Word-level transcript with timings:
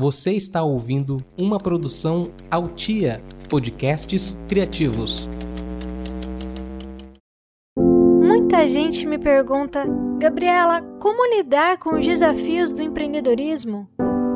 Você 0.00 0.32
está 0.32 0.62
ouvindo 0.62 1.18
uma 1.38 1.58
produção 1.58 2.30
Altia 2.50 3.22
Podcasts 3.50 4.34
Criativos. 4.48 5.28
Muita 7.78 8.66
gente 8.66 9.04
me 9.04 9.18
pergunta, 9.18 9.84
Gabriela, 10.18 10.80
como 10.98 11.36
lidar 11.36 11.76
com 11.76 11.98
os 11.98 12.06
desafios 12.06 12.72
do 12.72 12.82
empreendedorismo? 12.82 13.86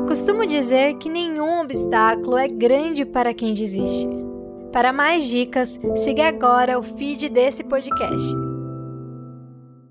Costumo 0.07 0.45
dizer 0.45 0.99
que 0.99 1.09
nenhum 1.09 1.61
obstáculo 1.61 2.37
é 2.37 2.47
grande 2.47 3.03
para 3.03 3.33
quem 3.33 3.55
desiste. 3.55 4.07
Para 4.71 4.93
mais 4.93 5.23
dicas, 5.25 5.79
siga 5.95 6.27
agora 6.27 6.77
o 6.77 6.83
feed 6.83 7.27
desse 7.27 7.63
podcast. 7.63 8.44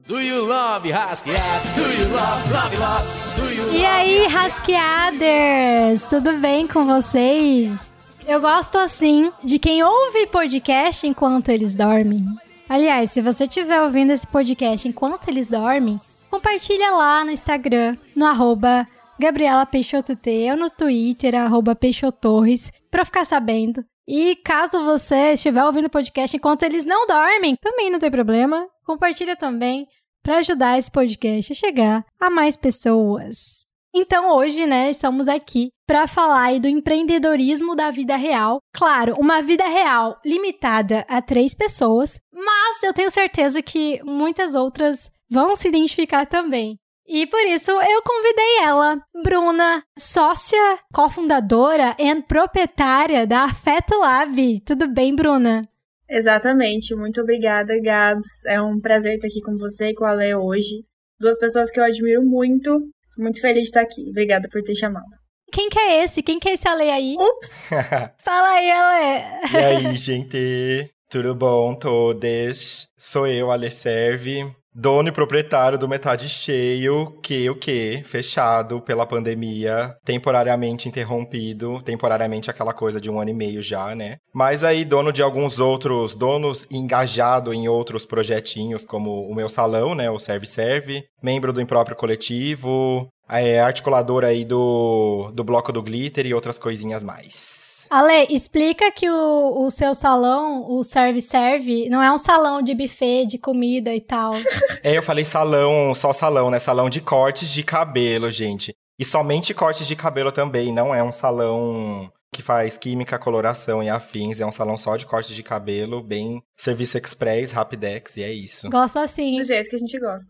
Do 0.06 0.20
you 0.20 0.44
love 0.44 0.90
Rasqueadas? 0.90 1.74
Do 1.74 1.80
you 1.80 2.12
love, 2.12 2.52
love, 2.52 2.76
love? 2.76 3.40
Do 3.40 3.50
you 3.50 3.72
E 3.72 3.86
aí, 3.86 4.26
Rasqueaders, 4.26 6.04
tudo 6.04 6.36
bem 6.38 6.68
com 6.68 6.84
vocês? 6.84 7.90
Eu 8.26 8.38
gosto 8.38 8.76
assim 8.76 9.30
de 9.42 9.58
quem 9.58 9.82
ouve 9.82 10.26
podcast 10.26 11.06
enquanto 11.06 11.48
eles 11.48 11.74
dormem. 11.74 12.22
Aliás, 12.68 13.12
se 13.12 13.22
você 13.22 13.44
estiver 13.44 13.80
ouvindo 13.80 14.10
esse 14.10 14.26
podcast 14.26 14.86
enquanto 14.86 15.26
eles 15.28 15.48
dormem, 15.48 15.98
compartilha 16.30 16.90
lá 16.90 17.24
no 17.24 17.30
Instagram, 17.30 17.96
no 18.14 18.26
arroba 18.26 18.86
Gabriela 19.18 19.64
Peixoto 19.64 20.14
T, 20.14 20.50
ou 20.50 20.56
no 20.58 20.68
Twitter, 20.68 21.34
arroba 21.34 21.74
Peixotorres, 21.74 22.70
pra 22.90 23.00
eu 23.00 23.06
ficar 23.06 23.24
sabendo. 23.24 23.82
E 24.06 24.36
caso 24.36 24.84
você 24.84 25.32
estiver 25.32 25.64
ouvindo 25.64 25.86
o 25.86 25.90
podcast 25.90 26.36
enquanto 26.36 26.62
eles 26.62 26.84
não 26.84 27.06
dormem, 27.06 27.56
também 27.56 27.90
não 27.90 27.98
tem 27.98 28.10
problema. 28.10 28.68
Compartilha 28.84 29.34
também 29.34 29.86
para 30.22 30.38
ajudar 30.38 30.78
esse 30.78 30.90
podcast 30.90 31.52
a 31.52 31.56
chegar 31.56 32.04
a 32.20 32.30
mais 32.30 32.56
pessoas. 32.56 33.64
Então 33.94 34.34
hoje, 34.36 34.66
né, 34.66 34.90
estamos 34.90 35.28
aqui 35.28 35.70
para 35.86 36.06
falar 36.06 36.58
do 36.58 36.66
empreendedorismo 36.66 37.76
da 37.76 37.90
vida 37.90 38.16
real. 38.16 38.58
Claro, 38.74 39.14
uma 39.18 39.40
vida 39.40 39.64
real 39.68 40.18
limitada 40.24 41.04
a 41.08 41.22
três 41.22 41.54
pessoas, 41.54 42.18
mas 42.32 42.82
eu 42.82 42.92
tenho 42.92 43.10
certeza 43.10 43.62
que 43.62 44.02
muitas 44.02 44.54
outras 44.54 45.10
vão 45.30 45.54
se 45.54 45.68
identificar 45.68 46.26
também. 46.26 46.76
E 47.06 47.26
por 47.26 47.40
isso 47.46 47.70
eu 47.70 48.02
convidei 48.02 48.58
ela, 48.62 48.98
Bruna, 49.22 49.84
sócia, 49.98 50.78
cofundadora 50.92 51.94
e 51.98 52.22
proprietária 52.22 53.26
da 53.26 53.44
Afeto 53.44 53.98
Lab. 53.98 54.60
Tudo 54.60 54.88
bem, 54.88 55.14
Bruna? 55.14 55.68
Exatamente. 56.08 56.94
Muito 56.94 57.20
obrigada, 57.20 57.78
Gabs. 57.80 58.26
É 58.46 58.60
um 58.60 58.80
prazer 58.80 59.16
estar 59.16 59.26
aqui 59.26 59.40
com 59.42 59.56
você 59.58 59.88
e 59.88 59.94
com 59.94 60.04
a 60.04 60.12
Lê 60.12 60.34
hoje. 60.34 60.84
Duas 61.20 61.38
pessoas 61.38 61.70
que 61.70 61.78
eu 61.78 61.84
admiro 61.84 62.22
muito. 62.24 62.80
Tô 63.14 63.22
muito 63.22 63.40
feliz 63.40 63.64
de 63.64 63.68
estar 63.68 63.82
aqui. 63.82 64.08
Obrigada 64.08 64.48
por 64.50 64.62
ter 64.62 64.74
chamado. 64.74 65.06
Quem 65.52 65.68
que 65.68 65.78
é 65.78 66.02
esse? 66.02 66.22
Quem 66.22 66.38
que 66.40 66.48
é 66.48 66.54
esse 66.54 66.66
Ale 66.66 66.90
aí? 66.90 67.16
Ups! 67.18 67.50
Fala 68.18 68.48
aí, 68.48 68.70
Ale. 68.70 69.52
E 69.52 69.56
aí, 69.56 69.96
gente? 69.96 70.90
Tudo 71.08 71.34
bom, 71.34 71.74
todas? 71.74 72.88
Sou 72.98 73.26
eu, 73.26 73.50
Ale 73.50 73.70
Serve, 73.70 74.44
dono 74.74 75.08
e 75.08 75.12
proprietário 75.12 75.78
do 75.78 75.88
Metade 75.88 76.28
Cheio, 76.28 77.18
que 77.22 77.48
o 77.48 77.54
que? 77.54 78.02
Fechado 78.04 78.80
pela 78.80 79.06
pandemia, 79.06 79.96
temporariamente 80.04 80.88
interrompido, 80.88 81.80
temporariamente 81.82 82.50
aquela 82.50 82.72
coisa 82.72 83.00
de 83.00 83.08
um 83.08 83.20
ano 83.20 83.30
e 83.30 83.34
meio 83.34 83.62
já, 83.62 83.94
né? 83.94 84.16
Mas 84.34 84.64
aí, 84.64 84.84
dono 84.84 85.12
de 85.12 85.22
alguns 85.22 85.58
outros, 85.58 86.14
donos 86.14 86.66
engajado 86.70 87.54
em 87.54 87.68
outros 87.68 88.04
projetinhos, 88.04 88.84
como 88.84 89.28
o 89.28 89.34
meu 89.34 89.48
salão, 89.48 89.94
né? 89.94 90.10
O 90.10 90.18
Serve 90.18 90.46
Serve, 90.46 91.04
membro 91.22 91.52
do 91.52 91.64
próprio 91.66 91.96
coletivo, 91.96 93.08
é, 93.28 93.60
articulador 93.60 94.24
aí 94.24 94.44
do, 94.44 95.30
do 95.32 95.44
Bloco 95.44 95.72
do 95.72 95.82
Glitter 95.82 96.26
e 96.26 96.34
outras 96.34 96.58
coisinhas 96.58 97.02
mais. 97.02 97.63
Ale, 97.94 98.26
explica 98.28 98.90
que 98.90 99.08
o, 99.08 99.66
o 99.66 99.70
seu 99.70 99.94
salão, 99.94 100.68
o 100.68 100.82
Serve 100.82 101.20
Serve, 101.20 101.88
não 101.88 102.02
é 102.02 102.12
um 102.12 102.18
salão 102.18 102.60
de 102.60 102.74
buffet 102.74 103.24
de 103.24 103.38
comida 103.38 103.94
e 103.94 104.00
tal. 104.00 104.32
É, 104.82 104.98
eu 104.98 105.02
falei 105.02 105.24
salão, 105.24 105.94
só 105.94 106.12
salão, 106.12 106.50
né? 106.50 106.58
Salão 106.58 106.90
de 106.90 107.00
cortes 107.00 107.48
de 107.48 107.62
cabelo, 107.62 108.30
gente. 108.30 108.74
E 108.98 109.04
somente 109.04 109.54
cortes 109.54 109.86
de 109.86 109.96
cabelo 109.96 110.30
também, 110.30 110.70
não 110.72 110.94
é 110.94 111.02
um 111.02 111.12
salão 111.12 112.12
que 112.34 112.42
faz 112.42 112.76
química, 112.76 113.18
coloração 113.18 113.82
e 113.82 113.88
afins. 113.88 114.40
É 114.40 114.46
um 114.46 114.52
salão 114.52 114.76
só 114.76 114.96
de 114.96 115.06
cortes 115.06 115.34
de 115.34 115.42
cabelo, 115.42 116.02
bem 116.02 116.42
serviço 116.54 116.98
express, 116.98 117.52
rapidex, 117.52 118.18
e 118.18 118.22
é 118.24 118.32
isso. 118.32 118.68
Gosto 118.68 118.98
assim. 118.98 119.36
Do 119.36 119.44
jeito 119.44 119.70
que 119.70 119.76
a 119.76 119.78
gente 119.78 119.98
gosta. 119.98 120.28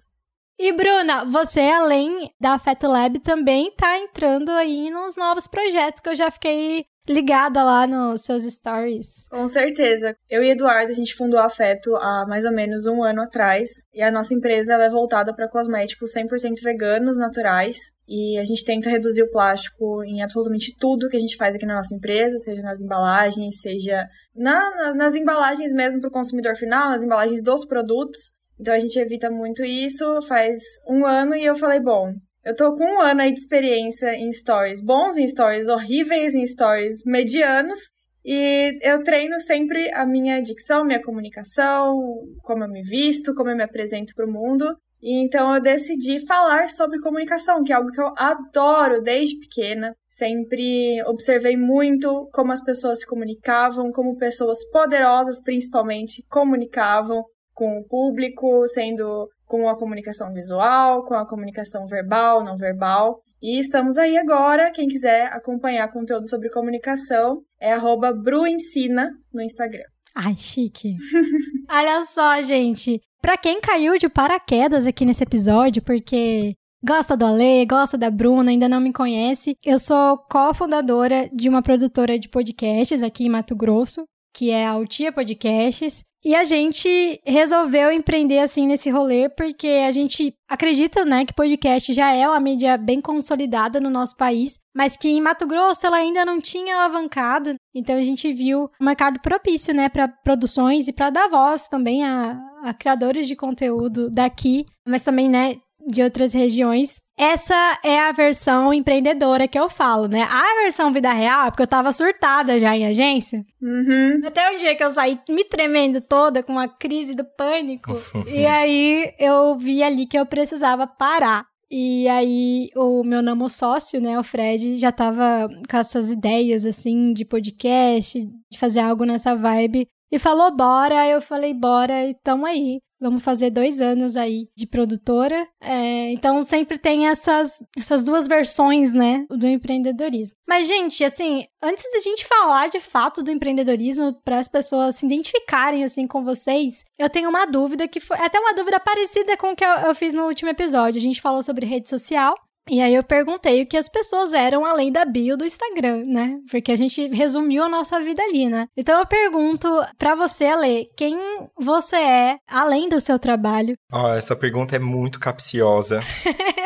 E 0.58 0.72
Bruna, 0.72 1.24
você 1.24 1.62
além 1.62 2.30
da 2.40 2.52
Afeto 2.52 2.86
Lab 2.86 3.18
também 3.18 3.72
tá 3.74 3.98
entrando 3.98 4.50
aí 4.50 4.88
nos 4.88 5.16
novos 5.16 5.48
projetos 5.48 6.00
que 6.00 6.08
eu 6.08 6.14
já 6.14 6.30
fiquei 6.30 6.86
ligada 7.08 7.62
lá 7.62 7.86
nos 7.86 8.22
seus 8.22 8.42
stories. 8.44 9.26
Com 9.30 9.46
certeza. 9.46 10.16
Eu 10.28 10.42
e 10.42 10.50
Eduardo, 10.50 10.90
a 10.90 10.94
gente 10.94 11.14
fundou 11.14 11.38
a 11.38 11.44
Afeto 11.44 11.94
há 11.96 12.24
mais 12.26 12.44
ou 12.44 12.52
menos 12.52 12.86
um 12.86 13.02
ano 13.02 13.22
atrás. 13.22 13.68
E 13.92 14.02
a 14.02 14.10
nossa 14.10 14.32
empresa 14.32 14.74
é 14.74 14.88
voltada 14.88 15.34
para 15.34 15.48
cosméticos 15.48 16.12
100% 16.12 16.62
veganos, 16.62 17.18
naturais. 17.18 17.76
E 18.08 18.38
a 18.38 18.44
gente 18.44 18.64
tenta 18.64 18.88
reduzir 18.88 19.22
o 19.22 19.30
plástico 19.30 20.02
em 20.04 20.22
absolutamente 20.22 20.76
tudo 20.78 21.08
que 21.08 21.16
a 21.16 21.20
gente 21.20 21.36
faz 21.36 21.54
aqui 21.54 21.66
na 21.66 21.76
nossa 21.76 21.94
empresa, 21.94 22.38
seja 22.38 22.62
nas 22.62 22.80
embalagens, 22.80 23.60
seja 23.60 24.06
na, 24.34 24.70
na, 24.74 24.94
nas 24.94 25.14
embalagens 25.14 25.72
mesmo 25.72 26.00
para 26.00 26.08
o 26.08 26.12
consumidor 26.12 26.56
final, 26.56 26.90
nas 26.90 27.04
embalagens 27.04 27.42
dos 27.42 27.64
produtos. 27.64 28.32
Então 28.58 28.72
a 28.72 28.78
gente 28.78 28.98
evita 28.98 29.30
muito 29.30 29.64
isso. 29.64 30.22
Faz 30.22 30.58
um 30.88 31.04
ano 31.04 31.34
e 31.34 31.44
eu 31.44 31.56
falei, 31.56 31.80
bom, 31.80 32.14
eu 32.44 32.54
tô 32.54 32.74
com 32.74 32.84
um 32.84 33.00
ano 33.00 33.22
aí 33.22 33.32
de 33.32 33.40
experiência 33.40 34.14
em 34.14 34.30
stories, 34.32 34.80
bons 34.80 35.16
em 35.16 35.26
stories, 35.26 35.68
horríveis 35.68 36.34
em 36.34 36.46
stories, 36.46 37.02
medianos. 37.04 37.78
E 38.24 38.78
eu 38.82 39.02
treino 39.02 39.38
sempre 39.38 39.92
a 39.92 40.06
minha 40.06 40.40
dicção, 40.40 40.84
minha 40.84 41.02
comunicação, 41.02 41.98
como 42.42 42.64
eu 42.64 42.68
me 42.68 42.82
visto, 42.82 43.34
como 43.34 43.50
eu 43.50 43.56
me 43.56 43.62
apresento 43.62 44.14
para 44.14 44.26
o 44.26 44.32
mundo. 44.32 44.66
E 45.02 45.22
então 45.22 45.54
eu 45.54 45.60
decidi 45.60 46.24
falar 46.26 46.70
sobre 46.70 46.98
comunicação, 47.00 47.62
que 47.62 47.72
é 47.72 47.76
algo 47.76 47.90
que 47.90 48.00
eu 48.00 48.14
adoro 48.16 49.02
desde 49.02 49.38
pequena. 49.38 49.94
Sempre 50.08 51.02
observei 51.04 51.58
muito 51.58 52.26
como 52.32 52.52
as 52.52 52.64
pessoas 52.64 53.00
se 53.00 53.06
comunicavam, 53.06 53.92
como 53.92 54.16
pessoas 54.16 54.64
poderosas, 54.70 55.42
principalmente, 55.42 56.24
comunicavam 56.30 57.22
com 57.52 57.78
o 57.78 57.84
público, 57.84 58.66
sendo 58.68 59.28
com 59.46 59.68
a 59.68 59.76
comunicação 59.76 60.32
visual, 60.32 61.04
com 61.04 61.14
a 61.14 61.26
comunicação 61.26 61.86
verbal, 61.86 62.44
não 62.44 62.56
verbal. 62.56 63.20
E 63.42 63.58
estamos 63.58 63.98
aí 63.98 64.16
agora. 64.16 64.72
Quem 64.72 64.88
quiser 64.88 65.26
acompanhar 65.26 65.92
conteúdo 65.92 66.28
sobre 66.28 66.50
comunicação 66.50 67.42
é 67.60 67.74
bruensina 68.12 69.10
no 69.32 69.42
Instagram. 69.42 69.84
Ai, 70.14 70.34
chique. 70.36 70.94
Olha 71.70 72.04
só, 72.04 72.40
gente. 72.40 73.00
Pra 73.20 73.36
quem 73.36 73.60
caiu 73.60 73.98
de 73.98 74.08
paraquedas 74.08 74.86
aqui 74.86 75.04
nesse 75.04 75.22
episódio, 75.22 75.82
porque 75.82 76.54
gosta 76.84 77.16
do 77.16 77.24
Ale, 77.24 77.66
gosta 77.66 77.96
da 77.96 78.10
Bruna, 78.10 78.50
ainda 78.50 78.68
não 78.68 78.80
me 78.80 78.92
conhece, 78.92 79.56
eu 79.64 79.78
sou 79.78 80.18
cofundadora 80.30 81.30
de 81.32 81.48
uma 81.48 81.62
produtora 81.62 82.18
de 82.18 82.28
podcasts 82.28 83.02
aqui 83.02 83.24
em 83.24 83.30
Mato 83.30 83.56
Grosso, 83.56 84.04
que 84.34 84.50
é 84.50 84.66
a 84.66 84.72
Altia 84.72 85.10
Podcasts. 85.10 86.04
E 86.24 86.34
a 86.34 86.42
gente 86.42 87.20
resolveu 87.24 87.92
empreender 87.92 88.38
assim 88.38 88.66
nesse 88.66 88.88
rolê 88.88 89.28
porque 89.28 89.68
a 89.86 89.90
gente 89.90 90.34
acredita, 90.48 91.04
né, 91.04 91.26
que 91.26 91.34
podcast 91.34 91.92
já 91.92 92.12
é 92.12 92.26
uma 92.26 92.40
mídia 92.40 92.78
bem 92.78 92.98
consolidada 92.98 93.78
no 93.78 93.90
nosso 93.90 94.16
país, 94.16 94.58
mas 94.74 94.96
que 94.96 95.08
em 95.08 95.20
Mato 95.20 95.46
Grosso 95.46 95.86
ela 95.86 95.98
ainda 95.98 96.24
não 96.24 96.40
tinha 96.40 96.76
alavancado. 96.76 97.54
Então 97.74 97.96
a 97.96 98.02
gente 98.02 98.32
viu 98.32 98.70
um 98.80 98.84
mercado 98.84 99.20
propício, 99.20 99.74
né, 99.74 99.90
para 99.90 100.08
produções 100.08 100.88
e 100.88 100.92
para 100.92 101.10
dar 101.10 101.28
voz 101.28 101.68
também 101.68 102.02
a, 102.04 102.40
a 102.62 102.72
criadores 102.72 103.28
de 103.28 103.36
conteúdo 103.36 104.08
daqui, 104.10 104.64
mas 104.86 105.02
também, 105.02 105.28
né, 105.28 105.56
de 105.86 106.02
outras 106.02 106.32
regiões. 106.32 107.00
Essa 107.16 107.78
é 107.84 108.00
a 108.00 108.10
versão 108.10 108.74
empreendedora 108.74 109.46
que 109.46 109.58
eu 109.58 109.68
falo, 109.68 110.08
né? 110.08 110.22
A 110.22 110.62
versão 110.62 110.92
vida 110.92 111.12
real 111.12 111.46
é 111.46 111.50
porque 111.50 111.62
eu 111.62 111.68
tava 111.68 111.92
surtada 111.92 112.58
já 112.58 112.76
em 112.76 112.86
agência. 112.86 113.44
Uhum. 113.62 114.20
Até 114.26 114.50
um 114.50 114.56
dia 114.56 114.74
que 114.74 114.82
eu 114.82 114.90
saí 114.90 115.20
me 115.30 115.44
tremendo 115.44 116.00
toda, 116.00 116.42
com 116.42 116.52
uma 116.52 116.68
crise 116.68 117.14
do 117.14 117.24
pânico. 117.24 117.92
e 118.26 118.44
aí 118.44 119.12
eu 119.18 119.56
vi 119.56 119.82
ali 119.82 120.06
que 120.06 120.18
eu 120.18 120.26
precisava 120.26 120.86
parar. 120.86 121.46
E 121.70 122.08
aí 122.08 122.68
o 122.76 123.04
meu 123.04 123.22
namo 123.22 123.48
sócio, 123.48 124.00
né, 124.00 124.18
o 124.18 124.22
Fred, 124.22 124.78
já 124.78 124.92
tava 124.92 125.48
com 125.68 125.76
essas 125.76 126.10
ideias, 126.10 126.64
assim, 126.64 127.12
de 127.12 127.24
podcast, 127.24 128.20
de 128.50 128.58
fazer 128.58 128.80
algo 128.80 129.04
nessa 129.04 129.34
vibe. 129.36 129.86
E 130.10 130.18
falou, 130.18 130.54
bora. 130.54 131.08
Eu 131.08 131.20
falei, 131.20 131.54
bora, 131.54 132.06
e 132.06 132.14
tamo 132.22 132.46
aí. 132.46 132.80
Vamos 133.04 133.22
fazer 133.22 133.50
dois 133.50 133.82
anos 133.82 134.16
aí 134.16 134.48
de 134.56 134.66
produtora. 134.66 135.46
É, 135.60 136.10
então 136.10 136.42
sempre 136.42 136.78
tem 136.78 137.06
essas, 137.06 137.62
essas 137.76 138.02
duas 138.02 138.26
versões, 138.26 138.94
né, 138.94 139.26
do 139.28 139.46
empreendedorismo. 139.46 140.34
Mas, 140.48 140.66
gente, 140.66 141.04
assim, 141.04 141.44
antes 141.62 141.84
da 141.92 141.98
gente 141.98 142.24
falar 142.24 142.68
de 142.68 142.80
fato 142.80 143.22
do 143.22 143.30
empreendedorismo, 143.30 144.14
para 144.24 144.38
as 144.38 144.48
pessoas 144.48 144.96
se 144.96 145.04
identificarem 145.04 145.84
assim 145.84 146.06
com 146.06 146.24
vocês, 146.24 146.82
eu 146.98 147.10
tenho 147.10 147.28
uma 147.28 147.44
dúvida 147.44 147.86
que 147.86 148.00
foi 148.00 148.16
até 148.18 148.40
uma 148.40 148.54
dúvida 148.54 148.80
parecida 148.80 149.36
com 149.36 149.52
o 149.52 149.56
que 149.56 149.64
eu, 149.64 149.68
eu 149.68 149.94
fiz 149.94 150.14
no 150.14 150.24
último 150.24 150.48
episódio. 150.48 150.98
A 150.98 151.02
gente 151.02 151.20
falou 151.20 151.42
sobre 151.42 151.66
rede 151.66 151.90
social. 151.90 152.34
E 152.68 152.80
aí 152.80 152.94
eu 152.94 153.04
perguntei 153.04 153.62
o 153.62 153.66
que 153.66 153.76
as 153.76 153.88
pessoas 153.88 154.32
eram 154.32 154.64
além 154.64 154.90
da 154.90 155.04
bio 155.04 155.36
do 155.36 155.44
Instagram, 155.44 156.04
né? 156.06 156.38
Porque 156.50 156.72
a 156.72 156.76
gente 156.76 157.08
resumiu 157.08 157.62
a 157.62 157.68
nossa 157.68 158.00
vida 158.00 158.22
ali, 158.22 158.48
né? 158.48 158.66
Então 158.76 158.98
eu 158.98 159.06
pergunto 159.06 159.68
para 159.98 160.14
você, 160.14 160.46
Ale, 160.46 160.88
quem 160.96 161.18
você 161.58 161.96
é 161.96 162.36
além 162.48 162.88
do 162.88 163.00
seu 163.00 163.18
trabalho? 163.18 163.76
Oh, 163.92 164.08
essa 164.08 164.34
pergunta 164.34 164.76
é 164.76 164.78
muito 164.78 165.20
capciosa. 165.20 166.02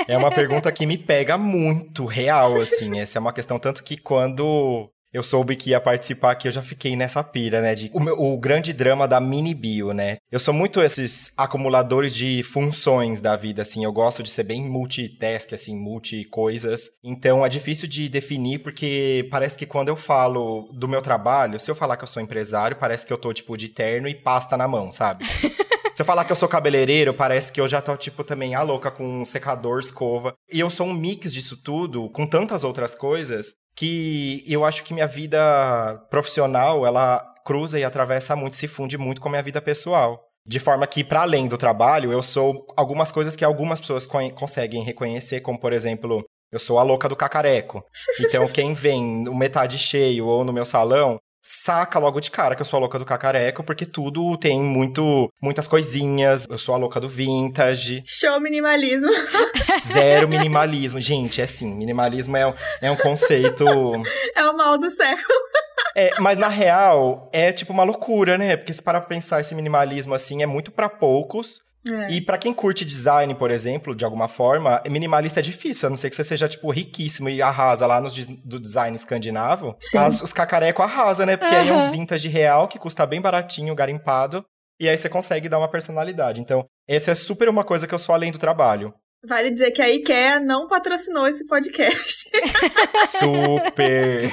é 0.06 0.16
uma 0.16 0.30
pergunta 0.30 0.70
que 0.70 0.86
me 0.86 0.96
pega 0.96 1.36
muito, 1.36 2.04
real, 2.06 2.60
assim. 2.60 2.98
Essa 2.98 3.18
é 3.18 3.20
uma 3.20 3.32
questão 3.32 3.58
tanto 3.58 3.82
que 3.82 3.96
quando 3.96 4.88
eu 5.12 5.22
soube 5.22 5.56
que 5.56 5.70
ia 5.70 5.80
participar 5.80 6.32
aqui, 6.32 6.48
eu 6.48 6.52
já 6.52 6.62
fiquei 6.62 6.94
nessa 6.94 7.22
pira, 7.24 7.62
né? 7.62 7.74
De, 7.74 7.90
o, 7.94 8.00
meu, 8.00 8.18
o, 8.20 8.38
grande 8.38 8.72
drama 8.72 9.08
da 9.08 9.20
mini 9.20 9.54
bio, 9.54 9.92
né? 9.92 10.18
Eu 10.30 10.38
sou 10.38 10.52
muito 10.52 10.82
esses 10.82 11.32
acumuladores 11.36 12.14
de 12.14 12.42
funções 12.42 13.20
da 13.20 13.34
vida, 13.34 13.62
assim. 13.62 13.84
Eu 13.84 13.92
gosto 13.92 14.22
de 14.22 14.30
ser 14.30 14.42
bem 14.42 14.68
multitask, 14.68 15.52
assim, 15.52 15.76
multi-coisas. 15.76 16.90
Então 17.02 17.44
é 17.44 17.48
difícil 17.48 17.88
de 17.88 18.08
definir, 18.08 18.58
porque 18.58 19.26
parece 19.30 19.56
que 19.56 19.66
quando 19.66 19.88
eu 19.88 19.96
falo 19.96 20.70
do 20.72 20.88
meu 20.88 21.00
trabalho, 21.00 21.58
se 21.58 21.70
eu 21.70 21.74
falar 21.74 21.96
que 21.96 22.04
eu 22.04 22.08
sou 22.08 22.22
empresário, 22.22 22.76
parece 22.76 23.06
que 23.06 23.12
eu 23.12 23.18
tô, 23.18 23.32
tipo, 23.32 23.56
de 23.56 23.68
terno 23.68 24.08
e 24.08 24.14
pasta 24.14 24.56
na 24.56 24.68
mão, 24.68 24.92
sabe? 24.92 25.24
Se 25.98 26.02
eu 26.02 26.06
falar 26.06 26.24
que 26.24 26.30
eu 26.30 26.36
sou 26.36 26.48
cabeleireiro, 26.48 27.12
parece 27.12 27.50
que 27.50 27.60
eu 27.60 27.66
já 27.66 27.82
tô, 27.82 27.96
tipo, 27.96 28.22
também 28.22 28.54
a 28.54 28.62
louca 28.62 28.88
com 28.88 29.22
um 29.22 29.26
secador, 29.26 29.80
escova. 29.80 30.32
E 30.48 30.60
eu 30.60 30.70
sou 30.70 30.86
um 30.86 30.94
mix 30.94 31.32
disso 31.32 31.56
tudo, 31.60 32.08
com 32.10 32.24
tantas 32.24 32.62
outras 32.62 32.94
coisas, 32.94 33.52
que 33.78 34.42
eu 34.44 34.64
acho 34.64 34.82
que 34.82 34.92
minha 34.92 35.06
vida 35.06 35.38
profissional, 36.10 36.84
ela 36.84 37.24
cruza 37.44 37.78
e 37.78 37.84
atravessa 37.84 38.34
muito, 38.34 38.56
se 38.56 38.66
funde 38.66 38.98
muito 38.98 39.20
com 39.20 39.28
a 39.28 39.30
minha 39.30 39.42
vida 39.42 39.62
pessoal. 39.62 40.20
De 40.44 40.58
forma 40.58 40.84
que, 40.84 41.04
para 41.04 41.20
além 41.20 41.46
do 41.46 41.56
trabalho, 41.56 42.10
eu 42.10 42.20
sou 42.20 42.66
algumas 42.76 43.12
coisas 43.12 43.36
que 43.36 43.44
algumas 43.44 43.78
pessoas 43.78 44.04
conseguem 44.34 44.82
reconhecer, 44.82 45.42
como, 45.42 45.60
por 45.60 45.72
exemplo, 45.72 46.24
eu 46.50 46.58
sou 46.58 46.80
a 46.80 46.82
louca 46.82 47.08
do 47.08 47.14
cacareco. 47.14 47.84
Então, 48.20 48.48
quem 48.48 48.74
vem 48.74 49.22
no 49.22 49.32
metade 49.32 49.78
cheio 49.78 50.26
ou 50.26 50.42
no 50.42 50.52
meu 50.52 50.64
salão 50.64 51.16
saca 51.42 51.98
logo 51.98 52.20
de 52.20 52.30
cara 52.30 52.54
que 52.54 52.62
eu 52.62 52.66
sou 52.66 52.76
a 52.76 52.80
louca 52.80 52.98
do 52.98 53.04
cacareco, 53.04 53.62
porque 53.62 53.86
tudo 53.86 54.36
tem 54.36 54.60
muito, 54.60 55.32
muitas 55.42 55.66
coisinhas. 55.66 56.46
Eu 56.48 56.58
sou 56.58 56.74
a 56.74 56.78
louca 56.78 57.00
do 57.00 57.08
vintage. 57.08 58.02
Show 58.04 58.40
minimalismo. 58.40 59.10
Zero 59.86 60.28
minimalismo. 60.28 61.00
Gente, 61.00 61.40
é 61.40 61.44
assim, 61.44 61.74
minimalismo 61.74 62.36
é, 62.36 62.54
é 62.80 62.90
um 62.90 62.96
conceito. 62.96 63.64
É 64.34 64.44
o 64.44 64.56
mal 64.56 64.78
do 64.78 64.88
século. 64.90 65.38
É, 65.96 66.12
mas 66.20 66.38
na 66.38 66.48
real, 66.48 67.28
é 67.32 67.50
tipo 67.50 67.72
uma 67.72 67.82
loucura, 67.82 68.38
né? 68.38 68.56
Porque 68.56 68.72
se 68.72 68.82
para 68.82 69.00
pensar 69.00 69.40
esse 69.40 69.54
minimalismo 69.54 70.14
assim, 70.14 70.42
é 70.42 70.46
muito 70.46 70.70
para 70.70 70.88
poucos. 70.88 71.60
É. 71.88 72.10
E 72.12 72.20
para 72.20 72.38
quem 72.38 72.52
curte 72.52 72.84
design, 72.84 73.34
por 73.34 73.50
exemplo, 73.50 73.94
de 73.94 74.04
alguma 74.04 74.28
forma, 74.28 74.82
minimalista 74.88 75.40
é 75.40 75.42
difícil, 75.42 75.86
a 75.86 75.90
não 75.90 75.96
ser 75.96 76.10
que 76.10 76.16
você 76.16 76.24
seja, 76.24 76.48
tipo, 76.48 76.70
riquíssimo 76.70 77.28
e 77.28 77.40
arrasa 77.40 77.86
lá 77.86 78.00
no 78.00 78.08
do 78.44 78.58
design 78.58 78.96
escandinavo. 78.96 79.76
As, 79.96 80.22
os 80.22 80.32
cacareco 80.32 80.82
arrasa, 80.82 81.24
né? 81.24 81.36
Porque 81.36 81.54
uhum. 81.54 81.60
aí 81.60 81.68
é 81.68 81.72
uns 81.72 81.86
vintage 81.88 82.28
real, 82.28 82.68
que 82.68 82.78
custa 82.78 83.06
bem 83.06 83.20
baratinho, 83.20 83.74
garimpado. 83.74 84.44
E 84.80 84.88
aí 84.88 84.96
você 84.96 85.08
consegue 85.08 85.48
dar 85.48 85.58
uma 85.58 85.68
personalidade. 85.68 86.40
Então, 86.40 86.64
essa 86.86 87.10
é 87.10 87.14
super 87.14 87.48
uma 87.48 87.64
coisa 87.64 87.86
que 87.86 87.94
eu 87.94 87.98
sou 87.98 88.14
além 88.14 88.30
do 88.30 88.38
trabalho. 88.38 88.94
Vale 89.26 89.50
dizer 89.50 89.72
que 89.72 89.82
a 89.82 89.90
IKEA 89.90 90.38
não 90.38 90.68
patrocinou 90.68 91.26
esse 91.26 91.44
podcast. 91.46 92.30
Super! 93.18 94.32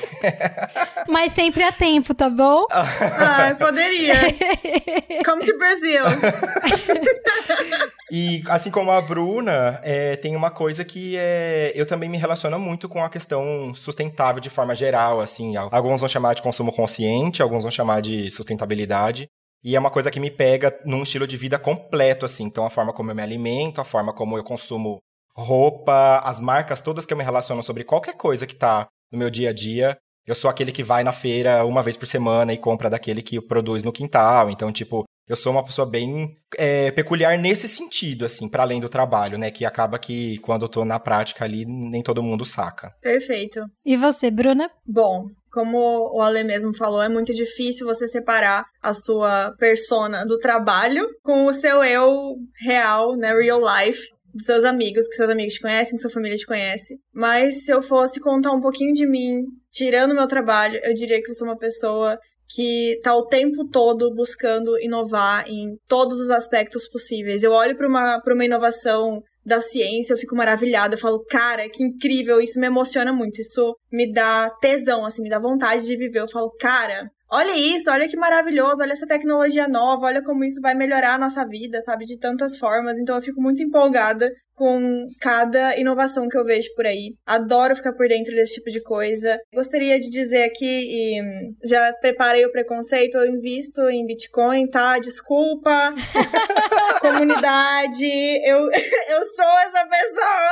Mas 1.07 1.31
sempre 1.31 1.63
há 1.63 1.71
tempo, 1.71 2.13
tá 2.13 2.29
bom? 2.29 2.67
Ah, 2.69 3.55
poderia. 3.57 4.13
Come 5.25 5.43
to 5.43 5.57
Brazil. 5.57 6.03
E 8.11 8.43
assim 8.47 8.69
como 8.69 8.91
a 8.91 9.01
Bruna, 9.01 9.79
é, 9.83 10.15
tem 10.17 10.35
uma 10.35 10.51
coisa 10.51 10.85
que 10.85 11.15
é, 11.17 11.71
eu 11.73 11.87
também 11.87 12.07
me 12.07 12.17
relaciono 12.17 12.59
muito 12.59 12.87
com 12.87 13.03
a 13.03 13.09
questão 13.09 13.73
sustentável 13.73 14.39
de 14.39 14.49
forma 14.51 14.75
geral, 14.75 15.19
assim. 15.19 15.55
Alguns 15.57 15.99
vão 15.99 16.09
chamar 16.09 16.35
de 16.35 16.43
consumo 16.43 16.71
consciente, 16.71 17.41
alguns 17.41 17.63
vão 17.63 17.71
chamar 17.71 18.01
de 18.01 18.29
sustentabilidade. 18.29 19.27
E 19.65 19.75
é 19.75 19.79
uma 19.79 19.89
coisa 19.89 20.11
que 20.11 20.19
me 20.19 20.29
pega 20.29 20.79
num 20.85 21.01
estilo 21.01 21.25
de 21.25 21.35
vida 21.37 21.57
completo, 21.57 22.23
assim. 22.23 22.43
Então, 22.43 22.67
a 22.67 22.69
forma 22.69 22.93
como 22.93 23.09
eu 23.09 23.15
me 23.15 23.23
alimento, 23.23 23.81
a 23.81 23.83
forma 23.83 24.13
como 24.13 24.37
eu 24.37 24.43
consumo 24.43 24.99
roupa, 25.35 26.19
as 26.19 26.39
marcas 26.39 26.81
todas 26.81 27.03
que 27.03 27.11
eu 27.11 27.17
me 27.17 27.23
relaciono 27.23 27.63
sobre 27.63 27.83
qualquer 27.83 28.15
coisa 28.15 28.45
que 28.45 28.55
tá 28.55 28.87
no 29.11 29.17
meu 29.17 29.31
dia 29.31 29.49
a 29.49 29.53
dia. 29.53 29.97
Eu 30.23 30.35
sou 30.35 30.51
aquele 30.51 30.71
que 30.71 30.83
vai 30.83 31.03
na 31.03 31.11
feira 31.11 31.65
uma 31.65 31.81
vez 31.81 31.97
por 31.97 32.05
semana 32.05 32.53
e 32.53 32.59
compra 32.59 32.91
daquele 32.91 33.23
que 33.23 33.41
produz 33.41 33.81
no 33.81 33.91
quintal. 33.91 34.51
Então, 34.51 34.71
tipo, 34.71 35.03
eu 35.27 35.35
sou 35.35 35.51
uma 35.51 35.63
pessoa 35.63 35.89
bem 35.89 36.37
é, 36.57 36.91
peculiar 36.91 37.37
nesse 37.37 37.67
sentido, 37.67 38.25
assim, 38.25 38.47
para 38.47 38.63
além 38.63 38.79
do 38.79 38.89
trabalho, 38.89 39.37
né? 39.37 39.49
Que 39.49 39.65
acaba 39.65 39.97
que 39.97 40.37
quando 40.39 40.63
eu 40.63 40.69
tô 40.69 40.85
na 40.85 40.99
prática 40.99 41.43
ali, 41.43 41.65
nem 41.65 42.03
todo 42.03 42.23
mundo 42.23 42.45
saca. 42.45 42.93
Perfeito. 43.01 43.61
E 43.83 43.97
você, 43.97 44.29
Bruna? 44.29 44.69
Bom, 44.85 45.25
como 45.51 46.11
o 46.13 46.21
Ale 46.21 46.43
mesmo 46.43 46.75
falou, 46.75 47.01
é 47.01 47.09
muito 47.09 47.33
difícil 47.33 47.87
você 47.87 48.07
separar 48.07 48.65
a 48.83 48.93
sua 48.93 49.53
persona 49.57 50.25
do 50.25 50.37
trabalho 50.37 51.07
com 51.23 51.47
o 51.47 51.53
seu 51.53 51.83
eu 51.83 52.35
real, 52.59 53.15
né, 53.15 53.33
real 53.33 53.61
life, 53.61 54.13
dos 54.33 54.45
seus 54.45 54.65
amigos, 54.65 55.07
que 55.07 55.15
seus 55.15 55.29
amigos 55.29 55.53
te 55.53 55.61
conhecem, 55.61 55.95
que 55.95 56.01
sua 56.01 56.11
família 56.11 56.37
te 56.37 56.45
conhece. 56.45 56.99
Mas 57.13 57.63
se 57.63 57.71
eu 57.71 57.81
fosse 57.81 58.19
contar 58.19 58.51
um 58.51 58.59
pouquinho 58.59 58.91
de 58.91 59.07
mim, 59.07 59.43
tirando 59.71 60.11
o 60.11 60.15
meu 60.15 60.27
trabalho, 60.27 60.77
eu 60.83 60.93
diria 60.93 61.21
que 61.23 61.29
eu 61.29 61.33
sou 61.33 61.47
uma 61.47 61.57
pessoa 61.57 62.19
que 62.47 62.99
tá 63.03 63.15
o 63.15 63.25
tempo 63.25 63.67
todo 63.67 64.13
buscando 64.13 64.79
inovar 64.79 65.47
em 65.47 65.77
todos 65.87 66.19
os 66.19 66.29
aspectos 66.29 66.87
possíveis. 66.87 67.43
Eu 67.43 67.51
olho 67.51 67.75
para 67.75 67.87
uma, 67.87 68.21
uma 68.25 68.45
inovação 68.45 69.21
da 69.45 69.61
ciência, 69.61 70.13
eu 70.13 70.17
fico 70.17 70.35
maravilhada, 70.35 70.95
eu 70.95 70.99
falo, 70.99 71.23
cara, 71.23 71.69
que 71.69 71.83
incrível, 71.83 72.41
isso 72.41 72.59
me 72.59 72.65
emociona 72.65 73.13
muito, 73.13 73.39
isso 73.39 73.77
me 73.91 74.11
dá 74.11 74.49
tesão, 74.59 75.05
assim, 75.05 75.21
me 75.21 75.29
dá 75.29 75.37
vontade 75.37 75.85
de 75.85 75.95
viver. 75.95 76.21
Eu 76.21 76.27
falo, 76.27 76.51
cara, 76.59 77.11
olha 77.29 77.55
isso, 77.55 77.91
olha 77.91 78.07
que 78.07 78.17
maravilhoso, 78.17 78.81
olha 78.81 78.93
essa 78.93 79.05
tecnologia 79.05 79.67
nova, 79.67 80.07
olha 80.07 80.23
como 80.23 80.43
isso 80.43 80.59
vai 80.61 80.73
melhorar 80.73 81.13
a 81.15 81.19
nossa 81.19 81.45
vida, 81.45 81.79
sabe, 81.81 82.05
de 82.05 82.17
tantas 82.17 82.57
formas. 82.57 82.99
Então 82.99 83.15
eu 83.15 83.21
fico 83.21 83.39
muito 83.39 83.61
empolgada 83.61 84.31
com 84.55 85.09
cada 85.19 85.77
inovação 85.77 86.27
que 86.29 86.37
eu 86.37 86.43
vejo 86.43 86.73
por 86.75 86.85
aí. 86.85 87.13
Adoro 87.25 87.75
ficar 87.75 87.93
por 87.93 88.07
dentro 88.07 88.33
desse 88.33 88.55
tipo 88.55 88.71
de 88.71 88.81
coisa. 88.81 89.39
Gostaria 89.53 89.99
de 89.99 90.09
dizer 90.09 90.43
aqui, 90.43 90.65
e 90.65 91.67
já 91.67 91.93
preparei 91.93 92.45
o 92.45 92.51
preconceito, 92.51 93.17
eu 93.17 93.25
invisto 93.27 93.81
em 93.89 94.05
Bitcoin, 94.05 94.67
tá? 94.67 94.97
Desculpa, 94.99 95.93
comunidade, 97.01 98.05
eu, 98.45 98.59
eu 99.09 99.25
sou 99.35 99.59
essa 99.59 99.85
pessoa. 99.87 100.49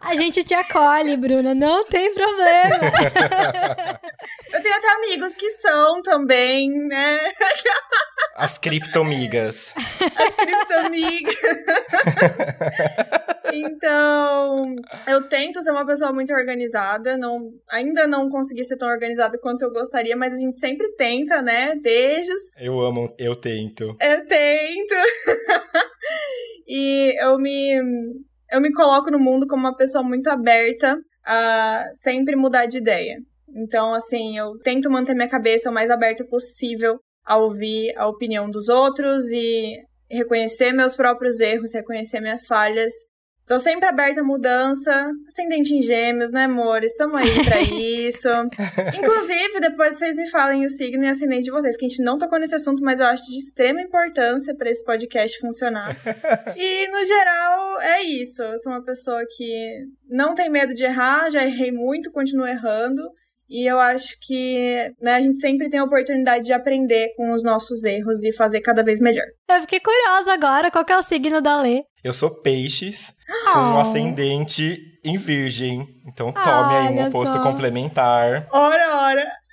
A 0.00 0.14
gente 0.14 0.44
te 0.44 0.54
acolhe, 0.54 1.16
Bruna, 1.16 1.54
não 1.54 1.84
tem 1.84 2.12
problema. 2.12 2.76
eu 4.52 4.62
tenho 4.62 4.76
até 4.76 4.88
amigos 4.94 5.34
que 5.34 5.50
são 5.50 6.00
também, 6.02 6.70
né? 6.70 7.18
As 8.36 8.56
criptomigas. 8.58 9.74
As 9.76 10.36
criptomigas. 10.36 11.34
Então, 13.52 14.74
eu 15.06 15.28
tento 15.28 15.62
ser 15.62 15.70
uma 15.70 15.86
pessoa 15.86 16.12
muito 16.12 16.32
organizada. 16.32 17.16
Não, 17.16 17.50
ainda 17.68 18.06
não 18.06 18.28
consegui 18.28 18.64
ser 18.64 18.76
tão 18.76 18.88
organizada 18.88 19.38
quanto 19.38 19.62
eu 19.62 19.72
gostaria, 19.72 20.16
mas 20.16 20.34
a 20.34 20.38
gente 20.38 20.58
sempre 20.58 20.92
tenta, 20.96 21.42
né? 21.42 21.74
Beijos. 21.76 22.56
Eu 22.58 22.80
amo, 22.80 23.14
eu 23.18 23.34
tento. 23.34 23.96
Eu 24.00 24.26
tento. 24.26 24.94
e 26.66 27.14
eu 27.20 27.38
me, 27.38 27.74
eu 28.52 28.60
me 28.60 28.72
coloco 28.72 29.10
no 29.10 29.18
mundo 29.18 29.46
como 29.46 29.66
uma 29.66 29.76
pessoa 29.76 30.04
muito 30.04 30.28
aberta 30.28 30.96
a 31.24 31.90
sempre 31.94 32.36
mudar 32.36 32.66
de 32.66 32.78
ideia. 32.78 33.16
Então, 33.54 33.94
assim, 33.94 34.36
eu 34.36 34.58
tento 34.58 34.90
manter 34.90 35.14
minha 35.14 35.28
cabeça 35.28 35.70
o 35.70 35.74
mais 35.74 35.90
aberta 35.90 36.24
possível 36.24 36.98
a 37.24 37.36
ouvir 37.36 37.92
a 37.96 38.06
opinião 38.06 38.48
dos 38.48 38.68
outros 38.68 39.24
e 39.32 39.76
reconhecer 40.10 40.72
meus 40.72 40.94
próprios 40.94 41.40
erros, 41.40 41.74
reconhecer 41.74 42.20
minhas 42.20 42.46
falhas. 42.46 42.92
Tô 43.46 43.60
sempre 43.60 43.86
aberta 43.86 44.22
à 44.22 44.24
mudança, 44.24 45.12
ascendente 45.28 45.72
em 45.72 45.80
gêmeos, 45.80 46.32
né, 46.32 46.46
amor? 46.46 46.82
Estamos 46.82 47.14
aí 47.14 47.44
pra 47.44 47.60
isso. 47.62 48.28
Inclusive, 48.92 49.60
depois 49.60 49.94
vocês 49.94 50.16
me 50.16 50.28
falem 50.28 50.64
o 50.64 50.68
signo 50.68 51.04
e 51.04 51.06
ascendente 51.06 51.44
de 51.44 51.52
vocês, 51.52 51.76
que 51.76 51.84
a 51.84 51.88
gente 51.88 52.02
não 52.02 52.18
tocou 52.18 52.40
nesse 52.40 52.56
assunto, 52.56 52.82
mas 52.82 52.98
eu 52.98 53.06
acho 53.06 53.24
de 53.26 53.38
extrema 53.38 53.80
importância 53.80 54.52
para 54.52 54.68
esse 54.68 54.84
podcast 54.84 55.38
funcionar. 55.38 55.96
e, 56.56 56.88
no 56.88 57.04
geral, 57.04 57.80
é 57.82 58.02
isso. 58.02 58.42
Eu 58.42 58.58
sou 58.58 58.72
uma 58.72 58.82
pessoa 58.82 59.24
que 59.36 59.84
não 60.08 60.34
tem 60.34 60.50
medo 60.50 60.74
de 60.74 60.82
errar, 60.82 61.30
já 61.30 61.44
errei 61.44 61.70
muito, 61.70 62.10
continuo 62.10 62.48
errando. 62.48 63.00
E 63.48 63.70
eu 63.70 63.78
acho 63.78 64.16
que 64.20 64.92
né, 65.00 65.14
a 65.14 65.20
gente 65.20 65.38
sempre 65.38 65.68
tem 65.68 65.78
a 65.78 65.84
oportunidade 65.84 66.46
de 66.46 66.52
aprender 66.52 67.12
com 67.16 67.32
os 67.32 67.42
nossos 67.42 67.84
erros 67.84 68.24
e 68.24 68.32
fazer 68.32 68.60
cada 68.60 68.82
vez 68.82 69.00
melhor. 69.00 69.26
Eu 69.48 69.60
fiquei 69.60 69.80
curiosa 69.80 70.32
agora, 70.32 70.70
qual 70.70 70.84
que 70.84 70.92
é 70.92 70.98
o 70.98 71.02
signo 71.02 71.40
da 71.40 71.60
Lê? 71.60 71.82
Eu 72.02 72.12
sou 72.12 72.42
peixes, 72.42 73.14
oh. 73.28 73.52
com 73.52 73.58
um 73.58 73.80
ascendente 73.80 74.78
em 75.04 75.16
virgem. 75.16 75.86
Então 76.06 76.32
tome 76.32 76.74
aí 76.74 76.94
um 76.94 77.06
oposto 77.06 77.40
complementar. 77.40 78.48
Ora, 78.52 79.04
ora! 79.04 79.45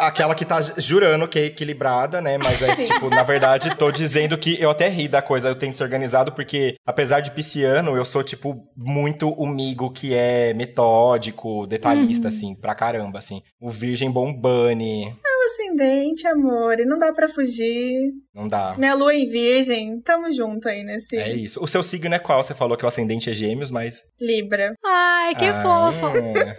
Aquela 0.00 0.34
que 0.34 0.44
tá 0.44 0.60
jurando 0.78 1.28
que 1.28 1.38
é 1.38 1.44
equilibrada, 1.46 2.20
né? 2.20 2.36
Mas 2.38 2.60
é, 2.62 2.74
Sim. 2.74 2.84
tipo, 2.86 3.08
na 3.10 3.22
verdade, 3.22 3.74
tô 3.76 3.90
dizendo 3.90 4.36
que 4.38 4.60
eu 4.60 4.70
até 4.70 4.88
ri 4.88 5.08
da 5.08 5.22
coisa, 5.22 5.48
eu 5.48 5.54
tento 5.54 5.76
ser 5.76 5.84
organizado, 5.84 6.32
porque 6.32 6.74
apesar 6.86 7.20
de 7.20 7.30
pisciano, 7.30 7.96
eu 7.96 8.04
sou, 8.04 8.22
tipo, 8.22 8.66
muito 8.76 9.28
o 9.30 9.46
migo 9.46 9.90
que 9.90 10.14
é 10.14 10.52
metódico, 10.54 11.66
detalhista, 11.66 12.28
Uhum. 12.28 12.34
assim, 12.34 12.54
pra 12.54 12.74
caramba, 12.74 13.18
assim. 13.18 13.42
O 13.60 13.70
virgem 13.70 14.10
bombani, 14.10 15.14
Ascendente, 15.46 16.26
amor, 16.26 16.80
e 16.80 16.86
não 16.86 16.98
dá 16.98 17.12
pra 17.12 17.28
fugir. 17.28 18.10
não 18.34 18.48
dá. 18.48 18.74
Minha 18.78 18.94
lua 18.94 19.14
em 19.14 19.26
virgem, 19.28 20.00
tamo 20.00 20.32
junto 20.32 20.68
aí 20.68 20.82
nesse 20.82 21.16
É 21.18 21.30
isso. 21.32 21.62
O 21.62 21.68
seu 21.68 21.82
signo 21.82 22.14
é 22.14 22.18
qual? 22.18 22.42
Você 22.42 22.54
falou 22.54 22.76
que 22.78 22.84
o 22.84 22.88
ascendente 22.88 23.28
é 23.30 23.34
gêmeos, 23.34 23.70
mas... 23.70 24.02
Libra. 24.18 24.72
Ai, 24.84 25.34
que 25.34 25.44
Ah, 25.44 25.62
fofo. 25.62 26.16
é. 26.16 26.56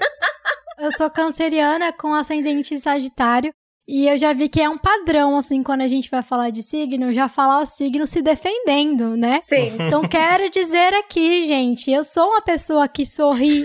Eu 0.78 0.92
sou 0.92 1.10
canceriana 1.10 1.94
com 1.94 2.14
ascendente 2.14 2.74
em 2.74 2.80
sagitário. 2.80 3.54
E 3.88 4.08
eu 4.08 4.18
já 4.18 4.34
vi 4.34 4.50
que 4.50 4.60
é 4.60 4.68
um 4.68 4.80
padrão, 4.80 5.38
assim, 5.38 5.62
quando 5.62 5.82
a 5.82 5.88
gente 5.88 6.10
vai 6.10 6.24
falar 6.24 6.50
de 6.50 6.64
signo, 6.64 7.14
já 7.14 7.28
falar 7.28 7.62
o 7.62 7.66
signo 7.68 8.08
se 8.08 8.20
defendendo, 8.20 9.16
né? 9.16 9.40
Sim. 9.42 9.78
Então 9.80 10.02
quero 10.02 10.50
dizer 10.50 10.92
aqui, 10.96 11.46
gente, 11.46 11.92
eu 11.92 12.04
sou 12.04 12.30
uma 12.30 12.42
pessoa 12.42 12.88
que 12.88 13.06
sorri, 13.06 13.64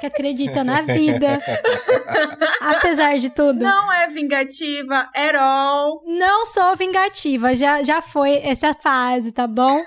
que 0.00 0.06
acredita 0.06 0.62
na 0.62 0.80
vida, 0.82 1.40
apesar 2.60 3.18
de 3.18 3.28
tudo. 3.30 3.58
Não 3.58 3.92
é 3.92 4.06
vingativa 4.06 5.10
at 5.12 5.34
all. 5.34 6.04
Não 6.06 6.46
sou 6.46 6.76
vingativa, 6.76 7.56
já, 7.56 7.82
já 7.82 8.00
foi 8.00 8.36
essa 8.44 8.74
fase, 8.74 9.32
tá 9.32 9.48
bom? 9.48 9.82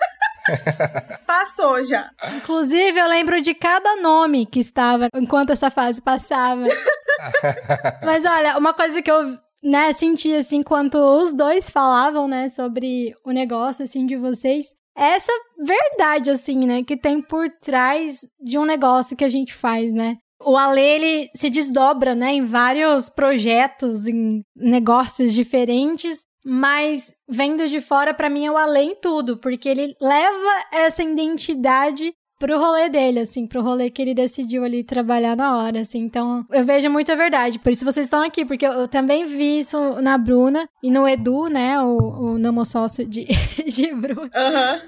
Passou 1.26 1.84
já. 1.84 2.10
Inclusive, 2.38 3.00
eu 3.00 3.08
lembro 3.08 3.42
de 3.42 3.54
cada 3.54 3.96
nome 3.98 4.46
que 4.46 4.60
estava 4.60 5.08
enquanto 5.16 5.52
essa 5.52 5.70
fase 5.70 6.02
passava. 6.02 6.64
Mas 8.04 8.26
olha, 8.26 8.58
uma 8.58 8.74
coisa 8.74 9.02
que 9.02 9.12
eu, 9.12 9.38
né, 9.64 9.92
senti 9.92 10.34
assim, 10.34 10.58
enquanto 10.58 10.96
os 10.96 11.34
dois 11.34 11.70
falavam, 11.70 12.28
né, 12.28 12.50
sobre 12.50 13.14
o 13.26 13.32
negócio, 13.32 13.84
assim, 13.84 14.06
de 14.06 14.16
vocês, 14.16 14.68
é 14.98 15.16
essa 15.16 15.32
verdade, 15.58 16.32
assim, 16.32 16.66
né, 16.66 16.84
que 16.84 16.98
tem 16.98 17.22
por 17.22 17.50
trás 17.62 18.20
de 18.42 18.58
um 18.58 18.66
negócio 18.66 19.16
que 19.16 19.24
a 19.24 19.30
gente 19.30 19.54
faz, 19.54 19.94
né? 19.94 20.18
O 20.42 20.56
Ale, 20.56 20.82
ele 20.82 21.30
se 21.36 21.50
desdobra, 21.50 22.16
né, 22.16 22.34
em 22.34 22.42
vários 22.42 23.10
projetos, 23.10 24.08
em 24.08 24.42
negócios 24.56 25.34
diferentes, 25.34 26.22
mas 26.46 27.14
vendo 27.28 27.68
de 27.68 27.82
fora, 27.82 28.14
pra 28.14 28.30
mim, 28.30 28.46
é 28.46 28.52
o 28.52 28.58
Ale 28.58 28.80
em 28.80 28.96
tudo, 28.96 29.38
porque 29.38 29.70
ele 29.70 29.96
leva 30.02 30.66
essa 30.72 31.04
identidade 31.04 32.14
pro 32.40 32.58
rolê 32.58 32.90
dele, 32.90 33.20
assim, 33.20 33.46
pro 33.46 33.62
rolê 33.62 33.90
que 33.90 34.02
ele 34.02 34.14
decidiu 34.14 34.64
ali 34.64 34.82
trabalhar 34.82 35.36
na 35.36 35.58
hora, 35.58 35.82
assim. 35.82 36.00
Então, 36.00 36.46
eu 36.50 36.64
vejo 36.64 36.90
muita 36.90 37.16
verdade. 37.16 37.60
Por 37.60 37.72
isso 37.72 37.84
vocês 37.84 38.06
estão 38.06 38.24
aqui, 38.24 38.46
porque 38.46 38.66
eu, 38.66 38.72
eu 38.72 38.88
também 38.88 39.26
vi 39.26 39.60
isso 39.60 39.78
na 40.02 40.18
Bruna 40.18 40.68
e 40.82 40.90
no 40.90 41.08
Edu, 41.08 41.48
né, 41.48 41.82
o, 41.82 41.98
o 41.98 42.38
namosócio 42.38 43.08
de, 43.08 43.28
de 43.68 43.94
Bruna. 43.94 44.32
Aham. 44.34 44.82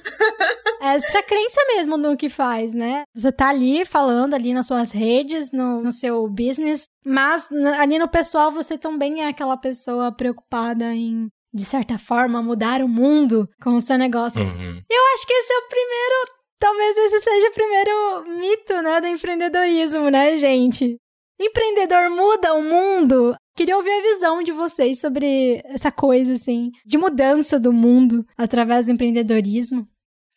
Essa 0.82 1.22
crença 1.22 1.62
mesmo 1.76 1.96
no 1.96 2.18
que 2.18 2.28
faz, 2.28 2.74
né? 2.74 3.04
Você 3.14 3.32
tá 3.32 3.50
ali 3.50 3.86
falando 3.86 4.34
ali 4.34 4.52
nas 4.52 4.66
suas 4.66 4.92
redes, 4.92 5.52
no, 5.52 5.84
no 5.84 5.92
seu 5.92 6.28
business, 6.28 6.86
mas 7.06 7.50
ali 7.78 8.00
no 8.00 8.08
pessoal 8.08 8.50
você 8.50 8.80
também 8.80 9.22
é 9.22 9.28
aquela 9.28 9.58
pessoa 9.58 10.12
preocupada 10.12 10.92
em, 10.92 11.30
de 11.54 11.66
certa 11.66 11.98
forma, 11.98 12.42
mudar 12.42 12.82
o 12.82 12.88
mundo 12.88 13.48
com 13.62 13.76
o 13.76 13.82
seu 13.82 13.98
negócio. 13.98 14.42
Uhum. 14.42 14.82
Eu 14.90 15.04
acho 15.14 15.28
que 15.28 15.34
esse 15.34 15.54
é 15.54 15.58
o 15.58 15.68
primeiro. 15.68 16.42
Talvez 16.60 16.98
esse 16.98 17.20
seja 17.20 17.48
o 17.48 17.54
primeiro 17.54 18.40
mito, 18.40 18.82
né, 18.82 19.02
do 19.02 19.08
empreendedorismo, 19.08 20.10
né, 20.10 20.38
gente? 20.38 20.98
Empreendedor 21.40 22.10
muda 22.12 22.54
o 22.54 22.64
mundo. 22.64 23.36
Queria 23.56 23.76
ouvir 23.76 23.92
a 23.92 24.02
visão 24.02 24.44
de 24.44 24.52
vocês 24.52 25.00
sobre 25.00 25.62
essa 25.66 25.92
coisa, 25.92 26.34
assim, 26.34 26.72
de 26.86 26.98
mudança 26.98 27.60
do 27.60 27.74
mundo 27.74 28.24
através 28.38 28.86
do 28.86 28.92
empreendedorismo. 28.92 29.88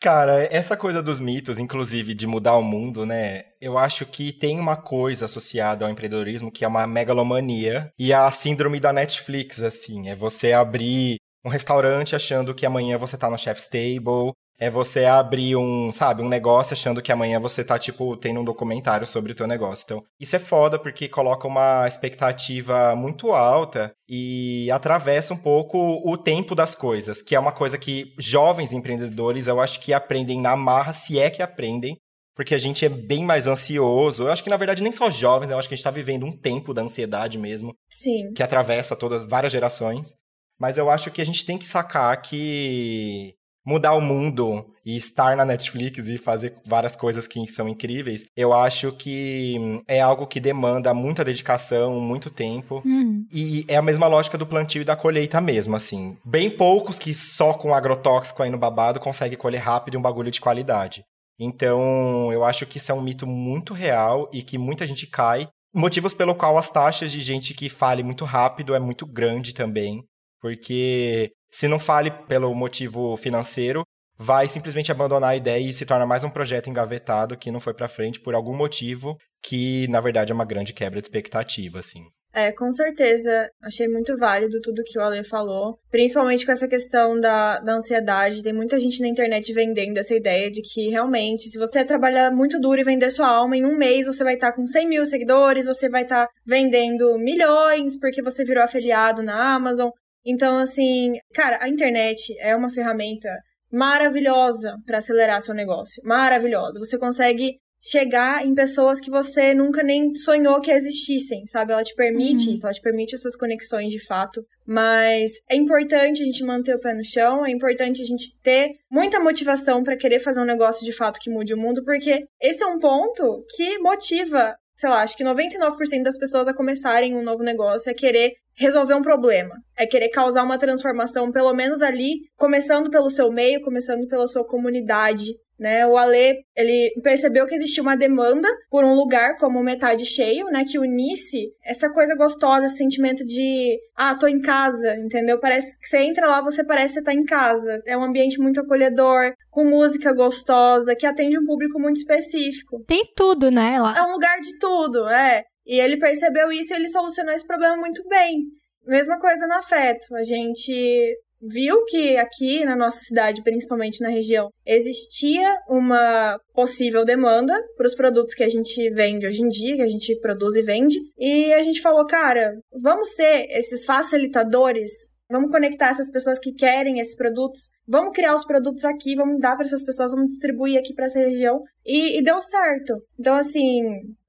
Cara, 0.04 0.46
essa 0.54 0.76
coisa 0.76 1.02
dos 1.02 1.18
mitos, 1.18 1.58
inclusive 1.58 2.12
de 2.12 2.26
mudar 2.26 2.58
o 2.58 2.62
mundo, 2.62 3.06
né? 3.06 3.44
Eu 3.58 3.78
acho 3.78 4.04
que 4.04 4.34
tem 4.34 4.60
uma 4.60 4.76
coisa 4.76 5.24
associada 5.24 5.82
ao 5.82 5.90
empreendedorismo 5.90 6.52
que 6.52 6.62
é 6.62 6.68
uma 6.68 6.86
megalomania 6.86 7.90
e 7.98 8.12
a 8.12 8.30
síndrome 8.30 8.78
da 8.78 8.92
Netflix, 8.92 9.62
assim. 9.62 10.10
É 10.10 10.14
você 10.14 10.52
abrir 10.52 11.16
um 11.42 11.48
restaurante 11.48 12.14
achando 12.14 12.54
que 12.54 12.66
amanhã 12.66 12.98
você 12.98 13.16
tá 13.16 13.30
no 13.30 13.38
Chef's 13.38 13.66
Table. 13.66 14.34
É 14.58 14.70
você 14.70 15.04
abrir 15.04 15.56
um, 15.56 15.92
sabe, 15.92 16.22
um 16.22 16.28
negócio 16.28 16.74
achando 16.74 17.02
que 17.02 17.10
amanhã 17.10 17.40
você 17.40 17.64
tá, 17.64 17.78
tipo, 17.78 18.16
tendo 18.16 18.40
um 18.40 18.44
documentário 18.44 19.06
sobre 19.06 19.32
o 19.32 19.34
teu 19.34 19.46
negócio. 19.46 19.84
Então, 19.84 20.04
isso 20.18 20.36
é 20.36 20.38
foda 20.38 20.78
porque 20.78 21.08
coloca 21.08 21.48
uma 21.48 21.86
expectativa 21.88 22.94
muito 22.94 23.32
alta 23.32 23.92
e 24.08 24.70
atravessa 24.70 25.34
um 25.34 25.36
pouco 25.36 26.00
o 26.04 26.16
tempo 26.16 26.54
das 26.54 26.74
coisas, 26.74 27.20
que 27.20 27.34
é 27.34 27.40
uma 27.40 27.52
coisa 27.52 27.76
que 27.76 28.14
jovens 28.18 28.72
empreendedores 28.72 29.46
eu 29.46 29.60
acho 29.60 29.80
que 29.80 29.92
aprendem 29.92 30.40
na 30.40 30.56
marra, 30.56 30.92
se 30.92 31.18
é 31.18 31.30
que 31.30 31.42
aprendem, 31.42 31.96
porque 32.34 32.54
a 32.54 32.58
gente 32.58 32.84
é 32.84 32.88
bem 32.88 33.24
mais 33.24 33.46
ansioso. 33.46 34.24
Eu 34.24 34.32
acho 34.32 34.42
que, 34.42 34.50
na 34.50 34.56
verdade, 34.56 34.82
nem 34.82 34.92
só 34.92 35.10
jovens, 35.10 35.50
eu 35.50 35.58
acho 35.58 35.68
que 35.68 35.74
a 35.74 35.76
gente 35.76 35.84
tá 35.84 35.90
vivendo 35.90 36.26
um 36.26 36.32
tempo 36.32 36.74
da 36.74 36.82
ansiedade 36.82 37.38
mesmo 37.38 37.74
Sim. 37.88 38.32
que 38.34 38.42
atravessa 38.42 38.96
todas 38.96 39.24
várias 39.24 39.52
gerações. 39.52 40.14
Mas 40.58 40.76
eu 40.76 40.90
acho 40.90 41.10
que 41.10 41.22
a 41.22 41.26
gente 41.26 41.44
tem 41.44 41.58
que 41.58 41.66
sacar 41.66 42.20
que 42.22 43.34
mudar 43.64 43.94
o 43.94 44.00
mundo 44.00 44.66
e 44.84 44.96
estar 44.96 45.36
na 45.36 45.44
Netflix 45.44 46.06
e 46.06 46.18
fazer 46.18 46.54
várias 46.66 46.94
coisas 46.94 47.26
que 47.26 47.46
são 47.46 47.68
incríveis, 47.68 48.26
eu 48.36 48.52
acho 48.52 48.92
que 48.92 49.56
hum, 49.58 49.82
é 49.88 50.00
algo 50.00 50.26
que 50.26 50.38
demanda 50.38 50.92
muita 50.92 51.24
dedicação, 51.24 52.00
muito 52.00 52.30
tempo. 52.30 52.82
Uhum. 52.84 53.26
E 53.32 53.64
é 53.66 53.76
a 53.76 53.82
mesma 53.82 54.06
lógica 54.06 54.36
do 54.36 54.46
plantio 54.46 54.82
e 54.82 54.84
da 54.84 54.96
colheita 54.96 55.40
mesmo, 55.40 55.74
assim. 55.74 56.18
Bem 56.24 56.50
poucos 56.50 56.98
que 56.98 57.14
só 57.14 57.54
com 57.54 57.74
agrotóxico 57.74 58.42
aí 58.42 58.50
no 58.50 58.58
babado 58.58 59.00
conseguem 59.00 59.38
colher 59.38 59.62
rápido 59.62 59.94
e 59.94 59.96
um 59.96 60.02
bagulho 60.02 60.30
de 60.30 60.40
qualidade. 60.40 61.04
Então, 61.38 62.32
eu 62.32 62.44
acho 62.44 62.66
que 62.66 62.78
isso 62.78 62.92
é 62.92 62.94
um 62.94 63.02
mito 63.02 63.26
muito 63.26 63.74
real 63.74 64.30
e 64.32 64.42
que 64.42 64.58
muita 64.58 64.86
gente 64.86 65.06
cai. 65.06 65.48
Motivos 65.74 66.14
pelo 66.14 66.34
qual 66.34 66.56
as 66.56 66.70
taxas 66.70 67.10
de 67.10 67.20
gente 67.20 67.52
que 67.52 67.68
fale 67.68 68.04
muito 68.04 68.24
rápido 68.24 68.74
é 68.74 68.78
muito 68.78 69.04
grande 69.04 69.52
também. 69.52 70.04
Porque 70.44 71.32
se 71.50 71.66
não 71.66 71.78
fale 71.78 72.10
pelo 72.10 72.54
motivo 72.54 73.16
financeiro, 73.16 73.82
vai 74.18 74.46
simplesmente 74.46 74.92
abandonar 74.92 75.30
a 75.30 75.36
ideia 75.36 75.70
e 75.70 75.72
se 75.72 75.86
torna 75.86 76.04
mais 76.04 76.22
um 76.22 76.28
projeto 76.28 76.68
engavetado 76.68 77.38
que 77.38 77.50
não 77.50 77.58
foi 77.58 77.72
pra 77.72 77.88
frente 77.88 78.20
por 78.20 78.34
algum 78.34 78.54
motivo 78.54 79.16
que, 79.42 79.88
na 79.88 80.02
verdade, 80.02 80.32
é 80.32 80.34
uma 80.34 80.44
grande 80.44 80.74
quebra 80.74 81.00
de 81.00 81.06
expectativa, 81.06 81.78
assim. 81.78 82.02
É, 82.30 82.52
com 82.52 82.70
certeza. 82.72 83.48
Achei 83.62 83.88
muito 83.88 84.18
válido 84.18 84.60
tudo 84.60 84.82
que 84.84 84.98
o 84.98 85.02
Ale 85.02 85.24
falou. 85.24 85.78
Principalmente 85.90 86.44
com 86.44 86.52
essa 86.52 86.68
questão 86.68 87.18
da, 87.18 87.60
da 87.60 87.76
ansiedade. 87.76 88.42
Tem 88.42 88.52
muita 88.52 88.78
gente 88.78 89.00
na 89.00 89.08
internet 89.08 89.50
vendendo 89.54 89.96
essa 89.96 90.14
ideia 90.14 90.50
de 90.50 90.60
que 90.60 90.90
realmente, 90.90 91.48
se 91.48 91.56
você 91.56 91.84
trabalhar 91.84 92.30
muito 92.32 92.60
duro 92.60 92.80
e 92.80 92.84
vender 92.84 93.08
sua 93.10 93.28
alma, 93.28 93.56
em 93.56 93.64
um 93.64 93.78
mês 93.78 94.06
você 94.06 94.22
vai 94.22 94.34
estar 94.34 94.52
com 94.52 94.66
100 94.66 94.88
mil 94.88 95.06
seguidores, 95.06 95.64
você 95.64 95.88
vai 95.88 96.02
estar 96.02 96.28
vendendo 96.44 97.16
milhões 97.16 97.98
porque 97.98 98.20
você 98.20 98.44
virou 98.44 98.62
afiliado 98.62 99.22
na 99.22 99.54
Amazon. 99.54 99.88
Então, 100.24 100.58
assim, 100.58 101.12
cara, 101.32 101.58
a 101.60 101.68
internet 101.68 102.34
é 102.40 102.54
uma 102.56 102.70
ferramenta 102.70 103.28
maravilhosa 103.70 104.76
para 104.86 104.98
acelerar 104.98 105.42
seu 105.42 105.54
negócio. 105.54 106.02
Maravilhosa. 106.04 106.78
Você 106.78 106.98
consegue 106.98 107.58
chegar 107.86 108.46
em 108.46 108.54
pessoas 108.54 108.98
que 108.98 109.10
você 109.10 109.52
nunca 109.52 109.82
nem 109.82 110.14
sonhou 110.14 110.58
que 110.58 110.70
existissem, 110.70 111.46
sabe? 111.46 111.72
Ela 111.72 111.84
te 111.84 111.94
permite 111.94 112.48
Uhum. 112.48 112.54
isso, 112.54 112.64
ela 112.64 112.72
te 112.72 112.80
permite 112.80 113.14
essas 113.14 113.36
conexões 113.36 113.90
de 113.90 114.02
fato. 114.02 114.42
Mas 114.66 115.32
é 115.50 115.54
importante 115.54 116.22
a 116.22 116.24
gente 116.24 116.42
manter 116.42 116.74
o 116.74 116.80
pé 116.80 116.94
no 116.94 117.04
chão, 117.04 117.44
é 117.44 117.50
importante 117.50 118.00
a 118.00 118.04
gente 118.06 118.34
ter 118.42 118.70
muita 118.90 119.20
motivação 119.20 119.84
para 119.84 119.98
querer 119.98 120.20
fazer 120.20 120.40
um 120.40 120.46
negócio 120.46 120.82
de 120.86 120.92
fato 120.94 121.20
que 121.20 121.28
mude 121.28 121.52
o 121.52 121.58
mundo, 121.58 121.84
porque 121.84 122.24
esse 122.40 122.62
é 122.62 122.66
um 122.66 122.78
ponto 122.78 123.44
que 123.54 123.78
motiva, 123.80 124.56
sei 124.78 124.88
lá, 124.88 125.02
acho 125.02 125.14
que 125.14 125.22
99% 125.24 126.02
das 126.02 126.16
pessoas 126.16 126.48
a 126.48 126.54
começarem 126.54 127.14
um 127.14 127.22
novo 127.22 127.42
negócio 127.42 127.90
é 127.90 127.94
querer 127.94 128.32
resolver 128.56 128.94
um 128.94 129.02
problema, 129.02 129.54
é 129.76 129.86
querer 129.86 130.08
causar 130.08 130.42
uma 130.42 130.58
transformação, 130.58 131.30
pelo 131.32 131.52
menos 131.52 131.82
ali, 131.82 132.20
começando 132.36 132.90
pelo 132.90 133.10
seu 133.10 133.30
meio, 133.30 133.62
começando 133.62 134.06
pela 134.08 134.26
sua 134.26 134.46
comunidade, 134.46 135.34
né? 135.58 135.86
O 135.86 135.96
Ale, 135.96 136.44
ele 136.56 136.92
percebeu 137.02 137.46
que 137.46 137.54
existia 137.54 137.82
uma 137.82 137.96
demanda 137.96 138.48
por 138.70 138.84
um 138.84 138.94
lugar 138.94 139.36
como 139.38 139.62
metade 139.62 140.04
cheio, 140.04 140.46
né, 140.46 140.64
que 140.64 140.78
unisse 140.78 141.52
essa 141.64 141.88
coisa 141.88 142.16
gostosa, 142.16 142.66
esse 142.66 142.76
sentimento 142.76 143.24
de, 143.24 143.78
ah, 143.96 144.14
tô 144.16 144.26
em 144.26 144.40
casa, 144.40 144.96
entendeu? 144.96 145.38
Parece 145.38 145.78
que 145.78 145.86
você 145.86 145.98
entra 145.98 146.26
lá, 146.26 146.40
você 146.40 146.64
parece 146.64 146.94
que 146.94 147.04
tá 147.04 147.14
em 147.14 147.24
casa. 147.24 147.80
É 147.86 147.96
um 147.96 148.02
ambiente 148.02 148.38
muito 148.40 148.60
acolhedor, 148.60 149.32
com 149.50 149.64
música 149.64 150.12
gostosa, 150.12 150.96
que 150.96 151.06
atende 151.06 151.38
um 151.38 151.46
público 151.46 151.78
muito 151.78 151.96
específico. 151.96 152.84
Tem 152.86 153.04
tudo, 153.14 153.50
né? 153.50 153.80
Lá. 153.80 153.94
É 153.96 154.02
um 154.02 154.12
lugar 154.12 154.40
de 154.40 154.58
tudo, 154.58 155.08
é. 155.08 155.44
E 155.66 155.80
ele 155.80 155.98
percebeu 155.98 156.50
isso 156.50 156.72
e 156.72 156.76
ele 156.76 156.88
solucionou 156.88 157.34
esse 157.34 157.46
problema 157.46 157.76
muito 157.76 158.06
bem. 158.08 158.42
Mesma 158.86 159.18
coisa 159.18 159.46
no 159.46 159.54
afeto. 159.54 160.14
A 160.14 160.22
gente 160.22 161.16
viu 161.40 161.84
que 161.84 162.16
aqui 162.16 162.64
na 162.64 162.76
nossa 162.76 162.98
cidade, 163.00 163.42
principalmente 163.42 164.00
na 164.00 164.08
região, 164.08 164.48
existia 164.66 165.56
uma 165.68 166.38
possível 166.54 167.04
demanda 167.04 167.58
para 167.76 167.86
os 167.86 167.94
produtos 167.94 168.34
que 168.34 168.42
a 168.42 168.48
gente 168.48 168.90
vende 168.90 169.26
hoje 169.26 169.42
em 169.42 169.48
dia, 169.48 169.76
que 169.76 169.82
a 169.82 169.88
gente 169.88 170.18
produz 170.20 170.54
e 170.56 170.62
vende. 170.62 170.96
E 171.18 171.52
a 171.52 171.62
gente 171.62 171.80
falou, 171.80 172.06
cara, 172.06 172.52
vamos 172.82 173.14
ser 173.14 173.46
esses 173.50 173.84
facilitadores 173.84 174.90
Vamos 175.30 175.50
conectar 175.50 175.88
essas 175.88 176.10
pessoas 176.10 176.38
que 176.38 176.52
querem 176.52 177.00
esses 177.00 177.16
produtos. 177.16 177.70
Vamos 177.88 178.12
criar 178.14 178.34
os 178.34 178.44
produtos 178.44 178.84
aqui, 178.84 179.16
vamos 179.16 179.40
dar 179.40 179.56
para 179.56 179.64
essas 179.64 179.82
pessoas, 179.82 180.10
vamos 180.10 180.28
distribuir 180.28 180.78
aqui 180.78 180.92
para 180.92 181.06
essa 181.06 181.18
região. 181.18 181.62
E, 181.84 182.18
e, 182.18 182.22
deu 182.22 182.40
certo. 182.42 182.94
Então, 183.18 183.34
assim, 183.34 183.80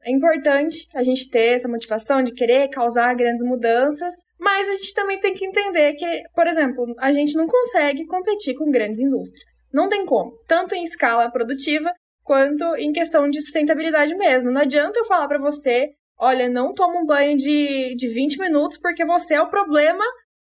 é 0.04 0.12
importante 0.12 0.88
a 0.96 1.04
gente 1.04 1.30
ter 1.30 1.56
essa 1.56 1.68
motivação 1.68 2.24
de 2.24 2.34
querer 2.34 2.70
causar 2.70 3.14
grandes 3.14 3.44
mudanças, 3.44 4.14
mas 4.40 4.70
a 4.70 4.74
gente 4.74 4.94
também 4.94 5.20
tem 5.20 5.34
que 5.34 5.46
entender 5.46 5.94
que, 5.94 6.24
por 6.34 6.48
exemplo, 6.48 6.86
a 7.00 7.12
gente 7.12 7.36
não 7.36 7.46
consegue 7.46 8.06
competir 8.06 8.56
com 8.56 8.72
grandes 8.72 9.02
indústrias. 9.02 9.64
Não 9.74 9.90
tem 9.90 10.06
como. 10.06 10.32
Tanto 10.48 10.76
em 10.76 10.84
escala 10.84 11.30
produtiva 11.30 11.92
quanto 12.24 12.64
em 12.78 12.92
questão 12.92 13.30
de 13.30 13.42
sustentabilidade 13.42 14.16
mesmo. 14.16 14.50
Não 14.50 14.62
adianta 14.62 14.98
eu 14.98 15.06
falar 15.06 15.28
para 15.28 15.40
você, 15.40 15.90
olha, 16.18 16.50
não 16.50 16.74
toma 16.74 17.00
um 17.00 17.06
banho 17.06 17.38
de, 17.38 17.96
de 17.96 18.08
20 18.08 18.40
minutos 18.40 18.78
porque 18.78 19.06
você 19.06 19.36
é 19.36 19.42
o 19.42 19.50
problema 19.50 20.04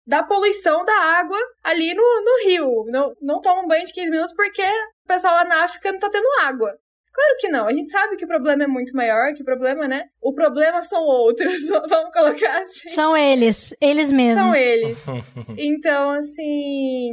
da 0.08 0.22
poluição 0.22 0.86
da 0.86 0.98
água 1.18 1.38
ali 1.62 1.92
no, 1.92 2.02
no 2.02 2.48
rio. 2.48 2.84
Não, 2.86 3.14
não 3.20 3.42
toma 3.42 3.62
um 3.62 3.68
banho 3.68 3.84
de 3.84 3.92
15 3.92 4.10
minutos 4.10 4.34
porque 4.34 4.62
o 4.62 5.06
pessoal 5.06 5.34
lá 5.34 5.44
na 5.44 5.64
África 5.64 5.92
não 5.92 5.98
tá 5.98 6.08
tendo 6.08 6.26
água. 6.46 6.74
Claro 7.12 7.36
que 7.40 7.48
não. 7.48 7.66
A 7.66 7.72
gente 7.72 7.90
sabe 7.90 8.16
que 8.16 8.24
o 8.24 8.28
problema 8.28 8.64
é 8.64 8.66
muito 8.66 8.94
maior, 8.96 9.34
que 9.34 9.42
o 9.42 9.44
problema, 9.44 9.86
né? 9.86 10.04
O 10.22 10.32
problema 10.32 10.82
são 10.82 11.02
outros, 11.02 11.68
vamos 11.88 12.12
colocar 12.12 12.62
assim. 12.62 12.88
São 12.90 13.16
eles, 13.16 13.74
eles 13.80 14.10
mesmos. 14.10 14.44
São 14.44 14.54
eles. 14.54 14.98
Então, 15.58 16.10
assim, 16.10 17.10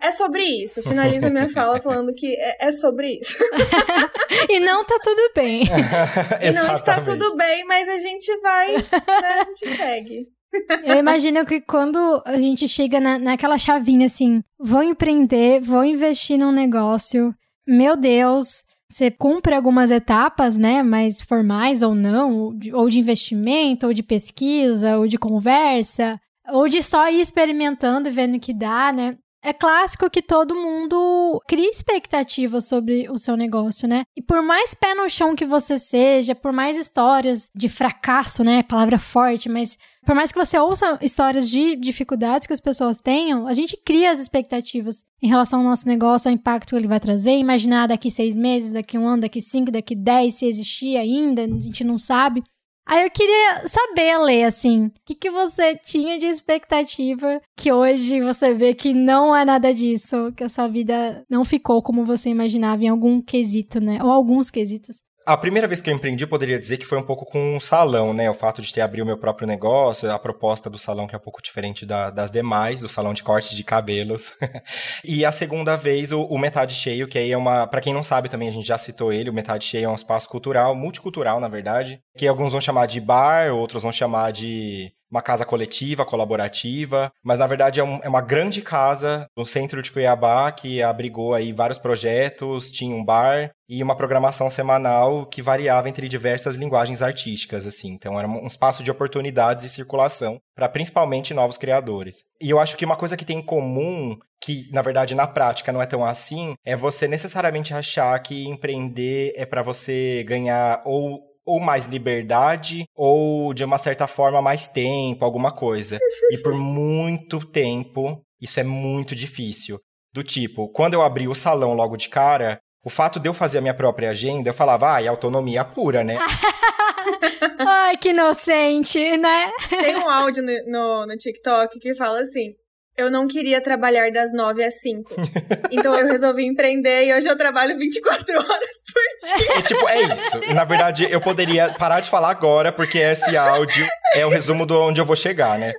é 0.00 0.12
sobre 0.12 0.42
isso. 0.44 0.82
Finalizo 0.82 1.30
minha 1.30 1.48
fala 1.48 1.80
falando 1.80 2.14
que 2.14 2.36
é, 2.36 2.68
é 2.68 2.72
sobre 2.72 3.18
isso. 3.18 3.42
e 4.48 4.60
não 4.60 4.84
tá 4.84 4.98
tudo 5.02 5.32
bem. 5.34 5.64
e 6.42 6.52
não 6.52 6.70
está 6.70 7.00
tudo 7.00 7.34
bem, 7.34 7.64
mas 7.64 7.88
a 7.88 7.98
gente 7.98 8.36
vai, 8.40 8.72
né? 8.74 9.40
a 9.40 9.44
gente 9.44 9.76
segue. 9.76 10.35
Eu 10.84 10.96
imagino 10.96 11.44
que 11.44 11.60
quando 11.60 12.22
a 12.24 12.38
gente 12.38 12.68
chega 12.68 13.00
na, 13.00 13.18
naquela 13.18 13.58
chavinha 13.58 14.06
assim, 14.06 14.42
vou 14.58 14.82
empreender, 14.82 15.60
vou 15.60 15.84
investir 15.84 16.38
num 16.38 16.52
negócio, 16.52 17.34
meu 17.66 17.96
Deus, 17.96 18.64
você 18.88 19.10
cumpre 19.10 19.54
algumas 19.54 19.90
etapas, 19.90 20.56
né, 20.56 20.82
mais 20.82 21.20
formais 21.20 21.82
ou 21.82 21.94
não, 21.94 22.36
ou 22.36 22.54
de, 22.54 22.74
ou 22.74 22.88
de 22.88 22.98
investimento, 22.98 23.86
ou 23.86 23.92
de 23.92 24.02
pesquisa, 24.02 24.98
ou 24.98 25.08
de 25.08 25.18
conversa, 25.18 26.20
ou 26.48 26.68
de 26.68 26.82
só 26.82 27.08
ir 27.10 27.20
experimentando 27.20 28.08
e 28.08 28.12
vendo 28.12 28.36
o 28.36 28.40
que 28.40 28.54
dá, 28.54 28.92
né? 28.92 29.16
é 29.46 29.52
clássico 29.52 30.10
que 30.10 30.20
todo 30.20 30.56
mundo 30.56 31.40
cria 31.46 31.70
expectativas 31.70 32.66
sobre 32.66 33.08
o 33.08 33.16
seu 33.16 33.36
negócio, 33.36 33.86
né? 33.86 34.02
E 34.16 34.20
por 34.20 34.42
mais 34.42 34.74
pé 34.74 34.92
no 34.92 35.08
chão 35.08 35.36
que 35.36 35.46
você 35.46 35.78
seja, 35.78 36.34
por 36.34 36.52
mais 36.52 36.76
histórias 36.76 37.48
de 37.54 37.68
fracasso, 37.68 38.42
né? 38.42 38.64
Palavra 38.64 38.98
forte, 38.98 39.48
mas 39.48 39.78
por 40.06 40.14
mais 40.14 40.30
que 40.30 40.38
você 40.38 40.56
ouça 40.56 40.98
histórias 41.02 41.50
de 41.50 41.74
dificuldades 41.74 42.46
que 42.46 42.52
as 42.52 42.60
pessoas 42.60 43.00
tenham, 43.00 43.48
a 43.48 43.52
gente 43.52 43.76
cria 43.76 44.12
as 44.12 44.20
expectativas 44.20 45.04
em 45.20 45.26
relação 45.26 45.58
ao 45.58 45.64
nosso 45.64 45.88
negócio, 45.88 46.28
ao 46.28 46.34
impacto 46.34 46.70
que 46.70 46.76
ele 46.76 46.86
vai 46.86 47.00
trazer, 47.00 47.32
imaginar 47.32 47.88
daqui 47.88 48.08
seis 48.08 48.38
meses, 48.38 48.70
daqui 48.70 48.96
um 48.96 49.08
ano, 49.08 49.22
daqui 49.22 49.42
cinco, 49.42 49.72
daqui 49.72 49.96
dez, 49.96 50.36
se 50.36 50.46
existir 50.46 50.96
ainda, 50.96 51.42
a 51.42 51.58
gente 51.58 51.82
não 51.82 51.98
sabe. 51.98 52.44
Aí 52.88 53.02
eu 53.02 53.10
queria 53.10 53.66
saber, 53.66 54.16
Lê, 54.18 54.44
assim, 54.44 54.86
o 54.86 54.92
que, 55.04 55.16
que 55.16 55.28
você 55.28 55.74
tinha 55.74 56.20
de 56.20 56.26
expectativa 56.26 57.40
que 57.56 57.72
hoje 57.72 58.20
você 58.20 58.54
vê 58.54 58.74
que 58.74 58.94
não 58.94 59.34
é 59.34 59.44
nada 59.44 59.74
disso, 59.74 60.32
que 60.36 60.44
a 60.44 60.48
sua 60.48 60.68
vida 60.68 61.24
não 61.28 61.44
ficou 61.44 61.82
como 61.82 62.04
você 62.04 62.30
imaginava 62.30 62.84
em 62.84 62.88
algum 62.88 63.20
quesito, 63.20 63.80
né? 63.80 63.98
Ou 64.04 64.08
alguns 64.12 64.52
quesitos. 64.52 65.02
A 65.26 65.36
primeira 65.36 65.66
vez 65.66 65.82
que 65.82 65.90
eu 65.90 65.94
empreendi, 65.94 66.22
eu 66.22 66.28
poderia 66.28 66.56
dizer 66.56 66.76
que 66.76 66.86
foi 66.86 66.96
um 66.96 67.02
pouco 67.02 67.26
com 67.26 67.56
um 67.56 67.58
salão, 67.58 68.14
né? 68.14 68.30
O 68.30 68.34
fato 68.34 68.62
de 68.62 68.72
ter 68.72 68.80
abrido 68.80 69.02
o 69.02 69.06
meu 69.06 69.18
próprio 69.18 69.44
negócio, 69.44 70.08
a 70.08 70.16
proposta 70.20 70.70
do 70.70 70.78
salão 70.78 71.08
que 71.08 71.16
é 71.16 71.18
um 71.18 71.20
pouco 71.20 71.42
diferente 71.42 71.84
da, 71.84 72.10
das 72.10 72.30
demais, 72.30 72.80
do 72.80 72.88
salão 72.88 73.12
de 73.12 73.24
corte 73.24 73.56
de 73.56 73.64
cabelos. 73.64 74.34
e 75.04 75.24
a 75.24 75.32
segunda 75.32 75.74
vez, 75.74 76.12
o, 76.12 76.22
o, 76.22 76.38
Metade 76.38 76.74
Cheio, 76.74 77.08
que 77.08 77.18
aí 77.18 77.32
é 77.32 77.36
uma... 77.36 77.66
para 77.66 77.80
quem 77.80 77.92
não 77.92 78.04
sabe 78.04 78.28
também, 78.28 78.46
a 78.46 78.52
gente 78.52 78.68
já 78.68 78.78
citou 78.78 79.12
ele, 79.12 79.28
o 79.28 79.34
Metade 79.34 79.64
Cheio 79.64 79.86
é 79.86 79.88
um 79.88 79.96
espaço 79.96 80.28
cultural, 80.28 80.76
multicultural, 80.76 81.40
na 81.40 81.48
verdade, 81.48 82.00
que 82.16 82.28
alguns 82.28 82.52
vão 82.52 82.60
chamar 82.60 82.86
de 82.86 83.00
bar, 83.00 83.52
outros 83.52 83.82
vão 83.82 83.90
chamar 83.90 84.30
de 84.30 84.92
uma 85.10 85.22
casa 85.22 85.44
coletiva, 85.44 86.04
colaborativa, 86.04 87.12
mas 87.22 87.38
na 87.38 87.46
verdade 87.46 87.80
é, 87.80 87.84
um, 87.84 88.00
é, 88.02 88.08
uma 88.08 88.20
grande 88.20 88.62
casa 88.62 89.26
no 89.36 89.46
centro 89.46 89.80
de 89.80 89.90
Cuiabá 89.90 90.50
que 90.52 90.82
abrigou 90.82 91.34
aí 91.34 91.52
vários 91.52 91.78
projetos, 91.78 92.70
tinha 92.70 92.94
um 92.94 93.04
bar 93.04 93.50
e 93.68 93.82
uma 93.82 93.96
programação 93.96 94.48
semanal 94.48 95.26
que 95.26 95.42
variava 95.42 95.88
entre 95.88 96.08
diversas 96.08 96.56
linguagens 96.56 97.02
artísticas, 97.02 97.66
assim. 97.66 97.92
Então 97.92 98.18
era 98.18 98.28
um 98.28 98.46
espaço 98.46 98.82
de 98.82 98.90
oportunidades 98.90 99.64
e 99.64 99.68
circulação 99.68 100.40
para 100.54 100.68
principalmente 100.68 101.34
novos 101.34 101.58
criadores. 101.58 102.24
E 102.40 102.50
eu 102.50 102.58
acho 102.58 102.76
que 102.76 102.84
uma 102.84 102.96
coisa 102.96 103.16
que 103.16 103.24
tem 103.24 103.38
em 103.38 103.42
comum 103.42 104.16
que 104.46 104.68
na 104.72 104.80
verdade 104.80 105.14
na 105.14 105.26
prática 105.26 105.72
não 105.72 105.82
é 105.82 105.86
tão 105.86 106.04
assim, 106.04 106.54
é 106.64 106.76
você 106.76 107.08
necessariamente 107.08 107.74
achar 107.74 108.16
que 108.20 108.46
empreender 108.46 109.32
é 109.34 109.44
para 109.44 109.60
você 109.60 110.22
ganhar 110.22 110.82
ou 110.84 111.35
ou 111.46 111.60
mais 111.60 111.86
liberdade, 111.86 112.84
ou 112.94 113.54
de 113.54 113.64
uma 113.64 113.78
certa 113.78 114.06
forma 114.06 114.42
mais 114.42 114.68
tempo, 114.68 115.24
alguma 115.24 115.52
coisa. 115.52 115.98
E 116.28 116.38
por 116.38 116.54
muito 116.54 117.38
tempo, 117.46 118.20
isso 118.40 118.58
é 118.58 118.64
muito 118.64 119.14
difícil. 119.14 119.78
Do 120.12 120.24
tipo, 120.24 120.68
quando 120.70 120.94
eu 120.94 121.02
abri 121.02 121.28
o 121.28 121.34
salão 121.34 121.74
logo 121.74 121.96
de 121.96 122.08
cara, 122.08 122.58
o 122.84 122.90
fato 122.90 123.20
de 123.20 123.28
eu 123.28 123.34
fazer 123.34 123.58
a 123.58 123.60
minha 123.60 123.74
própria 123.74 124.10
agenda, 124.10 124.48
eu 124.48 124.54
falava, 124.54 124.88
ai, 124.88 125.06
ah, 125.06 125.10
autonomia 125.10 125.64
pura, 125.64 126.02
né? 126.02 126.18
ai, 127.66 127.96
que 127.96 128.10
inocente, 128.10 129.16
né? 129.16 129.50
Tem 129.68 129.96
um 129.96 130.08
áudio 130.08 130.42
no, 130.42 130.52
no, 130.66 131.06
no 131.06 131.16
TikTok 131.16 131.78
que 131.78 131.94
fala 131.94 132.20
assim: 132.20 132.54
eu 132.96 133.10
não 133.10 133.28
queria 133.28 133.60
trabalhar 133.60 134.10
das 134.10 134.32
9 134.32 134.64
às 134.64 134.80
5. 134.80 135.14
Então 135.70 135.94
eu 135.94 136.06
resolvi 136.06 136.46
empreender 136.46 137.06
e 137.06 137.12
hoje 137.12 137.28
eu 137.28 137.36
trabalho 137.36 137.76
24 137.76 138.38
horas 138.38 138.48
por 138.92 139.38
dia. 139.38 139.56
É 139.58 139.62
tipo, 139.62 139.88
é 139.88 140.02
isso. 140.02 140.54
Na 140.54 140.64
verdade, 140.64 141.06
eu 141.10 141.20
poderia 141.20 141.72
parar 141.74 142.00
de 142.00 142.08
falar 142.08 142.30
agora, 142.30 142.72
porque 142.72 142.98
esse 142.98 143.36
áudio 143.36 143.86
é 144.14 144.24
o 144.24 144.28
resumo 144.28 144.64
de 144.64 144.72
onde 144.72 145.00
eu 145.00 145.04
vou 145.04 145.16
chegar, 145.16 145.58
né? 145.58 145.72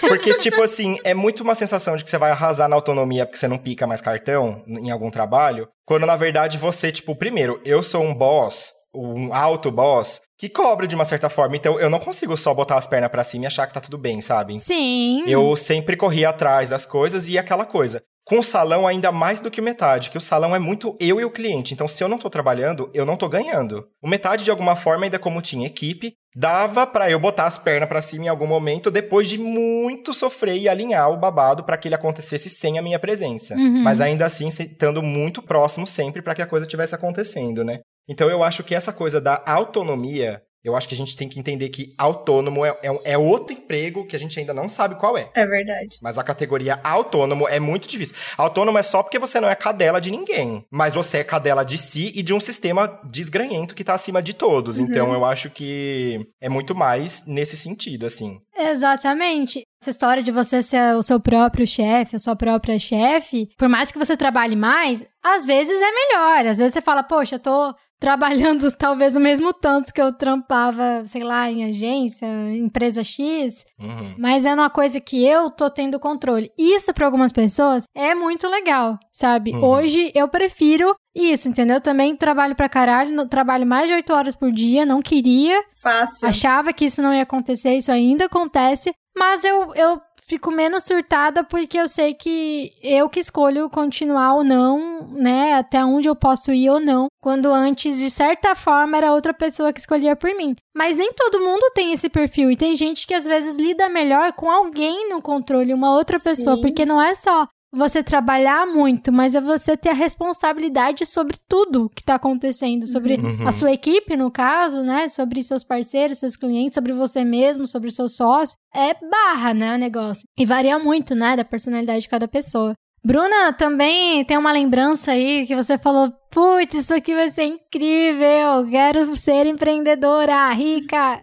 Porque, 0.00 0.34
tipo 0.34 0.62
assim, 0.62 0.96
é 1.04 1.14
muito 1.14 1.42
uma 1.42 1.54
sensação 1.54 1.96
de 1.96 2.04
que 2.04 2.10
você 2.10 2.18
vai 2.18 2.30
arrasar 2.30 2.68
na 2.68 2.76
autonomia 2.76 3.26
porque 3.26 3.38
você 3.38 3.46
não 3.46 3.58
pica 3.58 3.86
mais 3.86 4.00
cartão 4.00 4.64
em 4.66 4.90
algum 4.90 5.10
trabalho. 5.10 5.68
Quando, 5.84 6.06
na 6.06 6.16
verdade, 6.16 6.58
você, 6.58 6.90
tipo, 6.90 7.14
primeiro, 7.14 7.60
eu 7.64 7.82
sou 7.82 8.02
um 8.02 8.14
boss, 8.14 8.72
um 8.94 9.32
alto 9.34 9.70
boss, 9.70 10.20
que 10.38 10.48
cobra 10.48 10.86
de 10.86 10.94
uma 10.94 11.04
certa 11.04 11.28
forma. 11.28 11.56
Então 11.56 11.78
eu 11.80 11.90
não 11.90 11.98
consigo 11.98 12.36
só 12.36 12.52
botar 12.52 12.76
as 12.76 12.86
pernas 12.86 13.10
para 13.10 13.24
cima 13.24 13.44
e 13.44 13.46
achar 13.46 13.66
que 13.66 13.74
tá 13.74 13.80
tudo 13.80 13.98
bem, 13.98 14.20
sabe? 14.20 14.58
Sim. 14.58 15.24
Eu 15.26 15.56
sempre 15.56 15.96
corri 15.96 16.24
atrás 16.24 16.70
das 16.70 16.84
coisas 16.84 17.28
e 17.28 17.38
aquela 17.38 17.64
coisa. 17.64 18.02
Com 18.24 18.40
o 18.40 18.42
salão, 18.42 18.88
ainda 18.88 19.12
mais 19.12 19.38
do 19.38 19.52
que 19.52 19.60
metade, 19.60 20.10
que 20.10 20.18
o 20.18 20.20
salão 20.20 20.54
é 20.54 20.58
muito 20.58 20.96
eu 20.98 21.20
e 21.20 21.24
o 21.24 21.30
cliente. 21.30 21.72
Então, 21.72 21.86
se 21.86 22.02
eu 22.02 22.08
não 22.08 22.18
tô 22.18 22.28
trabalhando, 22.28 22.90
eu 22.92 23.06
não 23.06 23.16
tô 23.16 23.28
ganhando. 23.28 23.86
O 24.02 24.08
metade, 24.08 24.42
de 24.42 24.50
alguma 24.50 24.74
forma, 24.74 25.04
ainda 25.04 25.16
como 25.16 25.40
tinha 25.40 25.68
equipe, 25.68 26.12
dava 26.34 26.84
para 26.88 27.08
eu 27.08 27.20
botar 27.20 27.44
as 27.44 27.56
pernas 27.56 27.88
para 27.88 28.02
cima 28.02 28.24
em 28.24 28.28
algum 28.28 28.48
momento, 28.48 28.90
depois 28.90 29.28
de 29.28 29.38
muito 29.38 30.12
sofrer 30.12 30.56
e 30.56 30.68
alinhar 30.68 31.08
o 31.08 31.16
babado 31.16 31.62
para 31.62 31.76
que 31.76 31.86
ele 31.86 31.94
acontecesse 31.94 32.50
sem 32.50 32.80
a 32.80 32.82
minha 32.82 32.98
presença. 32.98 33.54
Uhum. 33.54 33.84
Mas 33.84 34.00
ainda 34.00 34.26
assim, 34.26 34.48
estando 34.48 35.00
muito 35.04 35.40
próximo 35.40 35.86
sempre 35.86 36.20
para 36.20 36.34
que 36.34 36.42
a 36.42 36.46
coisa 36.48 36.66
tivesse 36.66 36.96
acontecendo, 36.96 37.62
né? 37.62 37.78
Então 38.08 38.30
eu 38.30 38.42
acho 38.42 38.62
que 38.62 38.74
essa 38.74 38.92
coisa 38.92 39.20
da 39.20 39.42
autonomia 39.46 40.42
eu 40.66 40.74
acho 40.74 40.88
que 40.88 40.94
a 40.94 40.98
gente 40.98 41.16
tem 41.16 41.28
que 41.28 41.38
entender 41.38 41.68
que 41.68 41.94
autônomo 41.96 42.66
é, 42.66 42.70
é, 42.82 43.12
é, 43.12 43.16
outro 43.16 43.54
emprego 43.54 44.04
que 44.04 44.16
a 44.16 44.18
gente 44.18 44.36
ainda 44.36 44.52
não 44.52 44.68
sabe 44.68 44.96
qual 44.96 45.16
é. 45.16 45.28
É 45.32 45.46
verdade. 45.46 45.96
Mas 46.02 46.18
a 46.18 46.24
categoria 46.24 46.80
autônomo 46.82 47.48
é 47.48 47.60
muito 47.60 47.86
difícil. 47.86 48.16
Autônomo 48.36 48.76
é 48.76 48.82
só 48.82 49.00
porque 49.00 49.16
você 49.16 49.38
não 49.38 49.48
é 49.48 49.54
cadela 49.54 50.00
de 50.00 50.10
ninguém. 50.10 50.66
Mas 50.68 50.92
você 50.92 51.18
é 51.18 51.24
cadela 51.24 51.64
de 51.64 51.78
si 51.78 52.10
e 52.16 52.20
de 52.20 52.34
um 52.34 52.40
sistema 52.40 53.00
desgranhento 53.04 53.76
que 53.76 53.84
tá 53.84 53.94
acima 53.94 54.20
de 54.20 54.34
todos. 54.34 54.80
Uhum. 54.80 54.86
Então 54.86 55.12
eu 55.12 55.24
acho 55.24 55.50
que 55.50 56.26
é 56.40 56.48
muito 56.48 56.74
mais 56.74 57.24
nesse 57.28 57.56
sentido, 57.56 58.04
assim. 58.04 58.40
Exatamente. 58.58 59.62
Essa 59.80 59.90
história 59.90 60.22
de 60.22 60.32
você 60.32 60.64
ser 60.64 60.96
o 60.96 61.02
seu 61.02 61.20
próprio 61.20 61.64
chefe, 61.64 62.16
a 62.16 62.18
sua 62.18 62.34
própria 62.34 62.76
chefe, 62.76 63.46
por 63.56 63.68
mais 63.68 63.92
que 63.92 63.98
você 63.98 64.16
trabalhe 64.16 64.56
mais, 64.56 65.06
às 65.22 65.44
vezes 65.46 65.80
é 65.80 65.92
melhor. 65.92 66.46
Às 66.46 66.58
vezes 66.58 66.72
você 66.72 66.80
fala, 66.80 67.04
poxa, 67.04 67.38
tô 67.38 67.72
trabalhando 67.98 68.70
talvez 68.76 69.16
o 69.16 69.20
mesmo 69.20 69.52
tanto 69.52 69.92
que 69.92 70.00
eu 70.00 70.12
trampava, 70.12 71.04
sei 71.04 71.22
lá, 71.22 71.50
em 71.50 71.64
agência, 71.64 72.26
empresa 72.56 73.02
X, 73.02 73.64
uhum. 73.78 74.14
mas 74.18 74.44
é 74.44 74.54
uma 74.54 74.70
coisa 74.70 75.00
que 75.00 75.24
eu 75.24 75.50
tô 75.50 75.70
tendo 75.70 75.98
controle. 75.98 76.50
Isso 76.58 76.92
para 76.92 77.06
algumas 77.06 77.32
pessoas 77.32 77.84
é 77.94 78.14
muito 78.14 78.48
legal, 78.48 78.98
sabe? 79.12 79.52
Uhum. 79.52 79.64
Hoje 79.64 80.12
eu 80.14 80.28
prefiro 80.28 80.94
isso, 81.14 81.48
entendeu? 81.48 81.80
Também 81.80 82.14
trabalho 82.14 82.54
pra 82.54 82.68
caralho, 82.68 83.26
trabalho 83.26 83.66
mais 83.66 83.86
de 83.86 83.94
oito 83.94 84.12
horas 84.12 84.36
por 84.36 84.52
dia, 84.52 84.84
não 84.84 85.00
queria. 85.00 85.62
Fácil. 85.82 86.28
Achava 86.28 86.72
que 86.72 86.84
isso 86.84 87.02
não 87.02 87.14
ia 87.14 87.22
acontecer, 87.22 87.74
isso 87.74 87.90
ainda 87.90 88.26
acontece, 88.26 88.92
mas 89.16 89.44
eu, 89.44 89.74
eu 89.74 90.00
fico 90.26 90.50
menos 90.50 90.84
surtada 90.84 91.44
porque 91.44 91.78
eu 91.78 91.88
sei 91.88 92.14
que 92.14 92.72
eu 92.82 93.08
que 93.08 93.20
escolho 93.20 93.70
continuar 93.70 94.34
ou 94.34 94.44
não, 94.44 95.06
né? 95.12 95.54
Até 95.54 95.84
onde 95.84 96.08
eu 96.08 96.16
posso 96.16 96.52
ir 96.52 96.68
ou 96.68 96.80
não. 96.80 97.06
Quando 97.20 97.50
antes, 97.50 97.98
de 97.98 98.10
certa 98.10 98.54
forma, 98.54 98.96
era 98.96 99.12
outra 99.12 99.32
pessoa 99.32 99.72
que 99.72 99.80
escolhia 99.80 100.14
por 100.16 100.34
mim. 100.34 100.54
Mas 100.74 100.96
nem 100.96 101.12
todo 101.12 101.40
mundo 101.40 101.70
tem 101.74 101.92
esse 101.92 102.08
perfil. 102.08 102.50
E 102.50 102.56
tem 102.56 102.76
gente 102.76 103.06
que 103.06 103.14
às 103.14 103.24
vezes 103.24 103.56
lida 103.56 103.88
melhor 103.88 104.32
com 104.32 104.50
alguém 104.50 105.08
no 105.08 105.22
controle, 105.22 105.72
uma 105.72 105.94
outra 105.94 106.20
pessoa. 106.20 106.56
Sim. 106.56 106.62
Porque 106.62 106.84
não 106.84 107.00
é 107.00 107.14
só 107.14 107.48
você 107.76 108.02
trabalhar 108.02 108.66
muito, 108.66 109.12
mas 109.12 109.34
é 109.34 109.40
você 109.40 109.76
ter 109.76 109.90
a 109.90 109.94
responsabilidade 109.94 111.04
sobre 111.04 111.36
tudo 111.48 111.90
que 111.94 112.02
tá 112.02 112.14
acontecendo, 112.14 112.86
sobre 112.86 113.14
Uhum. 113.16 113.46
a 113.46 113.52
sua 113.52 113.72
equipe, 113.72 114.16
no 114.16 114.30
caso, 114.30 114.82
né? 114.82 115.08
Sobre 115.08 115.42
seus 115.42 115.62
parceiros, 115.62 116.18
seus 116.18 116.36
clientes, 116.36 116.74
sobre 116.74 116.92
você 116.92 117.22
mesmo, 117.24 117.66
sobre 117.66 117.88
o 117.88 117.92
seu 117.92 118.08
sócio. 118.08 118.56
É 118.74 118.94
barra, 118.94 119.52
né, 119.54 119.74
o 119.74 119.78
negócio. 119.78 120.24
E 120.38 120.46
varia 120.46 120.78
muito, 120.78 121.14
né, 121.14 121.36
da 121.36 121.44
personalidade 121.44 122.00
de 122.02 122.08
cada 122.08 122.26
pessoa. 122.26 122.72
Bruna, 123.04 123.52
também 123.52 124.24
tem 124.24 124.36
uma 124.36 124.50
lembrança 124.50 125.12
aí 125.12 125.46
que 125.46 125.54
você 125.54 125.78
falou: 125.78 126.10
putz, 126.30 126.74
isso 126.74 126.92
aqui 126.94 127.14
vai 127.14 127.28
ser 127.28 127.44
incrível, 127.44 128.66
quero 128.68 129.16
ser 129.16 129.46
empreendedora, 129.46 130.50
rica. 130.52 131.20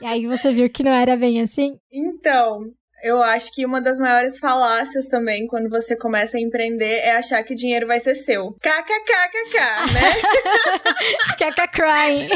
e 0.00 0.06
aí 0.06 0.26
você 0.26 0.52
viu 0.52 0.70
que 0.70 0.82
não 0.84 0.92
era 0.92 1.16
bem 1.16 1.40
assim? 1.40 1.76
Então, 1.92 2.70
eu 3.04 3.22
acho 3.22 3.52
que 3.52 3.66
uma 3.66 3.82
das 3.82 3.98
maiores 3.98 4.38
falácias 4.38 5.06
também 5.08 5.46
quando 5.46 5.68
você 5.68 5.94
começa 5.94 6.38
a 6.38 6.40
empreender 6.40 7.00
é 7.00 7.14
achar 7.14 7.44
que 7.44 7.52
o 7.52 7.56
dinheiro 7.56 7.86
vai 7.86 8.00
ser 8.00 8.14
seu. 8.14 8.52
KKKKK, 8.62 9.58
né? 9.92 10.14
Kaka 11.38 11.68
crying. 11.68 12.30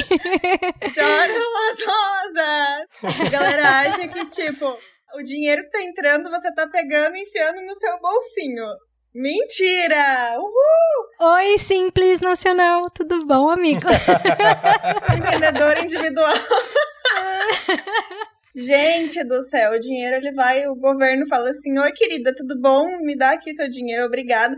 Choram 0.93 1.71
as 1.71 1.79
rosas! 1.87 2.87
A 3.27 3.31
galera 3.31 3.67
acha 3.81 4.07
que, 4.09 4.27
tipo, 4.27 4.77
o 5.15 5.23
dinheiro 5.23 5.63
que 5.63 5.71
tá 5.71 5.81
entrando 5.83 6.29
você 6.29 6.53
tá 6.53 6.67
pegando 6.67 7.17
e 7.17 7.23
enfiando 7.23 7.63
no 7.63 7.75
seu 7.75 7.99
bolsinho. 7.99 8.67
Mentira! 9.15 10.37
Uhul! 10.37 11.33
Oi, 11.33 11.57
Simples 11.57 12.21
Nacional, 12.21 12.91
tudo 12.91 13.25
bom, 13.27 13.49
amigo? 13.49 13.89
Empreendedor 15.17 15.79
individual. 15.79 16.35
Gente 18.59 19.23
do 19.23 19.41
céu, 19.43 19.73
o 19.73 19.79
dinheiro 19.79 20.17
ele 20.17 20.33
vai, 20.33 20.67
o 20.67 20.75
governo 20.75 21.29
fala 21.29 21.51
assim: 21.51 21.79
Oi, 21.79 21.93
querida, 21.93 22.35
tudo 22.35 22.61
bom? 22.61 22.87
Me 23.03 23.17
dá 23.17 23.31
aqui 23.31 23.55
seu 23.55 23.71
dinheiro, 23.71 24.05
obrigado. 24.05 24.57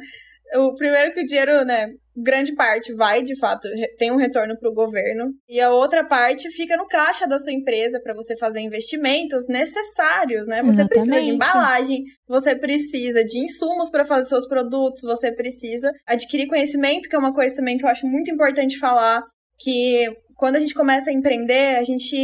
O 0.54 0.74
primeiro 0.74 1.12
que 1.12 1.20
o 1.20 1.24
dinheiro, 1.24 1.64
né, 1.66 1.92
grande 2.16 2.54
parte 2.54 2.94
vai, 2.94 3.22
de 3.22 3.38
fato, 3.38 3.68
tem 3.98 4.10
um 4.10 4.16
retorno 4.16 4.58
para 4.58 4.70
o 4.70 4.74
governo. 4.74 5.32
E 5.46 5.60
a 5.60 5.70
outra 5.70 6.02
parte 6.02 6.50
fica 6.50 6.78
no 6.78 6.86
caixa 6.86 7.26
da 7.26 7.38
sua 7.38 7.52
empresa 7.52 8.00
para 8.02 8.14
você 8.14 8.36
fazer 8.38 8.60
investimentos 8.60 9.46
necessários, 9.48 10.46
né? 10.46 10.62
Você 10.62 10.88
precisa 10.88 11.20
de 11.20 11.28
Exatamente. 11.28 11.34
embalagem, 11.34 12.04
você 12.26 12.56
precisa 12.56 13.22
de 13.22 13.38
insumos 13.38 13.90
para 13.90 14.04
fazer 14.06 14.28
seus 14.30 14.48
produtos, 14.48 15.02
você 15.02 15.30
precisa 15.30 15.92
adquirir 16.06 16.48
conhecimento, 16.48 17.06
que 17.06 17.14
é 17.14 17.18
uma 17.18 17.34
coisa 17.34 17.54
também 17.54 17.76
que 17.76 17.84
eu 17.84 17.88
acho 17.88 18.06
muito 18.06 18.30
importante 18.30 18.78
falar, 18.78 19.22
que 19.58 20.08
quando 20.40 20.57
a 20.57 20.59
gente 20.59 20.72
começa 20.72 21.11
a 21.11 21.12
empreender, 21.12 21.76
a 21.76 21.83
gente 21.83 22.16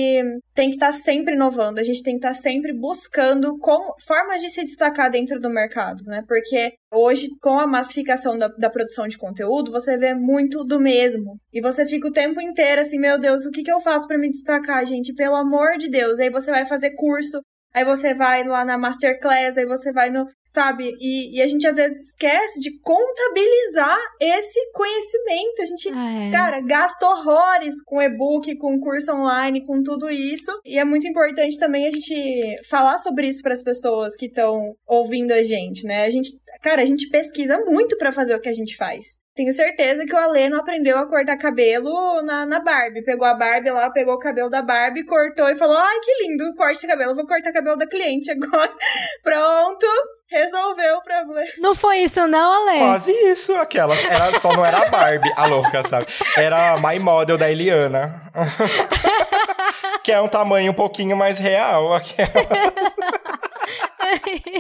tem 0.55 0.71
que 0.71 0.77
estar 0.77 0.91
sempre 0.91 1.35
inovando, 1.35 1.79
a 1.79 1.83
gente 1.83 2.03
tem 2.03 2.15
que 2.15 2.27
estar 2.27 2.33
sempre 2.33 2.73
buscando 2.73 3.59
como, 3.59 3.95
formas 4.07 4.41
de 4.41 4.49
se 4.49 4.65
destacar 4.65 5.11
dentro 5.11 5.39
do 5.39 5.51
mercado, 5.51 6.03
né? 6.07 6.25
Porque 6.27 6.73
hoje, 6.91 7.29
com 7.43 7.61
a 7.61 7.67
massificação 7.67 8.39
da, 8.39 8.49
da 8.49 8.71
produção 8.71 9.07
de 9.07 9.19
conteúdo, 9.19 9.71
você 9.71 9.99
vê 9.99 10.15
muito 10.15 10.65
do 10.65 10.81
mesmo. 10.81 11.39
E 11.53 11.61
você 11.61 11.85
fica 11.85 12.09
o 12.09 12.13
tempo 12.13 12.41
inteiro 12.41 12.81
assim, 12.81 12.99
meu 12.99 13.21
Deus, 13.21 13.45
o 13.45 13.51
que, 13.51 13.63
que 13.63 13.71
eu 13.71 13.81
faço 13.81 14.09
para 14.09 14.17
me 14.17 14.31
destacar, 14.31 14.87
gente? 14.87 15.13
Pelo 15.13 15.37
amor 15.37 15.77
de 15.77 15.91
Deus. 15.91 16.19
Aí 16.19 16.31
você 16.31 16.51
vai 16.51 16.65
fazer 16.65 16.93
curso, 16.93 17.43
aí 17.77 17.85
você 17.85 18.15
vai 18.15 18.43
lá 18.43 18.65
na 18.65 18.79
masterclass, 18.79 19.59
aí 19.59 19.67
você 19.67 19.93
vai 19.93 20.09
no. 20.09 20.27
Sabe? 20.49 20.97
E, 20.99 21.37
e 21.37 21.43
a 21.43 21.47
gente 21.47 21.67
às 21.67 21.77
vezes 21.77 22.09
esquece 22.09 22.61
de 22.61 22.81
contabilizar 22.81 23.99
esse 24.19 24.59
conhecimento. 24.73 25.61
A 25.61 25.65
gente 25.67 25.89
É. 25.91 26.31
Cara, 26.31 26.61
gasta 26.61 27.07
horrores 27.07 27.75
com 27.85 28.01
e-book, 28.01 28.57
com 28.57 28.81
curso 28.81 29.13
online, 29.13 29.67
com 29.67 29.83
tudo 29.83 30.09
isso. 30.09 30.51
E 30.65 30.79
é 30.79 30.85
muito 30.85 31.07
importante 31.07 31.59
também 31.59 31.87
a 31.87 31.91
gente 31.91 32.57
falar 32.71 32.97
sobre 32.99 33.29
isso 33.29 33.43
para 33.43 33.53
as 33.53 33.63
pessoas 33.63 34.17
que 34.17 34.27
estão 34.27 34.75
ouvindo 34.87 35.33
a 35.33 35.43
gente, 35.43 35.85
né? 35.85 36.05
A 36.05 36.11
gente, 36.11 36.31
cara, 36.63 36.81
a 36.81 36.87
gente 36.87 37.11
pesquisa 37.11 37.59
muito 37.67 37.99
para 37.99 38.13
fazer 38.13 38.35
o 38.35 38.41
que 38.41 38.49
a 38.49 38.55
gente 38.55 38.77
faz. 38.77 39.19
Tenho 39.37 39.53
certeza 39.53 40.07
que 40.07 40.15
o 40.15 40.19
Alê 40.19 40.49
não 40.49 40.61
aprendeu 40.61 40.97
a 40.97 41.07
cortar 41.07 41.37
cabelo 41.37 42.23
na, 42.23 42.47
na 42.47 42.59
Barbie. 42.59 43.05
Pegou 43.05 43.27
a 43.27 43.35
Barbie 43.35 43.71
lá, 43.71 43.91
pegou 43.91 44.15
o 44.15 44.19
cabelo 44.19 44.49
da 44.49 44.63
Barbie, 44.63 45.05
cortou 45.05 45.47
e 45.51 45.55
falou: 45.55 45.77
Ai, 45.77 46.01
que 46.01 46.25
lindo, 46.25 46.55
corte 46.55 46.79
esse 46.79 46.87
cabelo, 46.87 47.15
vou 47.15 47.27
cortar 47.27 47.51
o 47.51 47.53
cabelo 47.53 47.77
da 47.77 47.87
cliente 47.87 48.31
agora. 48.31 48.73
Pronto, 49.23 49.87
resolveu 50.27 50.97
o 50.97 51.03
problema. 51.03 51.51
Não 51.59 51.75
foi 51.75 51.99
isso, 51.99 52.27
não, 52.27 52.51
Ale? 52.51 52.79
Quase 52.79 53.13
isso, 53.13 53.55
aquelas. 53.57 54.03
Era, 54.07 54.39
só 54.39 54.55
não 54.55 54.65
era 54.65 54.79
a 54.79 54.89
Barbie, 54.89 55.31
a 55.37 55.45
louca, 55.45 55.87
sabe? 55.87 56.07
Era 56.39 56.73
a 56.73 56.79
My 56.79 56.99
Model 56.99 57.37
da 57.37 57.51
Eliana. 57.51 58.33
que 60.03 60.13
é 60.13 60.21
um 60.21 60.29
tamanho 60.29 60.73
um 60.73 60.75
pouquinho 60.75 61.15
mais 61.15 61.39
real. 61.39 61.93
aquela. 61.93 62.31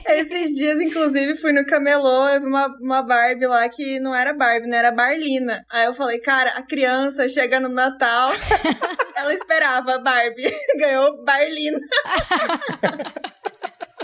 Esses 0.09 0.53
dias, 0.53 0.81
inclusive, 0.81 1.37
fui 1.37 1.53
no 1.53 1.65
camelô, 1.67 2.29
eu 2.29 2.41
vi 2.41 2.47
uma, 2.47 2.67
uma 2.81 3.03
Barbie 3.03 3.47
lá 3.47 3.69
que 3.69 3.99
não 4.01 4.15
era 4.15 4.33
Barbie, 4.33 4.69
não 4.69 4.77
era 4.77 4.93
Barlina. 4.93 5.65
Aí 5.71 5.87
eu 5.87 5.95
falei, 5.95 6.19
cara, 6.19 6.51
a 6.51 6.63
criança 6.63 7.29
chega 7.29 7.61
no 7.61 7.69
Natal, 7.69 8.33
ela 9.17 9.35
esperava 9.35 9.99
Barbie, 9.99 10.51
ganhou 10.79 11.25
Barlina. 11.25 11.79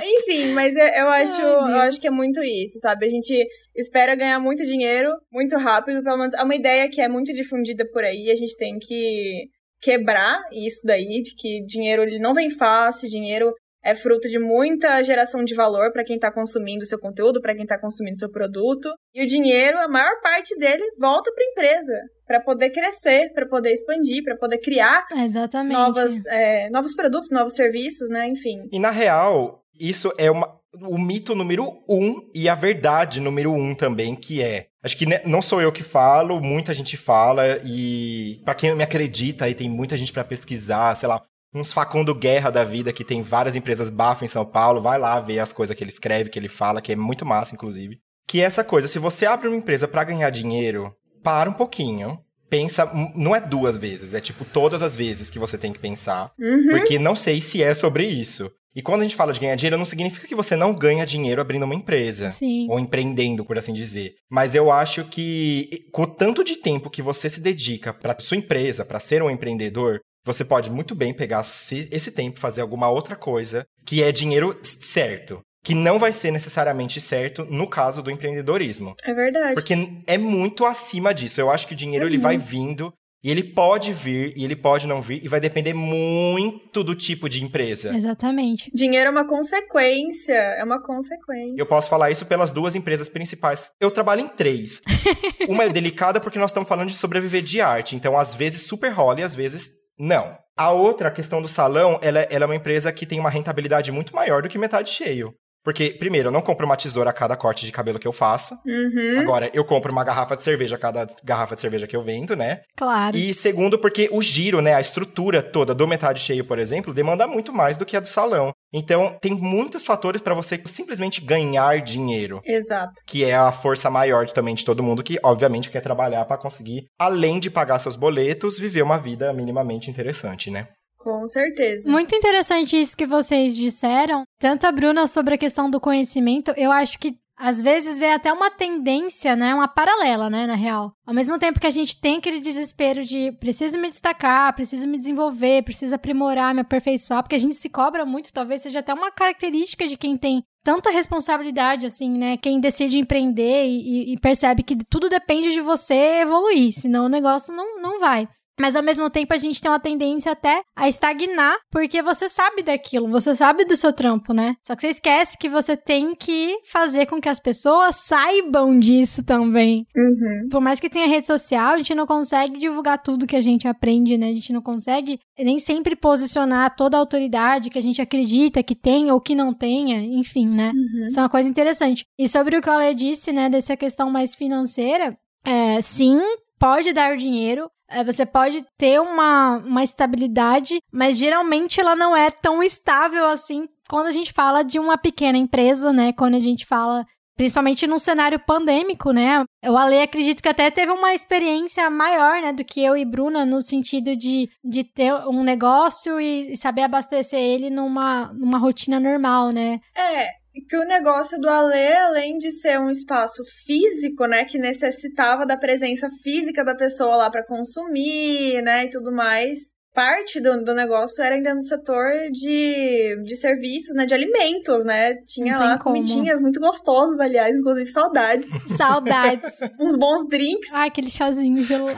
Enfim, 0.04 0.52
mas 0.52 0.74
eu, 0.74 0.86
eu 0.86 1.08
acho, 1.08 1.40
Ai, 1.40 1.72
eu 1.72 1.76
acho 1.82 2.00
que 2.00 2.08
é 2.08 2.10
muito 2.10 2.42
isso, 2.42 2.80
sabe? 2.80 3.06
A 3.06 3.08
gente 3.08 3.46
espera 3.76 4.16
ganhar 4.16 4.40
muito 4.40 4.64
dinheiro, 4.64 5.12
muito 5.30 5.56
rápido, 5.56 6.02
pelo 6.02 6.18
menos 6.18 6.34
é 6.34 6.42
uma 6.42 6.56
ideia 6.56 6.88
que 6.90 7.00
é 7.00 7.08
muito 7.08 7.32
difundida 7.32 7.86
por 7.92 8.02
aí, 8.02 8.30
a 8.30 8.34
gente 8.34 8.56
tem 8.56 8.78
que 8.80 9.48
quebrar 9.80 10.40
isso 10.52 10.86
daí, 10.86 11.22
de 11.22 11.34
que 11.36 11.64
dinheiro 11.66 12.02
ele 12.02 12.18
não 12.18 12.34
vem 12.34 12.50
fácil, 12.50 13.08
dinheiro 13.08 13.52
é 13.84 13.94
fruto 13.94 14.28
de 14.28 14.38
muita 14.38 15.02
geração 15.02 15.44
de 15.44 15.54
valor 15.54 15.92
para 15.92 16.04
quem 16.04 16.16
está 16.16 16.30
consumindo 16.32 16.82
o 16.82 16.86
seu 16.86 16.98
conteúdo, 16.98 17.40
para 17.40 17.54
quem 17.54 17.64
está 17.64 17.78
consumindo 17.78 18.16
o 18.16 18.18
seu 18.20 18.30
produto. 18.30 18.88
E 19.14 19.22
o 19.22 19.26
dinheiro, 19.26 19.78
a 19.78 19.88
maior 19.88 20.20
parte 20.22 20.56
dele 20.58 20.84
volta 21.00 21.32
para 21.34 21.44
a 21.44 21.48
empresa, 21.50 21.92
para 22.26 22.40
poder 22.40 22.70
crescer, 22.70 23.32
para 23.34 23.46
poder 23.46 23.72
expandir, 23.72 24.22
para 24.24 24.36
poder 24.36 24.58
criar 24.58 25.04
Exatamente. 25.16 25.72
novas, 25.72 26.24
é, 26.26 26.70
novos 26.70 26.94
produtos, 26.94 27.30
novos 27.30 27.54
serviços, 27.54 28.08
né? 28.08 28.26
Enfim. 28.28 28.68
E 28.72 28.78
na 28.78 28.90
real, 28.90 29.60
isso 29.78 30.12
é 30.16 30.30
uma, 30.30 30.48
o 30.82 30.98
mito 30.98 31.34
número 31.34 31.64
um 31.88 32.30
e 32.34 32.48
a 32.48 32.54
verdade 32.54 33.20
número 33.20 33.52
um 33.52 33.74
também, 33.74 34.14
que 34.14 34.42
é. 34.42 34.66
Acho 34.82 34.96
que 34.96 35.06
ne- 35.06 35.20
não 35.24 35.40
sou 35.42 35.60
eu 35.60 35.70
que 35.70 35.82
falo, 35.82 36.40
muita 36.40 36.74
gente 36.74 36.96
fala, 36.96 37.44
e 37.64 38.40
pra 38.44 38.54
quem 38.54 38.74
me 38.74 38.82
acredita, 38.82 39.44
aí 39.44 39.54
tem 39.54 39.68
muita 39.68 39.96
gente 39.96 40.12
pra 40.12 40.24
pesquisar, 40.24 40.96
sei 40.96 41.08
lá, 41.08 41.22
uns 41.54 41.72
Facundo 41.72 42.14
Guerra 42.14 42.50
da 42.50 42.64
vida, 42.64 42.92
que 42.92 43.04
tem 43.04 43.22
várias 43.22 43.54
empresas 43.56 43.90
bafo 43.90 44.24
em 44.24 44.28
São 44.28 44.44
Paulo, 44.44 44.80
vai 44.80 44.98
lá 44.98 45.20
ver 45.20 45.38
as 45.40 45.52
coisas 45.52 45.76
que 45.76 45.84
ele 45.84 45.90
escreve, 45.90 46.30
que 46.30 46.38
ele 46.38 46.48
fala, 46.48 46.80
que 46.80 46.92
é 46.92 46.96
muito 46.96 47.26
massa, 47.26 47.54
inclusive. 47.54 47.98
Que 48.26 48.40
é 48.40 48.44
essa 48.44 48.64
coisa, 48.64 48.88
se 48.88 48.98
você 48.98 49.26
abre 49.26 49.48
uma 49.48 49.56
empresa 49.56 49.86
pra 49.86 50.04
ganhar 50.04 50.30
dinheiro, 50.30 50.94
para 51.22 51.50
um 51.50 51.52
pouquinho, 51.52 52.18
pensa, 52.48 52.90
m- 52.94 53.12
não 53.14 53.36
é 53.36 53.40
duas 53.40 53.76
vezes, 53.76 54.14
é 54.14 54.20
tipo 54.20 54.44
todas 54.44 54.80
as 54.82 54.96
vezes 54.96 55.28
que 55.30 55.38
você 55.38 55.58
tem 55.58 55.72
que 55.72 55.78
pensar, 55.78 56.32
Uhum. 56.38 56.68
porque 56.70 56.98
não 56.98 57.14
sei 57.14 57.40
se 57.40 57.62
é 57.62 57.74
sobre 57.74 58.04
isso. 58.06 58.50
E 58.74 58.80
quando 58.80 59.00
a 59.00 59.04
gente 59.04 59.14
fala 59.16 59.34
de 59.34 59.40
ganhar 59.40 59.54
dinheiro, 59.54 59.76
não 59.76 59.84
significa 59.84 60.26
que 60.26 60.34
você 60.34 60.56
não 60.56 60.72
ganha 60.72 61.04
dinheiro 61.04 61.42
abrindo 61.42 61.64
uma 61.64 61.74
empresa. 61.74 62.30
Sim. 62.30 62.66
Ou 62.70 62.80
empreendendo, 62.80 63.44
por 63.44 63.58
assim 63.58 63.74
dizer. 63.74 64.14
Mas 64.30 64.54
eu 64.54 64.72
acho 64.72 65.04
que 65.04 65.68
com 65.92 66.04
o 66.04 66.06
tanto 66.06 66.42
de 66.42 66.56
tempo 66.56 66.88
que 66.88 67.02
você 67.02 67.28
se 67.28 67.38
dedica 67.42 67.92
para 67.92 68.16
sua 68.18 68.38
empresa, 68.38 68.82
para 68.82 68.98
ser 68.98 69.22
um 69.22 69.28
empreendedor, 69.30 70.00
você 70.24 70.44
pode 70.44 70.70
muito 70.70 70.94
bem 70.94 71.12
pegar 71.12 71.42
se- 71.42 71.88
esse 71.90 72.10
tempo 72.10 72.38
e 72.38 72.40
fazer 72.40 72.60
alguma 72.60 72.88
outra 72.88 73.16
coisa 73.16 73.64
que 73.84 74.02
é 74.02 74.12
dinheiro 74.12 74.58
certo. 74.62 75.40
Que 75.64 75.74
não 75.76 75.96
vai 75.98 76.12
ser 76.12 76.32
necessariamente 76.32 77.00
certo 77.00 77.44
no 77.48 77.68
caso 77.68 78.02
do 78.02 78.10
empreendedorismo. 78.10 78.96
É 79.04 79.14
verdade. 79.14 79.54
Porque 79.54 79.74
é 80.06 80.18
muito 80.18 80.66
acima 80.66 81.14
disso. 81.14 81.40
Eu 81.40 81.50
acho 81.50 81.68
que 81.68 81.74
o 81.74 81.76
dinheiro 81.76 82.04
ele 82.06 82.18
vai 82.18 82.36
vindo 82.36 82.92
e 83.24 83.30
ele 83.30 83.44
pode 83.44 83.92
vir 83.92 84.32
e 84.36 84.44
ele 84.44 84.56
pode 84.56 84.88
não 84.88 85.00
vir 85.00 85.24
e 85.24 85.28
vai 85.28 85.38
depender 85.38 85.72
muito 85.72 86.82
do 86.82 86.96
tipo 86.96 87.28
de 87.28 87.44
empresa. 87.44 87.94
Exatamente. 87.94 88.68
Dinheiro 88.74 89.06
é 89.06 89.10
uma 89.12 89.24
consequência. 89.24 90.32
É 90.32 90.64
uma 90.64 90.82
consequência. 90.82 91.54
Eu 91.56 91.66
posso 91.66 91.88
falar 91.88 92.10
isso 92.10 92.26
pelas 92.26 92.50
duas 92.50 92.74
empresas 92.74 93.08
principais. 93.08 93.70
Eu 93.80 93.92
trabalho 93.92 94.22
em 94.22 94.28
três. 94.28 94.80
Uma 95.48 95.64
é 95.64 95.68
delicada 95.72 96.20
porque 96.20 96.38
nós 96.40 96.50
estamos 96.50 96.68
falando 96.68 96.88
de 96.88 96.96
sobreviver 96.96 97.42
de 97.42 97.60
arte. 97.60 97.94
Então, 97.94 98.18
às 98.18 98.34
vezes, 98.34 98.62
super 98.62 98.90
rola 98.92 99.20
e 99.20 99.22
às 99.22 99.34
vezes 99.34 99.70
não. 99.98 100.38
A 100.56 100.70
outra, 100.70 101.08
a 101.08 101.12
questão 101.12 101.40
do 101.40 101.48
salão, 101.48 101.98
ela, 102.02 102.20
ela 102.20 102.44
é 102.44 102.46
uma 102.46 102.56
empresa 102.56 102.92
que 102.92 103.06
tem 103.06 103.18
uma 103.18 103.30
rentabilidade 103.30 103.90
muito 103.90 104.14
maior 104.14 104.42
do 104.42 104.48
que 104.48 104.58
metade 104.58 104.90
cheio. 104.90 105.34
Porque, 105.64 105.90
primeiro, 105.90 106.28
eu 106.28 106.32
não 106.32 106.42
compro 106.42 106.66
uma 106.66 106.76
tesoura 106.76 107.10
a 107.10 107.12
cada 107.12 107.36
corte 107.36 107.64
de 107.64 107.72
cabelo 107.72 107.98
que 107.98 108.06
eu 108.06 108.12
faço. 108.12 108.54
Uhum. 108.66 109.20
Agora, 109.20 109.50
eu 109.54 109.64
compro 109.64 109.92
uma 109.92 110.04
garrafa 110.04 110.36
de 110.36 110.42
cerveja 110.42 110.76
a 110.76 110.78
cada 110.78 111.06
garrafa 111.22 111.54
de 111.54 111.60
cerveja 111.60 111.86
que 111.86 111.94
eu 111.94 112.02
vendo, 112.02 112.34
né? 112.34 112.62
Claro. 112.76 113.16
E 113.16 113.32
segundo, 113.32 113.78
porque 113.78 114.08
o 114.10 114.20
giro, 114.20 114.60
né, 114.60 114.74
a 114.74 114.80
estrutura 114.80 115.42
toda 115.42 115.74
do 115.74 115.86
metade 115.86 116.20
cheio, 116.20 116.44
por 116.44 116.58
exemplo, 116.58 116.92
demanda 116.92 117.26
muito 117.26 117.52
mais 117.52 117.76
do 117.76 117.86
que 117.86 117.96
a 117.96 118.00
do 118.00 118.08
salão. 118.08 118.52
Então, 118.72 119.16
tem 119.20 119.32
muitos 119.32 119.84
fatores 119.84 120.20
para 120.20 120.34
você 120.34 120.60
simplesmente 120.66 121.20
ganhar 121.20 121.80
dinheiro, 121.80 122.40
Exato. 122.44 122.94
que 123.06 123.24
é 123.24 123.34
a 123.34 123.52
força 123.52 123.90
maior 123.90 124.26
também 124.30 124.54
de 124.54 124.64
todo 124.64 124.82
mundo 124.82 125.02
que, 125.02 125.18
obviamente, 125.22 125.70
quer 125.70 125.80
trabalhar 125.80 126.24
para 126.24 126.38
conseguir, 126.38 126.86
além 126.98 127.38
de 127.38 127.50
pagar 127.50 127.78
seus 127.78 127.96
boletos, 127.96 128.58
viver 128.58 128.82
uma 128.82 128.98
vida 128.98 129.32
minimamente 129.32 129.90
interessante, 129.90 130.50
né? 130.50 130.68
Com 131.02 131.26
certeza. 131.26 131.90
Muito 131.90 132.14
interessante 132.14 132.80
isso 132.80 132.96
que 132.96 133.06
vocês 133.06 133.56
disseram. 133.56 134.24
Tanto 134.38 134.66
a 134.66 134.72
Bruna 134.72 135.06
sobre 135.06 135.34
a 135.34 135.38
questão 135.38 135.68
do 135.68 135.80
conhecimento, 135.80 136.52
eu 136.56 136.70
acho 136.70 136.98
que 136.98 137.16
às 137.36 137.60
vezes 137.60 137.98
vê 137.98 138.12
até 138.12 138.32
uma 138.32 138.52
tendência, 138.52 139.34
né? 139.34 139.52
Uma 139.52 139.66
paralela, 139.66 140.30
né? 140.30 140.46
Na 140.46 140.54
real. 140.54 140.92
Ao 141.04 141.12
mesmo 141.12 141.38
tempo 141.40 141.58
que 141.58 141.66
a 141.66 141.70
gente 141.70 142.00
tem 142.00 142.18
aquele 142.18 142.40
desespero 142.40 143.04
de 143.04 143.32
preciso 143.40 143.78
me 143.78 143.88
destacar, 143.90 144.54
preciso 144.54 144.86
me 144.86 144.96
desenvolver, 144.96 145.64
preciso 145.64 145.94
aprimorar, 145.94 146.54
me 146.54 146.60
aperfeiçoar, 146.60 147.20
porque 147.20 147.34
a 147.34 147.40
gente 147.40 147.56
se 147.56 147.68
cobra 147.68 148.06
muito, 148.06 148.32
talvez 148.32 148.60
seja 148.60 148.78
até 148.78 148.94
uma 148.94 149.10
característica 149.10 149.88
de 149.88 149.96
quem 149.96 150.16
tem 150.16 150.44
tanta 150.62 150.90
responsabilidade, 150.90 151.84
assim, 151.84 152.16
né? 152.16 152.36
Quem 152.36 152.60
decide 152.60 152.98
empreender 152.98 153.64
e, 153.66 154.12
e 154.12 154.20
percebe 154.20 154.62
que 154.62 154.76
tudo 154.84 155.08
depende 155.08 155.50
de 155.50 155.60
você 155.60 156.20
evoluir, 156.20 156.72
senão 156.72 157.06
o 157.06 157.08
negócio 157.08 157.52
não, 157.52 157.80
não 157.80 157.98
vai. 157.98 158.28
Mas 158.60 158.76
ao 158.76 158.82
mesmo 158.82 159.08
tempo 159.08 159.32
a 159.32 159.36
gente 159.36 159.60
tem 159.60 159.70
uma 159.70 159.80
tendência 159.80 160.32
até 160.32 160.62
a 160.76 160.88
estagnar, 160.88 161.56
porque 161.70 162.02
você 162.02 162.28
sabe 162.28 162.62
daquilo, 162.62 163.08
você 163.08 163.34
sabe 163.34 163.64
do 163.64 163.76
seu 163.76 163.92
trampo, 163.92 164.32
né? 164.32 164.54
Só 164.62 164.74
que 164.74 164.82
você 164.82 164.88
esquece 164.88 165.38
que 165.38 165.48
você 165.48 165.76
tem 165.76 166.14
que 166.14 166.58
fazer 166.70 167.06
com 167.06 167.20
que 167.20 167.28
as 167.28 167.40
pessoas 167.40 167.96
saibam 168.04 168.78
disso 168.78 169.24
também. 169.24 169.86
Uhum. 169.96 170.48
Por 170.50 170.60
mais 170.60 170.78
que 170.78 170.90
tenha 170.90 171.06
rede 171.06 171.26
social, 171.26 171.74
a 171.74 171.76
gente 171.78 171.94
não 171.94 172.06
consegue 172.06 172.58
divulgar 172.58 173.02
tudo 173.02 173.26
que 173.26 173.36
a 173.36 173.42
gente 173.42 173.66
aprende, 173.66 174.18
né? 174.18 174.28
A 174.28 174.34
gente 174.34 174.52
não 174.52 174.62
consegue 174.62 175.18
nem 175.38 175.58
sempre 175.58 175.96
posicionar 175.96 176.76
toda 176.76 176.96
a 176.96 177.00
autoridade 177.00 177.70
que 177.70 177.78
a 177.78 177.82
gente 177.82 178.00
acredita 178.00 178.62
que 178.62 178.74
tem 178.74 179.10
ou 179.10 179.20
que 179.20 179.34
não 179.34 179.52
tenha, 179.54 180.00
enfim, 180.00 180.48
né? 180.48 180.72
Uhum. 180.74 181.06
Isso 181.06 181.18
é 181.18 181.22
uma 181.22 181.28
coisa 181.28 181.48
interessante. 181.48 182.04
E 182.18 182.28
sobre 182.28 182.56
o 182.56 182.62
que 182.62 182.68
a 182.68 182.74
Ale 182.74 182.94
disse, 182.94 183.32
né, 183.32 183.48
dessa 183.48 183.76
questão 183.76 184.10
mais 184.10 184.34
financeira, 184.34 185.16
é, 185.44 185.80
sim, 185.80 186.18
pode 186.58 186.92
dar 186.92 187.16
dinheiro, 187.16 187.68
você 188.04 188.24
pode 188.24 188.64
ter 188.78 189.00
uma, 189.00 189.58
uma 189.58 189.82
estabilidade, 189.82 190.78
mas 190.92 191.18
geralmente 191.18 191.80
ela 191.80 191.94
não 191.94 192.16
é 192.16 192.30
tão 192.30 192.62
estável 192.62 193.26
assim 193.26 193.68
quando 193.88 194.06
a 194.06 194.12
gente 194.12 194.32
fala 194.32 194.62
de 194.62 194.78
uma 194.78 194.96
pequena 194.96 195.36
empresa, 195.36 195.92
né? 195.92 196.12
Quando 196.12 196.34
a 196.34 196.40
gente 196.40 196.64
fala. 196.66 197.04
Principalmente 197.34 197.86
num 197.86 197.98
cenário 197.98 198.38
pandêmico, 198.38 199.10
né? 199.10 199.42
O 199.64 199.76
Ale 199.76 200.02
acredito 200.02 200.42
que 200.42 200.48
até 200.50 200.70
teve 200.70 200.92
uma 200.92 201.14
experiência 201.14 201.88
maior, 201.88 202.42
né, 202.42 202.52
do 202.52 202.62
que 202.62 202.84
eu 202.84 202.94
e 202.94 203.06
Bruna, 203.06 203.44
no 203.46 203.62
sentido 203.62 204.14
de, 204.14 204.50
de 204.62 204.84
ter 204.84 205.14
um 205.26 205.42
negócio 205.42 206.20
e, 206.20 206.52
e 206.52 206.56
saber 206.58 206.82
abastecer 206.82 207.40
ele 207.40 207.70
numa, 207.70 208.30
numa 208.34 208.58
rotina 208.58 209.00
normal, 209.00 209.48
né? 209.48 209.80
É, 209.96 210.41
que 210.60 210.76
o 210.76 210.84
negócio 210.84 211.40
do 211.40 211.48
Alê, 211.48 211.96
além 211.96 212.36
de 212.36 212.50
ser 212.50 212.78
um 212.78 212.90
espaço 212.90 213.42
físico, 213.64 214.26
né, 214.26 214.44
que 214.44 214.58
necessitava 214.58 215.46
da 215.46 215.56
presença 215.56 216.08
física 216.22 216.62
da 216.62 216.74
pessoa 216.74 217.16
lá 217.16 217.30
para 217.30 217.46
consumir, 217.46 218.60
né, 218.62 218.84
e 218.84 218.90
tudo 218.90 219.10
mais, 219.12 219.72
parte 219.94 220.40
do, 220.40 220.64
do 220.64 220.74
negócio 220.74 221.22
era 221.22 221.34
ainda 221.34 221.54
no 221.54 221.60
setor 221.60 222.10
de, 222.30 223.22
de 223.24 223.36
serviços, 223.36 223.94
né, 223.94 224.06
de 224.06 224.14
alimentos, 224.14 224.84
né, 224.84 225.14
tinha 225.26 225.58
lá 225.58 225.78
como. 225.78 225.96
comidinhas 225.96 226.40
muito 226.40 226.58
gostosas, 226.60 227.20
aliás, 227.20 227.54
inclusive 227.54 227.88
saudades, 227.90 228.48
Saudades. 228.76 229.58
uns 229.78 229.96
bons 229.96 230.28
drinks, 230.28 230.72
Ai, 230.72 230.88
aquele 230.88 231.10
chazinho 231.10 231.62
gelado. 231.64 231.96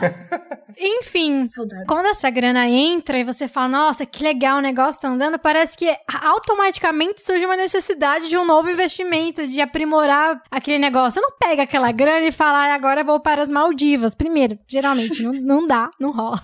Enfim, 0.76 1.46
saudades. 1.46 1.86
quando 1.86 2.06
essa 2.06 2.28
grana 2.30 2.68
entra 2.68 3.18
e 3.18 3.24
você 3.24 3.46
fala, 3.46 3.68
nossa, 3.68 4.04
que 4.04 4.22
legal, 4.24 4.58
o 4.58 4.62
negócio 4.62 5.00
tá 5.00 5.08
andando, 5.08 5.38
parece 5.38 5.76
que 5.78 5.94
automaticamente 6.22 7.20
surge 7.22 7.44
uma 7.46 7.56
necessidade 7.56 8.28
de 8.28 8.36
um 8.36 8.44
novo 8.44 8.68
investimento, 8.70 9.46
de 9.46 9.60
aprimorar 9.60 10.42
aquele 10.50 10.78
negócio. 10.78 11.12
Você 11.12 11.20
não 11.20 11.30
pega 11.38 11.62
aquela 11.62 11.92
grana 11.92 12.26
e 12.26 12.32
fala, 12.32 12.66
"Ah, 12.66 12.74
agora 12.74 13.02
eu 13.02 13.04
vou 13.04 13.20
para 13.20 13.42
as 13.42 13.48
Maldivas. 13.48 14.14
Primeiro, 14.14 14.58
geralmente 14.66 15.22
não, 15.22 15.32
não 15.32 15.66
dá, 15.66 15.90
não 16.00 16.10
rola. 16.10 16.42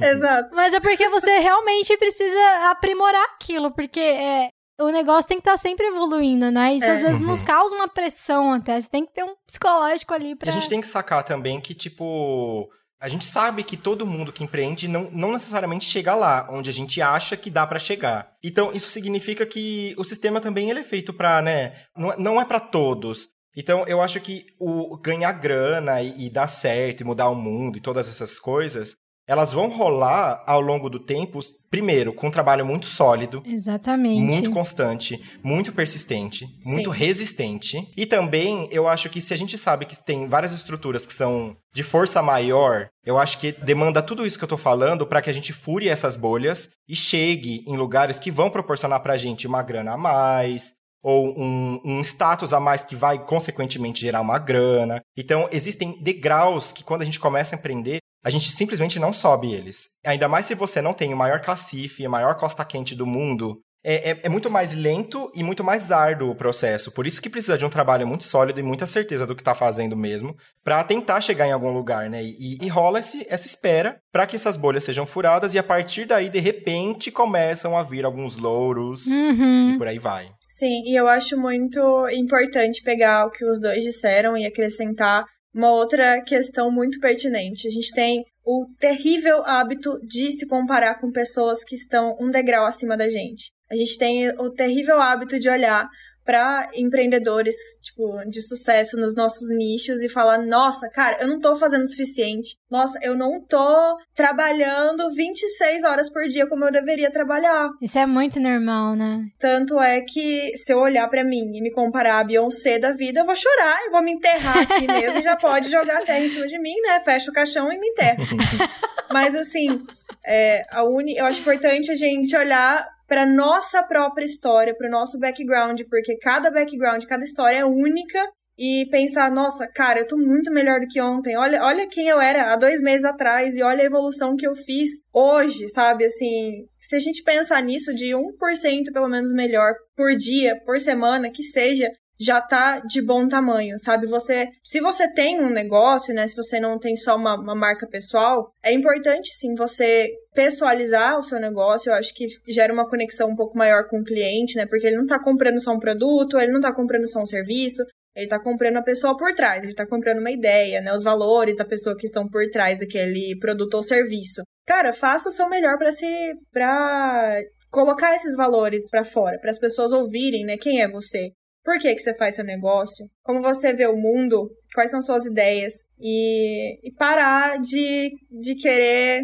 Exato. 0.00 0.50
Mas 0.56 0.72
é 0.78 0.80
porque 0.80 1.08
você 1.08 1.38
realmente 1.38 1.96
precisa 1.96 2.70
aprimorar 2.70 3.22
aquilo, 3.34 3.70
porque 3.70 4.00
é, 4.00 4.48
o 4.80 4.88
negócio 4.90 5.28
tem 5.28 5.38
que 5.38 5.42
estar 5.48 5.56
sempre 5.58 5.86
evoluindo, 5.86 6.50
né? 6.50 6.74
Isso 6.74 6.86
É. 6.86 6.90
às 6.92 7.02
vezes 7.02 7.20
Uhum. 7.20 7.26
nos 7.28 7.42
causa 7.42 7.74
uma 7.76 7.88
pressão 7.88 8.52
até. 8.54 8.80
Você 8.80 8.88
tem 8.88 9.04
que 9.04 9.12
ter 9.12 9.24
um 9.24 9.34
psicológico 9.46 10.14
ali 10.14 10.30
E 10.30 10.36
pra. 10.36 10.50
a 10.50 10.52
gente 10.52 10.68
tem 10.68 10.80
que 10.80 10.86
sacar 10.86 11.22
também 11.24 11.60
que, 11.60 11.74
tipo, 11.74 12.68
a 13.00 13.08
gente 13.08 13.24
sabe 13.24 13.62
que 13.62 13.76
todo 13.76 14.06
mundo 14.06 14.32
que 14.32 14.42
empreende 14.44 14.88
não, 14.88 15.10
não 15.10 15.32
necessariamente 15.32 15.84
chega 15.84 16.14
lá, 16.14 16.46
onde 16.50 16.70
a 16.70 16.72
gente 16.72 17.00
acha 17.02 17.36
que 17.36 17.50
dá 17.50 17.66
pra 17.66 17.78
chegar. 17.78 18.32
Então, 18.42 18.72
isso 18.72 18.86
significa 18.88 19.44
que 19.46 19.94
o 19.98 20.04
sistema 20.04 20.40
também 20.40 20.70
ele 20.70 20.80
é 20.80 20.84
feito 20.84 21.12
pra, 21.12 21.40
né? 21.42 21.74
Não, 21.96 22.12
é- 22.12 22.16
não 22.16 22.40
é 22.40 22.44
pra 22.44 22.60
todos. 22.60 23.28
Então, 23.56 23.84
eu 23.88 24.00
acho 24.00 24.20
que 24.20 24.46
o 24.60 24.96
ganhar 24.98 25.32
grana 25.32 26.00
e, 26.00 26.26
e 26.26 26.30
dar 26.30 26.46
certo 26.46 27.00
e 27.00 27.04
mudar 27.04 27.28
o 27.28 27.34
mundo 27.34 27.78
e 27.78 27.80
todas 27.80 28.08
essas 28.08 28.38
coisas, 28.38 28.94
elas 29.28 29.52
vão 29.52 29.68
rolar 29.68 30.42
ao 30.46 30.58
longo 30.58 30.88
do 30.88 30.98
tempo, 30.98 31.40
primeiro, 31.70 32.14
com 32.14 32.28
um 32.28 32.30
trabalho 32.30 32.64
muito 32.64 32.86
sólido, 32.86 33.42
Exatamente. 33.44 34.22
muito 34.22 34.50
constante, 34.50 35.22
muito 35.42 35.70
persistente, 35.70 36.48
Sim. 36.58 36.72
muito 36.72 36.88
resistente. 36.88 37.86
E 37.94 38.06
também, 38.06 38.66
eu 38.72 38.88
acho 38.88 39.10
que 39.10 39.20
se 39.20 39.34
a 39.34 39.36
gente 39.36 39.58
sabe 39.58 39.84
que 39.84 40.02
tem 40.02 40.26
várias 40.30 40.54
estruturas 40.54 41.04
que 41.04 41.12
são 41.12 41.54
de 41.74 41.82
força 41.82 42.22
maior, 42.22 42.88
eu 43.04 43.18
acho 43.18 43.38
que 43.38 43.52
demanda 43.52 44.00
tudo 44.00 44.26
isso 44.26 44.38
que 44.38 44.44
eu 44.44 44.48
tô 44.48 44.56
falando 44.56 45.06
para 45.06 45.20
que 45.20 45.28
a 45.28 45.34
gente 45.34 45.52
fure 45.52 45.90
essas 45.90 46.16
bolhas 46.16 46.70
e 46.88 46.96
chegue 46.96 47.62
em 47.68 47.76
lugares 47.76 48.18
que 48.18 48.30
vão 48.30 48.48
proporcionar 48.48 49.00
pra 49.00 49.18
gente 49.18 49.46
uma 49.46 49.62
grana 49.62 49.92
a 49.92 49.98
mais. 49.98 50.72
Ou 51.00 51.32
um, 51.38 51.80
um 51.84 52.00
status 52.00 52.52
a 52.52 52.58
mais 52.58 52.84
que 52.84 52.96
vai, 52.96 53.24
consequentemente, 53.24 54.00
gerar 54.00 54.20
uma 54.20 54.36
grana. 54.36 55.00
Então, 55.16 55.48
existem 55.52 56.02
degraus 56.02 56.72
que, 56.72 56.82
quando 56.82 57.02
a 57.02 57.04
gente 57.04 57.20
começa 57.20 57.54
a 57.54 57.58
empreender, 57.58 57.98
a 58.24 58.30
gente 58.30 58.50
simplesmente 58.50 58.98
não 58.98 59.12
sobe 59.12 59.52
eles. 59.52 59.88
Ainda 60.04 60.28
mais 60.28 60.46
se 60.46 60.54
você 60.54 60.80
não 60.82 60.94
tem 60.94 61.12
o 61.12 61.16
maior 61.16 61.40
cacife, 61.40 62.04
a 62.04 62.10
maior 62.10 62.36
costa 62.36 62.64
quente 62.64 62.94
do 62.94 63.06
mundo. 63.06 63.60
É, 63.84 64.10
é- 64.10 64.20
é 64.24 64.28
muito 64.28 64.50
mais 64.50 64.74
lento 64.74 65.30
e 65.36 65.42
muito 65.44 65.62
mais 65.62 65.92
árduo 65.92 66.30
o 66.30 66.34
processo. 66.34 66.90
Por 66.90 67.06
isso 67.06 67.22
que 67.22 67.30
precisa 67.30 67.56
de 67.56 67.64
um 67.64 67.70
trabalho 67.70 68.06
muito 68.08 68.24
sólido 68.24 68.58
e 68.58 68.62
muita 68.62 68.86
certeza 68.86 69.24
do 69.24 69.36
que 69.36 69.42
tá 69.42 69.54
fazendo 69.54 69.96
mesmo, 69.96 70.36
para 70.64 70.82
tentar 70.82 71.20
chegar 71.20 71.46
em 71.46 71.52
algum 71.52 71.70
lugar, 71.72 72.10
né? 72.10 72.20
E, 72.22 72.58
e 72.60 72.68
rola 72.68 72.98
esse- 72.98 73.24
essa 73.30 73.46
espera 73.46 73.96
para 74.12 74.26
que 74.26 74.34
essas 74.34 74.56
bolhas 74.56 74.82
sejam 74.82 75.06
furadas 75.06 75.54
e 75.54 75.58
a 75.60 75.62
partir 75.62 76.06
daí, 76.06 76.28
de 76.28 76.40
repente, 76.40 77.12
começam 77.12 77.78
a 77.78 77.84
vir 77.84 78.04
alguns 78.04 78.34
louros 78.36 79.06
Uhum. 79.06 79.70
e 79.74 79.78
por 79.78 79.86
aí 79.86 79.98
vai. 80.00 80.28
Sim, 80.48 80.82
e 80.84 80.96
eu 80.96 81.06
acho 81.06 81.38
muito 81.38 81.78
importante 82.10 82.82
pegar 82.82 83.26
o 83.26 83.30
que 83.30 83.44
os 83.44 83.60
dois 83.60 83.84
disseram 83.84 84.36
e 84.36 84.44
acrescentar 84.44 85.24
uma 85.54 85.70
outra 85.72 86.22
questão 86.22 86.70
muito 86.70 87.00
pertinente. 87.00 87.66
A 87.66 87.70
gente 87.70 87.92
tem 87.92 88.24
o 88.44 88.66
terrível 88.78 89.42
hábito 89.44 89.98
de 90.02 90.32
se 90.32 90.46
comparar 90.46 90.94
com 91.00 91.12
pessoas 91.12 91.62
que 91.64 91.74
estão 91.74 92.16
um 92.20 92.30
degrau 92.30 92.64
acima 92.64 92.96
da 92.96 93.08
gente. 93.10 93.52
A 93.70 93.74
gente 93.74 93.98
tem 93.98 94.28
o 94.38 94.50
terrível 94.50 95.00
hábito 95.00 95.38
de 95.38 95.50
olhar 95.50 95.88
para 96.28 96.68
empreendedores, 96.74 97.54
tipo, 97.80 98.22
de 98.28 98.42
sucesso 98.42 98.98
nos 98.98 99.14
nossos 99.14 99.48
nichos 99.48 100.02
e 100.02 100.10
falar: 100.10 100.36
"Nossa, 100.36 100.86
cara, 100.90 101.16
eu 101.22 101.26
não 101.26 101.40
tô 101.40 101.56
fazendo 101.56 101.84
o 101.84 101.86
suficiente. 101.86 102.54
Nossa, 102.70 102.98
eu 103.02 103.16
não 103.16 103.40
tô 103.40 103.96
trabalhando 104.14 105.10
26 105.14 105.84
horas 105.84 106.10
por 106.10 106.28
dia 106.28 106.46
como 106.46 106.66
eu 106.66 106.70
deveria 106.70 107.10
trabalhar". 107.10 107.70
Isso 107.80 107.98
é 107.98 108.04
muito 108.04 108.38
normal, 108.38 108.94
né? 108.94 109.22
Tanto 109.38 109.80
é 109.80 110.02
que 110.02 110.54
se 110.58 110.70
eu 110.70 110.80
olhar 110.80 111.08
pra 111.08 111.24
mim 111.24 111.50
e 111.56 111.62
me 111.62 111.70
comparar 111.70 112.18
a 112.18 112.24
Beyoncé 112.24 112.78
da 112.78 112.92
vida, 112.92 113.20
eu 113.20 113.24
vou 113.24 113.34
chorar, 113.34 113.86
eu 113.86 113.90
vou 113.90 114.02
me 114.02 114.12
enterrar 114.12 114.58
aqui 114.58 114.84
mesmo, 114.86 115.22
já 115.22 115.34
pode 115.34 115.70
jogar 115.70 116.02
a 116.02 116.04
terra 116.04 116.20
em 116.20 116.28
cima 116.28 116.46
de 116.46 116.58
mim, 116.58 116.78
né? 116.82 117.00
Fecha 117.00 117.30
o 117.30 117.34
caixão 117.34 117.72
e 117.72 117.78
me 117.78 117.88
enterra. 117.88 118.18
Mas 119.10 119.34
assim, 119.34 119.82
é, 120.26 120.66
a 120.70 120.84
uni, 120.84 121.16
eu 121.16 121.24
acho 121.24 121.40
importante 121.40 121.90
a 121.90 121.94
gente 121.94 122.36
olhar 122.36 122.86
pra 123.08 123.26
nossa 123.26 123.82
própria 123.82 124.24
história, 124.24 124.76
pro 124.76 124.90
nosso 124.90 125.18
background, 125.18 125.80
porque 125.88 126.16
cada 126.18 126.50
background, 126.50 127.02
cada 127.06 127.24
história 127.24 127.58
é 127.58 127.64
única. 127.64 128.20
E 128.60 128.88
pensar, 128.90 129.30
nossa, 129.30 129.68
cara, 129.68 130.00
eu 130.00 130.06
tô 130.08 130.16
muito 130.16 130.50
melhor 130.50 130.80
do 130.80 130.88
que 130.88 131.00
ontem. 131.00 131.36
Olha, 131.36 131.62
olha 131.62 131.86
quem 131.88 132.08
eu 132.08 132.20
era 132.20 132.52
há 132.52 132.56
dois 132.56 132.80
meses 132.80 133.04
atrás 133.04 133.56
e 133.56 133.62
olha 133.62 133.82
a 133.82 133.86
evolução 133.86 134.34
que 134.34 134.44
eu 134.44 134.52
fiz 134.52 134.90
hoje, 135.14 135.68
sabe? 135.68 136.04
Assim, 136.04 136.66
se 136.80 136.96
a 136.96 136.98
gente 136.98 137.22
pensar 137.22 137.62
nisso 137.62 137.94
de 137.94 138.06
1% 138.06 138.92
pelo 138.92 139.06
menos 139.06 139.32
melhor 139.32 139.74
por 139.96 140.12
dia, 140.16 140.60
por 140.66 140.80
semana, 140.80 141.30
que 141.30 141.44
seja, 141.44 141.88
já 142.18 142.40
tá 142.40 142.80
de 142.80 143.00
bom 143.00 143.28
tamanho, 143.28 143.78
sabe? 143.78 144.08
Você, 144.08 144.48
se 144.64 144.80
você 144.80 145.06
tem 145.12 145.40
um 145.40 145.50
negócio, 145.50 146.12
né? 146.12 146.26
Se 146.26 146.34
você 146.34 146.58
não 146.58 146.78
tem 146.78 146.96
só 146.96 147.14
uma, 147.14 147.40
uma 147.40 147.54
marca 147.54 147.86
pessoal, 147.86 148.52
é 148.62 148.72
importante 148.72 149.32
sim 149.32 149.54
você 149.54 150.10
pessoalizar 150.38 151.18
o 151.18 151.24
seu 151.24 151.40
negócio. 151.40 151.90
Eu 151.90 151.96
acho 151.96 152.14
que 152.14 152.28
gera 152.46 152.72
uma 152.72 152.88
conexão 152.88 153.28
um 153.28 153.34
pouco 153.34 153.58
maior 153.58 153.88
com 153.88 153.98
o 153.98 154.04
cliente, 154.04 154.56
né? 154.56 154.66
Porque 154.66 154.86
ele 154.86 154.96
não 154.96 155.04
tá 155.04 155.20
comprando 155.20 155.60
só 155.60 155.72
um 155.72 155.80
produto, 155.80 156.38
ele 156.38 156.52
não 156.52 156.60
tá 156.60 156.72
comprando 156.72 157.08
só 157.08 157.20
um 157.20 157.26
serviço, 157.26 157.82
ele 158.14 158.28
tá 158.28 158.40
comprando 158.40 158.76
a 158.76 158.82
pessoa 158.82 159.16
por 159.16 159.34
trás, 159.34 159.64
ele 159.64 159.74
tá 159.74 159.84
comprando 159.84 160.20
uma 160.20 160.30
ideia, 160.30 160.80
né? 160.80 160.92
Os 160.92 161.02
valores 161.02 161.56
da 161.56 161.64
pessoa 161.64 161.96
que 161.96 162.06
estão 162.06 162.28
por 162.28 162.48
trás 162.52 162.78
daquele 162.78 163.36
produto 163.40 163.74
ou 163.74 163.82
serviço. 163.82 164.42
Cara, 164.64 164.92
faça 164.92 165.28
o 165.28 165.32
seu 165.32 165.48
melhor 165.48 165.76
para 165.76 165.90
se 165.90 166.06
para 166.52 167.42
colocar 167.68 168.14
esses 168.14 168.36
valores 168.36 168.88
para 168.88 169.04
fora, 169.04 169.40
para 169.40 169.50
as 169.50 169.58
pessoas 169.58 169.90
ouvirem, 169.90 170.44
né? 170.44 170.56
Quem 170.56 170.80
é 170.80 170.88
você? 170.88 171.32
Por 171.64 171.80
que, 171.80 171.96
que 171.96 172.00
você 172.00 172.14
faz 172.14 172.36
seu 172.36 172.44
negócio? 172.44 173.06
Como 173.24 173.42
você 173.42 173.72
vê 173.72 173.88
o 173.88 173.96
mundo? 173.96 174.48
Quais 174.72 174.90
são 174.90 175.02
suas 175.02 175.26
ideias? 175.26 175.74
E, 176.00 176.78
e 176.88 176.92
parar 176.92 177.58
de, 177.58 178.12
de 178.30 178.54
querer, 178.54 179.22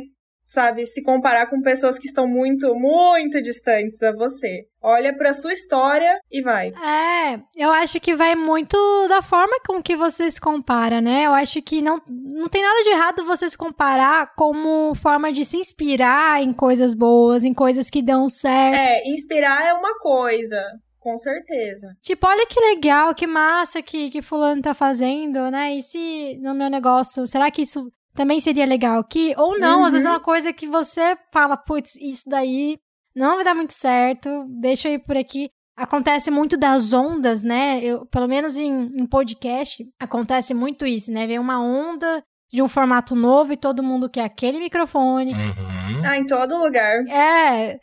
sabe, 0.55 0.87
se 0.87 1.03
comparar 1.03 1.47
com 1.47 1.61
pessoas 1.61 1.99
que 1.99 2.07
estão 2.07 2.29
muito, 2.29 2.75
muito 2.75 3.43
distantes 3.43 4.01
a 4.03 4.12
você. 4.12 4.67
Olha 4.81 5.17
para 5.17 5.35
sua 5.35 5.53
história 5.53 6.19
e 6.31 6.40
vai. 6.40 6.69
É, 6.69 7.40
eu 7.57 7.73
acho 7.73 7.99
que 7.99 8.14
vai 8.14 8.35
muito 8.37 8.77
da 9.09 9.21
forma 9.21 9.59
com 9.67 9.83
que 9.83 9.97
você 9.97 10.31
se 10.31 10.40
compara, 10.40 11.01
né? 11.01 11.27
Eu 11.27 11.33
acho 11.33 11.61
que 11.61 11.83
não, 11.83 12.01
não 12.07 12.49
tem 12.49 12.62
nada 12.62 12.83
de 12.83 12.90
errado 12.90 13.25
você 13.25 13.49
se 13.49 13.57
comparar 13.57 14.35
como 14.37 14.95
forma 14.95 15.33
de 15.33 15.45
se 15.45 15.57
inspirar 15.57 16.43
em 16.43 16.53
coisas 16.53 16.95
boas, 16.95 17.45
em 17.45 17.53
coisas 17.53 17.90
que 17.90 18.03
dão 18.03 18.29
certo. 18.29 18.77
É, 18.77 19.09
inspirar 19.09 19.67
é 19.67 19.73
uma 19.73 19.99
coisa. 19.99 20.62
Com 21.01 21.19
certeza. 21.19 21.95
Tipo, 22.01 22.27
olha 22.27 22.47
que 22.47 22.59
legal, 22.59 23.14
que 23.14 23.27
massa 23.27 23.83
que, 23.83 24.09
que 24.09 24.23
fulano 24.23 24.62
tá 24.62 24.73
fazendo, 24.73 25.51
né? 25.51 25.75
E 25.77 25.83
se 25.83 26.38
no 26.40 26.55
meu 26.55 26.71
negócio, 26.71 27.27
será 27.27 27.51
que 27.51 27.61
isso 27.61 27.90
também 28.14 28.40
seria 28.40 28.64
legal 28.64 29.00
aqui? 29.00 29.35
Ou 29.37 29.59
não, 29.59 29.81
uhum. 29.81 29.85
às 29.87 29.92
vezes 29.92 30.07
é 30.07 30.09
uhum. 30.09 30.16
uma 30.16 30.22
coisa 30.22 30.53
que 30.53 30.66
você 30.66 31.16
fala, 31.33 31.57
putz, 31.57 31.94
isso 31.96 32.29
daí 32.29 32.79
não 33.14 33.37
vai 33.37 33.44
dar 33.44 33.55
muito 33.55 33.72
certo, 33.72 34.29
deixa 34.61 34.88
eu 34.88 34.94
ir 34.94 35.05
por 35.05 35.16
aqui. 35.16 35.48
Acontece 35.77 36.31
muito 36.31 36.57
das 36.57 36.92
ondas, 36.92 37.42
né? 37.42 37.81
Eu, 37.83 38.07
pelo 38.07 38.29
menos 38.29 38.57
em, 38.57 38.88
em 38.96 39.07
podcast, 39.07 39.85
acontece 39.98 40.55
muito 40.55 40.87
isso, 40.87 41.12
né? 41.12 41.27
Vem 41.27 41.38
uma 41.38 41.61
onda 41.61 42.22
de 42.53 42.62
um 42.62 42.68
formato 42.68 43.16
novo 43.16 43.53
e 43.53 43.57
todo 43.57 43.83
mundo 43.83 44.09
quer 44.09 44.24
aquele 44.24 44.61
microfone. 44.61 45.33
Uhum. 45.33 46.03
Ah, 46.05 46.16
em 46.16 46.27
todo 46.27 46.57
lugar. 46.62 47.05
É. 47.09 47.79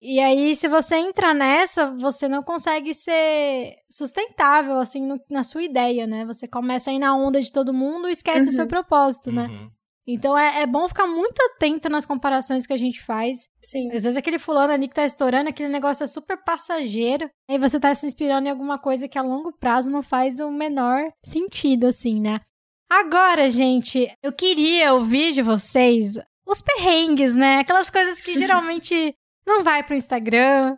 E 0.00 0.20
aí, 0.20 0.54
se 0.54 0.68
você 0.68 0.96
entra 0.96 1.32
nessa, 1.32 1.90
você 1.92 2.28
não 2.28 2.42
consegue 2.42 2.92
ser 2.92 3.76
sustentável, 3.90 4.78
assim, 4.78 5.02
no, 5.02 5.18
na 5.30 5.42
sua 5.42 5.62
ideia, 5.62 6.06
né? 6.06 6.24
Você 6.26 6.46
começa 6.46 6.90
a 6.90 6.92
ir 6.92 6.98
na 6.98 7.16
onda 7.16 7.40
de 7.40 7.50
todo 7.50 7.72
mundo 7.72 8.08
e 8.08 8.12
esquece 8.12 8.46
uhum. 8.46 8.50
o 8.50 8.52
seu 8.52 8.64
uhum. 8.64 8.68
propósito, 8.68 9.32
né? 9.32 9.46
Uhum. 9.46 9.70
Então 10.08 10.38
é, 10.38 10.62
é, 10.62 10.66
bom 10.66 10.86
ficar 10.86 11.06
muito 11.06 11.40
atento 11.40 11.88
nas 11.88 12.06
comparações 12.06 12.64
que 12.64 12.72
a 12.72 12.76
gente 12.76 13.02
faz. 13.02 13.48
Sim. 13.60 13.88
Às 13.88 14.04
vezes 14.04 14.16
aquele 14.16 14.38
fulano 14.38 14.72
ali 14.72 14.86
que 14.86 14.94
tá 14.94 15.04
estourando, 15.04 15.48
aquele 15.48 15.68
negócio 15.68 16.04
é 16.04 16.06
super 16.06 16.36
passageiro. 16.44 17.28
Aí 17.50 17.58
você 17.58 17.80
tá 17.80 17.92
se 17.92 18.06
inspirando 18.06 18.46
em 18.46 18.50
alguma 18.50 18.78
coisa 18.78 19.08
que 19.08 19.18
a 19.18 19.22
longo 19.22 19.52
prazo 19.52 19.90
não 19.90 20.02
faz 20.02 20.38
o 20.38 20.50
menor 20.50 21.10
sentido, 21.24 21.88
assim, 21.88 22.20
né? 22.20 22.40
Agora, 22.88 23.50
gente, 23.50 24.08
eu 24.22 24.32
queria 24.32 24.94
ouvir 24.94 25.32
de 25.32 25.42
vocês 25.42 26.16
os 26.46 26.62
perrengues, 26.62 27.34
né? 27.34 27.58
Aquelas 27.58 27.90
coisas 27.90 28.20
que 28.20 28.34
geralmente 28.38 29.12
não 29.46 29.62
vai 29.62 29.82
pro 29.82 29.94
Instagram. 29.94 30.76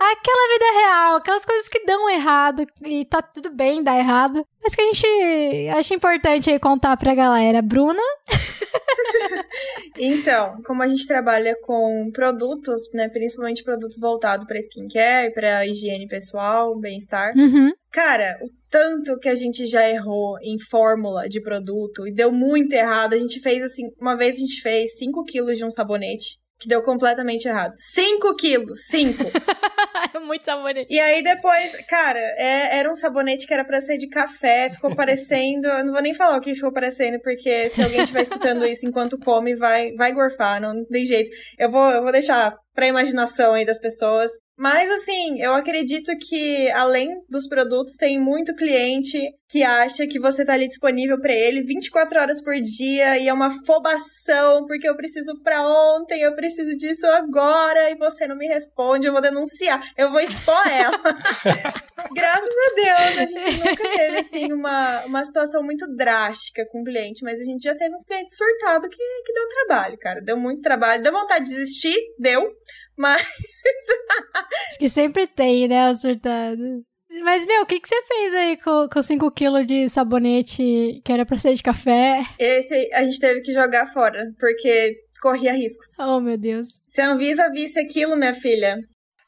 Aquela 0.00 0.48
vida 0.52 0.80
real, 0.80 1.16
aquelas 1.16 1.44
coisas 1.44 1.68
que 1.68 1.84
dão 1.84 2.08
errado 2.08 2.64
e 2.84 3.04
tá 3.04 3.20
tudo 3.20 3.50
bem 3.50 3.82
dar 3.82 3.98
errado, 3.98 4.46
mas 4.62 4.76
que 4.76 4.80
a 4.80 4.84
gente 4.84 5.68
acha 5.76 5.94
importante 5.94 6.50
aí 6.50 6.58
contar 6.60 6.96
pra 6.96 7.14
galera. 7.14 7.60
Bruna? 7.60 8.00
então, 9.98 10.62
como 10.64 10.84
a 10.84 10.86
gente 10.86 11.06
trabalha 11.06 11.56
com 11.62 12.10
produtos, 12.12 12.82
né, 12.94 13.08
principalmente 13.08 13.64
produtos 13.64 13.98
voltados 13.98 14.46
para 14.46 14.60
skincare, 14.60 15.32
para 15.32 15.66
higiene 15.66 16.06
pessoal, 16.06 16.78
bem-estar. 16.78 17.32
Uhum. 17.36 17.72
Cara, 17.90 18.38
o 18.40 18.48
tanto 18.70 19.18
que 19.18 19.28
a 19.28 19.34
gente 19.34 19.66
já 19.66 19.88
errou 19.88 20.38
em 20.40 20.56
fórmula 20.70 21.28
de 21.28 21.42
produto 21.42 22.06
e 22.06 22.14
deu 22.14 22.30
muito 22.30 22.72
errado. 22.72 23.14
A 23.14 23.18
gente 23.18 23.40
fez 23.40 23.64
assim, 23.64 23.90
uma 24.00 24.16
vez 24.16 24.36
a 24.36 24.40
gente 24.40 24.62
fez 24.62 24.96
5 24.96 25.24
quilos 25.24 25.58
de 25.58 25.64
um 25.64 25.70
sabonete 25.70 26.40
que 26.62 26.68
deu 26.68 26.80
completamente 26.82 27.48
errado. 27.48 27.74
5 27.76 28.36
quilos, 28.36 28.86
5. 28.86 29.24
É 30.14 30.18
muito 30.18 30.44
sabonete. 30.44 30.86
E 30.90 31.00
aí 31.00 31.22
depois, 31.22 31.72
cara, 31.88 32.18
é, 32.18 32.78
era 32.78 32.90
um 32.90 32.96
sabonete 32.96 33.46
que 33.46 33.54
era 33.54 33.64
pra 33.64 33.80
ser 33.80 33.96
de 33.96 34.08
café, 34.08 34.68
ficou 34.68 34.94
parecendo. 34.94 35.68
Eu 35.68 35.84
não 35.84 35.92
vou 35.92 36.02
nem 36.02 36.12
falar 36.12 36.36
o 36.36 36.40
que 36.40 36.54
ficou 36.54 36.72
parecendo, 36.72 37.18
porque 37.20 37.70
se 37.70 37.82
alguém 37.82 38.02
estiver 38.02 38.22
escutando 38.22 38.66
isso 38.66 38.86
enquanto 38.86 39.18
come, 39.18 39.54
vai, 39.54 39.92
vai 39.92 40.12
gorfar, 40.12 40.60
não 40.60 40.84
tem 40.84 41.06
jeito. 41.06 41.30
Eu 41.58 41.70
vou, 41.70 41.90
eu 41.90 42.02
vou 42.02 42.12
deixar 42.12 42.54
pra 42.74 42.86
imaginação 42.86 43.54
aí 43.54 43.64
das 43.64 43.78
pessoas. 43.78 44.30
Mas 44.62 44.88
assim, 44.92 45.42
eu 45.42 45.54
acredito 45.54 46.16
que 46.18 46.70
além 46.70 47.20
dos 47.28 47.48
produtos, 47.48 47.96
tem 47.96 48.16
muito 48.16 48.54
cliente 48.54 49.18
que 49.50 49.64
acha 49.64 50.06
que 50.06 50.20
você 50.20 50.44
tá 50.44 50.54
ali 50.54 50.68
disponível 50.68 51.20
para 51.20 51.34
ele 51.34 51.62
24 51.62 52.20
horas 52.20 52.40
por 52.40 52.54
dia 52.54 53.18
e 53.18 53.28
é 53.28 53.32
uma 53.32 53.50
fobação 53.66 54.64
porque 54.66 54.88
eu 54.88 54.96
preciso 54.96 55.38
para 55.42 55.60
ontem, 55.66 56.22
eu 56.22 56.34
preciso 56.36 56.76
disso 56.76 57.04
agora 57.06 57.90
e 57.90 57.96
você 57.96 58.26
não 58.28 58.36
me 58.36 58.46
responde, 58.46 59.08
eu 59.08 59.12
vou 59.12 59.20
denunciar, 59.20 59.80
eu 59.98 60.12
vou 60.12 60.20
expor 60.20 60.66
ela. 60.68 60.96
Graças 62.14 62.48
a 62.48 62.74
Deus, 62.74 63.18
a 63.18 63.26
gente 63.26 63.58
nunca 63.58 63.90
teve 63.90 64.18
assim 64.18 64.52
uma, 64.52 65.04
uma 65.06 65.24
situação 65.24 65.62
muito 65.62 65.86
drástica 65.94 66.64
com 66.70 66.82
o 66.82 66.84
cliente, 66.84 67.24
mas 67.24 67.40
a 67.40 67.44
gente 67.44 67.62
já 67.62 67.74
teve 67.74 67.92
uns 67.92 68.04
clientes 68.04 68.36
surtados 68.36 68.88
que, 68.88 68.96
que 68.96 69.32
deu 69.32 69.48
trabalho, 69.48 69.98
cara. 69.98 70.20
Deu 70.22 70.36
muito 70.36 70.62
trabalho, 70.62 71.02
deu 71.02 71.12
vontade 71.12 71.44
de 71.44 71.50
desistir, 71.50 71.96
deu, 72.18 72.48
mas. 72.96 73.26
Acho 74.70 74.78
que 74.78 74.88
sempre 74.88 75.26
tem, 75.26 75.68
né, 75.68 75.90
o 75.90 75.94
surtado. 75.94 76.84
Mas, 77.22 77.44
meu, 77.44 77.62
o 77.62 77.66
que, 77.66 77.78
que 77.78 77.88
você 77.88 78.02
fez 78.04 78.34
aí 78.34 78.56
com, 78.56 78.88
com 78.88 79.00
5kg 79.00 79.64
de 79.66 79.88
sabonete 79.88 81.02
que 81.04 81.12
era 81.12 81.26
pra 81.26 81.38
ser 81.38 81.52
de 81.52 81.62
café? 81.62 82.22
Esse 82.38 82.88
a 82.94 83.04
gente 83.04 83.20
teve 83.20 83.42
que 83.42 83.52
jogar 83.52 83.86
fora, 83.86 84.32
porque 84.38 84.96
corria 85.20 85.52
riscos. 85.52 85.86
Oh, 86.00 86.20
meu 86.20 86.38
Deus. 86.38 86.68
Se 86.88 87.02
a 87.02 87.10
Anvisa 87.10 87.50
visse 87.50 87.78
aquilo, 87.78 88.16
minha 88.16 88.32
filha, 88.32 88.78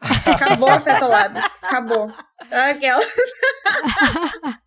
acabou 0.01 0.71
a 0.71 0.81
Fetolab. 0.81 1.39
Acabou. 1.63 2.11
Aquelas. 2.51 3.05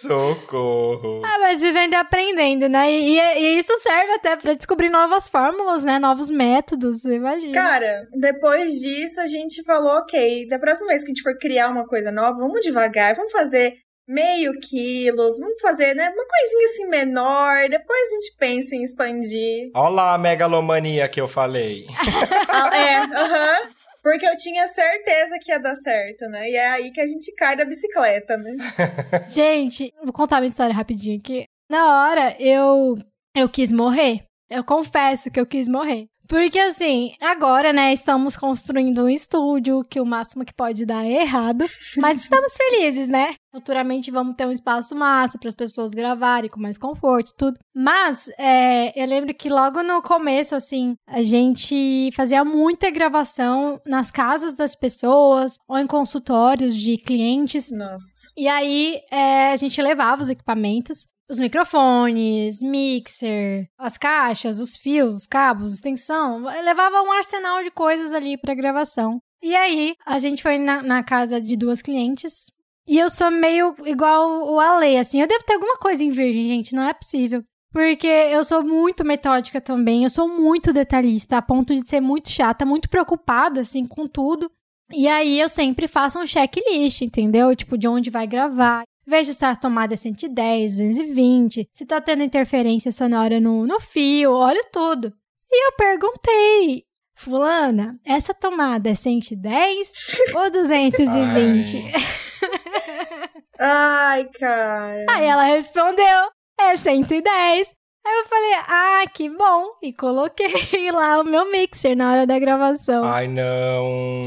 Socorro! 0.00 1.22
Ah, 1.24 1.38
mas 1.38 1.60
vivendo 1.60 1.92
e 1.92 1.96
aprendendo, 1.96 2.68
né? 2.68 2.90
E, 2.90 3.18
e, 3.18 3.58
isso 3.58 3.76
serve 3.78 4.12
até 4.12 4.36
para 4.36 4.54
descobrir 4.54 4.90
novas 4.90 5.28
fórmulas, 5.28 5.84
né? 5.84 5.98
Novos 5.98 6.30
métodos, 6.30 7.04
imagina. 7.04 7.52
Cara, 7.52 8.08
depois 8.12 8.80
disso 8.80 9.20
a 9.20 9.26
gente 9.26 9.62
falou, 9.62 9.98
ok, 9.98 10.48
da 10.48 10.58
próxima 10.58 10.88
vez 10.88 11.02
que 11.02 11.10
a 11.10 11.14
gente 11.14 11.22
for 11.22 11.38
criar 11.38 11.68
uma 11.68 11.86
coisa 11.86 12.10
nova, 12.10 12.38
vamos 12.38 12.60
devagar, 12.60 13.14
vamos 13.14 13.32
fazer 13.32 13.74
meio 14.08 14.52
quilo, 14.58 15.38
vamos 15.38 15.60
fazer, 15.60 15.94
né? 15.94 16.10
Uma 16.10 16.26
coisinha 16.26 16.66
assim 16.66 16.86
menor, 16.88 17.68
depois 17.70 18.08
a 18.08 18.14
gente 18.14 18.36
pensa 18.38 18.74
em 18.74 18.82
expandir. 18.82 19.70
Olha 19.74 19.94
lá 19.94 20.14
a 20.14 20.18
megalomania 20.18 21.08
que 21.08 21.20
eu 21.20 21.28
falei. 21.28 21.86
ah, 22.48 22.76
é, 22.76 22.96
aham. 22.96 23.60
Uh 23.62 23.66
-huh. 23.66 23.81
Porque 24.02 24.26
eu 24.26 24.34
tinha 24.36 24.66
certeza 24.66 25.38
que 25.40 25.52
ia 25.52 25.58
dar 25.58 25.76
certo, 25.76 26.26
né? 26.28 26.50
E 26.50 26.56
é 26.56 26.68
aí 26.68 26.90
que 26.90 27.00
a 27.00 27.06
gente 27.06 27.32
cai 27.36 27.56
da 27.56 27.64
bicicleta, 27.64 28.36
né? 28.36 28.56
gente, 29.30 29.92
vou 30.02 30.12
contar 30.12 30.40
uma 30.40 30.46
história 30.46 30.74
rapidinho 30.74 31.18
aqui. 31.18 31.44
Na 31.70 32.08
hora, 32.08 32.36
eu 32.40 32.98
eu 33.34 33.48
quis 33.48 33.72
morrer. 33.72 34.24
Eu 34.50 34.64
confesso 34.64 35.30
que 35.30 35.40
eu 35.40 35.46
quis 35.46 35.68
morrer. 35.68 36.06
Porque 36.32 36.58
assim, 36.58 37.12
agora, 37.20 37.74
né, 37.74 37.92
estamos 37.92 38.38
construindo 38.38 39.02
um 39.02 39.08
estúdio 39.10 39.84
que 39.84 40.00
o 40.00 40.06
máximo 40.06 40.46
que 40.46 40.54
pode 40.54 40.86
dar 40.86 41.04
é 41.04 41.20
errado, 41.20 41.62
mas 41.98 42.22
estamos 42.22 42.54
felizes, 42.56 43.06
né? 43.06 43.34
Futuramente 43.54 44.10
vamos 44.10 44.34
ter 44.34 44.46
um 44.46 44.50
espaço 44.50 44.96
massa 44.96 45.36
para 45.38 45.50
as 45.50 45.54
pessoas 45.54 45.90
gravarem 45.90 46.48
com 46.48 46.58
mais 46.58 46.78
conforto 46.78 47.32
e 47.32 47.36
tudo. 47.36 47.58
Mas 47.76 48.30
é, 48.38 48.98
eu 48.98 49.06
lembro 49.06 49.34
que 49.34 49.50
logo 49.50 49.82
no 49.82 50.00
começo, 50.00 50.54
assim, 50.54 50.94
a 51.06 51.22
gente 51.22 52.08
fazia 52.16 52.42
muita 52.42 52.90
gravação 52.90 53.78
nas 53.86 54.10
casas 54.10 54.54
das 54.54 54.74
pessoas 54.74 55.58
ou 55.68 55.76
em 55.76 55.86
consultórios 55.86 56.74
de 56.74 56.96
clientes. 56.96 57.70
Nossa. 57.70 58.30
E 58.34 58.48
aí 58.48 59.02
é, 59.10 59.52
a 59.52 59.56
gente 59.56 59.82
levava 59.82 60.22
os 60.22 60.30
equipamentos 60.30 61.04
os 61.32 61.40
microfones, 61.40 62.60
mixer, 62.60 63.66
as 63.78 63.96
caixas, 63.96 64.60
os 64.60 64.76
fios, 64.76 65.14
os 65.14 65.26
cabos, 65.26 65.72
extensão, 65.72 66.42
levava 66.62 67.00
um 67.00 67.10
arsenal 67.10 67.62
de 67.62 67.70
coisas 67.70 68.12
ali 68.12 68.36
para 68.36 68.54
gravação. 68.54 69.18
E 69.42 69.56
aí, 69.56 69.94
a 70.04 70.18
gente 70.18 70.42
foi 70.42 70.58
na, 70.58 70.82
na, 70.82 71.02
casa 71.02 71.40
de 71.40 71.56
duas 71.56 71.80
clientes. 71.80 72.44
E 72.86 72.98
eu 72.98 73.08
sou 73.08 73.30
meio 73.30 73.74
igual 73.86 74.46
o 74.46 74.60
Ale, 74.60 74.98
assim. 74.98 75.20
Eu 75.20 75.26
devo 75.26 75.42
ter 75.44 75.54
alguma 75.54 75.78
coisa 75.78 76.04
em 76.04 76.10
virgem, 76.10 76.46
gente. 76.48 76.74
Não 76.74 76.82
é 76.82 76.92
possível. 76.92 77.42
Porque 77.72 78.06
eu 78.06 78.44
sou 78.44 78.62
muito 78.62 79.04
metódica 79.04 79.60
também. 79.60 80.04
Eu 80.04 80.10
sou 80.10 80.28
muito 80.28 80.72
detalhista, 80.72 81.38
a 81.38 81.42
ponto 81.42 81.74
de 81.74 81.88
ser 81.88 82.00
muito 82.00 82.28
chata, 82.28 82.66
muito 82.66 82.90
preocupada, 82.90 83.62
assim, 83.62 83.86
com 83.86 84.06
tudo. 84.06 84.50
E 84.92 85.08
aí 85.08 85.40
eu 85.40 85.48
sempre 85.48 85.88
faço 85.88 86.18
um 86.20 86.26
checklist, 86.26 87.00
entendeu? 87.00 87.56
Tipo, 87.56 87.78
de 87.78 87.88
onde 87.88 88.10
vai 88.10 88.26
gravar. 88.26 88.84
Vejo 89.06 89.34
se 89.34 89.44
a 89.44 89.56
tomada 89.56 89.94
é 89.94 89.96
110, 89.96 90.78
220, 90.78 91.68
se 91.72 91.84
tá 91.84 92.00
tendo 92.00 92.22
interferência 92.22 92.92
sonora 92.92 93.40
no, 93.40 93.66
no 93.66 93.80
fio, 93.80 94.32
olho 94.32 94.64
tudo. 94.72 95.12
E 95.50 95.66
eu 95.68 95.72
perguntei, 95.72 96.84
Fulana, 97.14 97.98
essa 98.04 98.32
tomada 98.32 98.90
é 98.90 98.94
110 98.94 99.92
ou 100.34 100.50
220? 100.50 101.92
Ai, 103.58 104.28
cara. 104.38 105.06
Aí 105.10 105.24
ela 105.24 105.44
respondeu, 105.44 106.30
é 106.58 106.76
110. 106.76 107.74
Aí 108.04 108.18
eu 108.18 108.24
falei, 108.24 108.54
ah, 108.68 109.04
que 109.12 109.28
bom. 109.28 109.66
E 109.82 109.92
coloquei 109.92 110.90
lá 110.90 111.20
o 111.20 111.24
meu 111.24 111.50
mixer 111.50 111.96
na 111.96 112.10
hora 112.10 112.26
da 112.26 112.38
gravação. 112.38 113.04
Ai, 113.04 113.28
não. 113.28 114.26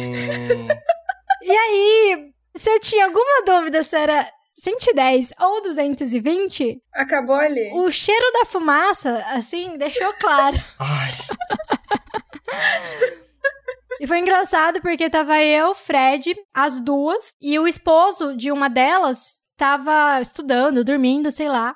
E 1.42 1.52
aí, 1.52 2.32
se 2.56 2.70
eu 2.70 2.80
tinha 2.80 3.06
alguma 3.06 3.44
dúvida 3.46 3.84
se 3.84 3.98
era 3.98 4.26
110 4.58 5.34
ou 5.40 5.62
220, 5.64 6.78
Acabou 6.94 7.36
ali. 7.36 7.72
o 7.74 7.90
cheiro 7.92 8.32
da 8.34 8.46
fumaça, 8.46 9.24
assim, 9.30 9.78
deixou 9.78 10.14
claro. 10.14 10.56
Ai. 10.80 11.12
E 13.98 14.06
foi 14.06 14.20
engraçado 14.20 14.82
porque 14.82 15.10
tava 15.10 15.42
eu, 15.42 15.74
Fred, 15.74 16.36
as 16.54 16.82
duas, 16.82 17.32
e 17.42 17.58
o 17.58 17.66
esposo 17.66 18.36
de 18.36 18.52
uma 18.52 18.70
delas 18.70 19.38
tava 19.56 20.20
estudando, 20.22 20.84
dormindo, 20.84 21.32
sei 21.32 21.48
lá. 21.48 21.74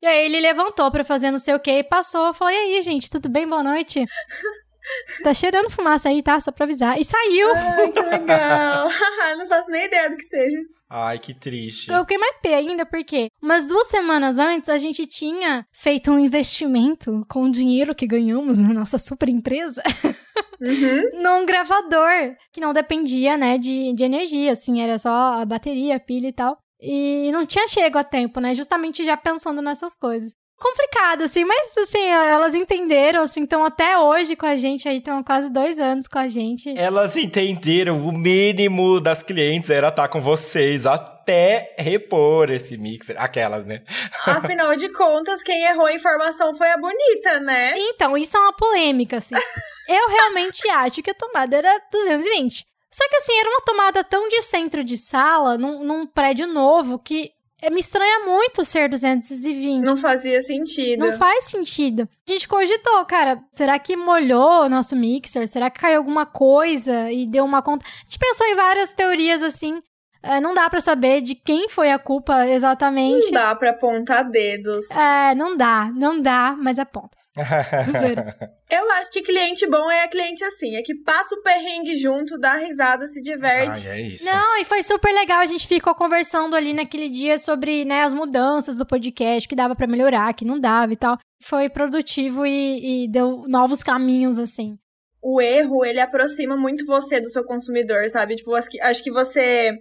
E 0.00 0.06
aí 0.06 0.26
ele 0.26 0.38
levantou 0.38 0.88
pra 0.92 1.02
fazer 1.02 1.32
não 1.32 1.38
sei 1.38 1.54
o 1.54 1.60
que 1.60 1.78
e 1.78 1.82
passou. 1.82 2.32
Falou: 2.32 2.54
E 2.54 2.56
aí, 2.56 2.82
gente, 2.82 3.10
tudo 3.10 3.28
bem? 3.28 3.48
Boa 3.48 3.62
noite. 3.62 4.04
Tá 5.24 5.34
cheirando 5.34 5.68
fumaça 5.68 6.08
aí, 6.08 6.22
tá? 6.22 6.38
Só 6.38 6.52
pra 6.52 6.62
avisar. 6.62 6.96
E 6.96 7.04
saiu. 7.04 7.52
Ai, 7.56 7.90
que 7.90 8.00
legal. 8.02 8.88
Não 9.36 9.48
faço 9.48 9.68
nem 9.68 9.86
ideia 9.86 10.08
do 10.08 10.16
que 10.16 10.22
seja. 10.22 10.58
Ai, 10.88 11.18
que 11.18 11.34
triste. 11.34 11.90
Eu 11.90 12.00
fiquei 12.00 12.16
mais 12.16 12.36
pé 12.40 12.54
ainda, 12.54 12.86
porque 12.86 13.28
umas 13.42 13.66
duas 13.66 13.88
semanas 13.88 14.38
antes 14.38 14.68
a 14.68 14.78
gente 14.78 15.06
tinha 15.06 15.66
feito 15.72 16.10
um 16.12 16.18
investimento 16.18 17.24
com 17.28 17.44
o 17.44 17.50
dinheiro 17.50 17.94
que 17.94 18.06
ganhamos 18.06 18.58
na 18.58 18.72
nossa 18.72 18.96
super 18.98 19.28
empresa 19.28 19.82
Uhum. 20.60 21.22
num 21.22 21.44
gravador 21.44 22.34
que 22.52 22.60
não 22.60 22.72
dependia, 22.72 23.36
né, 23.36 23.58
de, 23.58 23.92
de 23.94 24.04
energia, 24.04 24.52
assim, 24.52 24.80
era 24.80 24.98
só 24.98 25.10
a 25.40 25.44
bateria, 25.44 25.96
a 25.96 26.00
pilha 26.00 26.28
e 26.28 26.32
tal. 26.32 26.56
E 26.80 27.30
não 27.32 27.44
tinha 27.46 27.66
chego 27.66 27.98
a 27.98 28.04
tempo, 28.04 28.38
né, 28.40 28.54
justamente 28.54 29.04
já 29.04 29.16
pensando 29.16 29.60
nessas 29.60 29.96
coisas. 29.96 30.34
Complicado, 30.58 31.22
assim, 31.22 31.44
mas 31.44 31.76
assim, 31.76 32.02
elas 32.02 32.54
entenderam, 32.54 33.22
assim, 33.22 33.42
estão 33.42 33.62
até 33.62 33.98
hoje 33.98 34.34
com 34.34 34.46
a 34.46 34.56
gente 34.56 34.88
aí, 34.88 34.98
estão 34.98 35.22
quase 35.22 35.50
dois 35.50 35.78
anos 35.78 36.08
com 36.08 36.18
a 36.18 36.28
gente. 36.28 36.72
Elas 36.78 37.14
entenderam 37.14 38.06
o 38.06 38.10
mínimo 38.10 38.98
das 38.98 39.22
clientes 39.22 39.68
era 39.68 39.88
estar 39.88 40.08
com 40.08 40.20
vocês 40.20 40.86
até 40.86 41.74
repor 41.78 42.50
esse 42.50 42.78
mixer. 42.78 43.20
Aquelas, 43.20 43.66
né? 43.66 43.82
Afinal 44.24 44.74
de 44.76 44.88
contas, 44.88 45.42
quem 45.42 45.62
errou 45.64 45.86
a 45.86 45.92
informação 45.92 46.54
foi 46.54 46.70
a 46.70 46.78
bonita, 46.78 47.38
né? 47.40 47.74
Então, 47.76 48.16
isso 48.16 48.36
é 48.36 48.40
uma 48.40 48.56
polêmica, 48.56 49.18
assim. 49.18 49.34
Eu 49.86 50.08
realmente 50.08 50.68
acho 50.70 51.02
que 51.02 51.10
a 51.10 51.14
tomada 51.14 51.56
era 51.56 51.80
220. 51.92 52.64
Só 52.92 53.06
que, 53.08 53.16
assim, 53.16 53.38
era 53.38 53.48
uma 53.50 53.60
tomada 53.60 54.02
tão 54.02 54.26
de 54.28 54.40
centro 54.40 54.82
de 54.82 54.96
sala, 54.96 55.58
num, 55.58 55.84
num 55.84 56.06
prédio 56.06 56.46
novo, 56.46 56.98
que 56.98 57.30
me 57.70 57.80
estranha 57.80 58.24
muito 58.26 58.64
ser 58.64 58.88
220. 58.88 59.82
Não 59.82 59.96
fazia 59.96 60.40
sentido. 60.40 61.00
Não 61.06 61.12
faz 61.14 61.44
sentido. 61.44 62.08
A 62.28 62.32
gente 62.32 62.46
cogitou, 62.46 63.04
cara, 63.06 63.42
será 63.50 63.78
que 63.78 63.96
molhou 63.96 64.64
o 64.64 64.68
nosso 64.68 64.94
mixer? 64.94 65.48
Será 65.48 65.70
que 65.70 65.80
caiu 65.80 65.98
alguma 65.98 66.26
coisa 66.26 67.10
e 67.10 67.26
deu 67.26 67.44
uma 67.44 67.62
conta? 67.62 67.84
A 67.86 68.02
gente 68.04 68.18
pensou 68.18 68.46
em 68.46 68.54
várias 68.54 68.92
teorias 68.92 69.42
assim. 69.42 69.82
É, 70.22 70.40
não 70.40 70.54
dá 70.54 70.68
pra 70.68 70.80
saber 70.80 71.20
de 71.20 71.34
quem 71.34 71.68
foi 71.68 71.90
a 71.90 71.98
culpa 71.98 72.46
exatamente. 72.46 73.26
Não 73.26 73.32
dá 73.32 73.54
pra 73.54 73.70
apontar 73.70 74.28
dedos. 74.28 74.90
É, 74.90 75.34
não 75.34 75.56
dá, 75.56 75.88
não 75.94 76.20
dá, 76.20 76.56
mas 76.58 76.78
aponta. 76.78 77.16
Eu 78.70 78.90
acho 78.92 79.12
que 79.12 79.22
cliente 79.22 79.66
bom 79.68 79.90
é 79.90 80.08
cliente 80.08 80.42
assim, 80.44 80.74
é 80.76 80.82
que 80.82 80.94
passa 80.94 81.34
o 81.34 81.42
perrengue 81.42 81.94
junto, 81.96 82.38
dá 82.38 82.56
risada, 82.56 83.06
se 83.06 83.20
diverte. 83.20 83.86
Ai, 83.88 83.98
é 83.98 84.00
isso. 84.00 84.24
Não, 84.24 84.56
e 84.58 84.64
foi 84.64 84.82
super 84.82 85.12
legal. 85.12 85.38
A 85.40 85.46
gente 85.46 85.66
ficou 85.66 85.94
conversando 85.94 86.56
ali 86.56 86.72
naquele 86.72 87.08
dia 87.08 87.38
sobre 87.38 87.84
né, 87.84 88.02
as 88.02 88.14
mudanças 88.14 88.76
do 88.76 88.86
podcast, 88.86 89.46
que 89.48 89.54
dava 89.54 89.76
pra 89.76 89.86
melhorar, 89.86 90.34
que 90.34 90.44
não 90.44 90.58
dava 90.58 90.92
e 90.92 90.96
tal. 90.96 91.18
Foi 91.42 91.68
produtivo 91.68 92.46
e, 92.46 93.04
e 93.04 93.08
deu 93.08 93.44
novos 93.46 93.82
caminhos, 93.82 94.38
assim. 94.38 94.78
O 95.22 95.40
erro, 95.40 95.84
ele 95.84 96.00
aproxima 96.00 96.56
muito 96.56 96.86
você 96.86 97.20
do 97.20 97.28
seu 97.28 97.44
consumidor, 97.44 98.08
sabe? 98.08 98.36
Tipo, 98.36 98.54
acho 98.54 98.70
que- 98.70 98.80
acho 98.80 99.02
que 99.04 99.10
você 99.10 99.72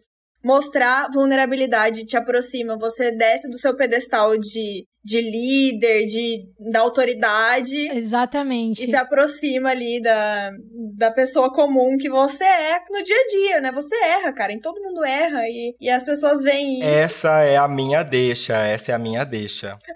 mostrar 0.44 1.10
vulnerabilidade 1.12 2.06
te 2.06 2.16
aproxima, 2.18 2.78
você 2.78 3.12
desce 3.12 3.50
do 3.50 3.58
seu 3.58 3.76
pedestal 3.76 4.38
de, 4.38 4.86
de 5.06 5.22
líder, 5.22 6.08
de, 6.08 6.50
da 6.60 6.80
autoridade. 6.80 7.78
Exatamente. 7.96 8.84
E 8.84 8.88
se 8.88 8.96
aproxima 8.96 9.70
ali 9.70 10.02
da, 10.02 10.52
da 10.98 11.12
pessoa 11.12 11.54
comum 11.54 11.96
que 11.96 12.10
você 12.10 12.44
é 12.44 12.80
no 12.90 13.04
dia 13.04 13.16
a 13.16 13.28
dia, 13.28 13.62
né? 13.62 13.72
Você 13.72 13.94
erra, 13.96 14.34
cara. 14.34 14.52
E 14.52 14.60
todo 14.60 14.82
mundo 14.82 15.06
erra. 15.06 15.44
E, 15.48 15.76
e 15.80 15.92
as 15.92 16.04
pessoas 16.04 16.42
veem 16.42 16.80
isso. 16.80 16.88
Essa 16.88 17.42
é 17.42 17.56
a 17.56 17.68
minha 17.68 18.02
deixa, 18.02 18.58
essa 18.58 18.94
é 18.94 18.96
a 18.96 18.98
minha 18.98 19.24
deixa. 19.24 19.78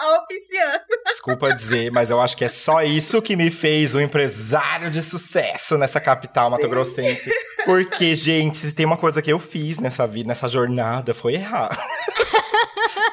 Auspiciando. 0.00 0.84
Desculpa 1.08 1.52
dizer, 1.52 1.90
mas 1.90 2.08
eu 2.08 2.20
acho 2.20 2.36
que 2.36 2.44
é 2.44 2.48
só 2.48 2.82
isso 2.82 3.20
que 3.20 3.34
me 3.34 3.50
fez 3.50 3.96
um 3.96 4.00
empresário 4.00 4.90
de 4.90 5.02
sucesso 5.02 5.76
nessa 5.76 6.00
capital 6.00 6.48
mato-grossense. 6.50 7.30
Porque, 7.64 8.14
gente, 8.14 8.56
se 8.56 8.72
tem 8.72 8.86
uma 8.86 8.96
coisa 8.96 9.20
que 9.20 9.32
eu 9.32 9.40
fiz 9.40 9.78
nessa 9.78 10.06
vida, 10.06 10.28
nessa 10.28 10.48
jornada, 10.48 11.12
foi 11.12 11.34
errar. 11.34 11.70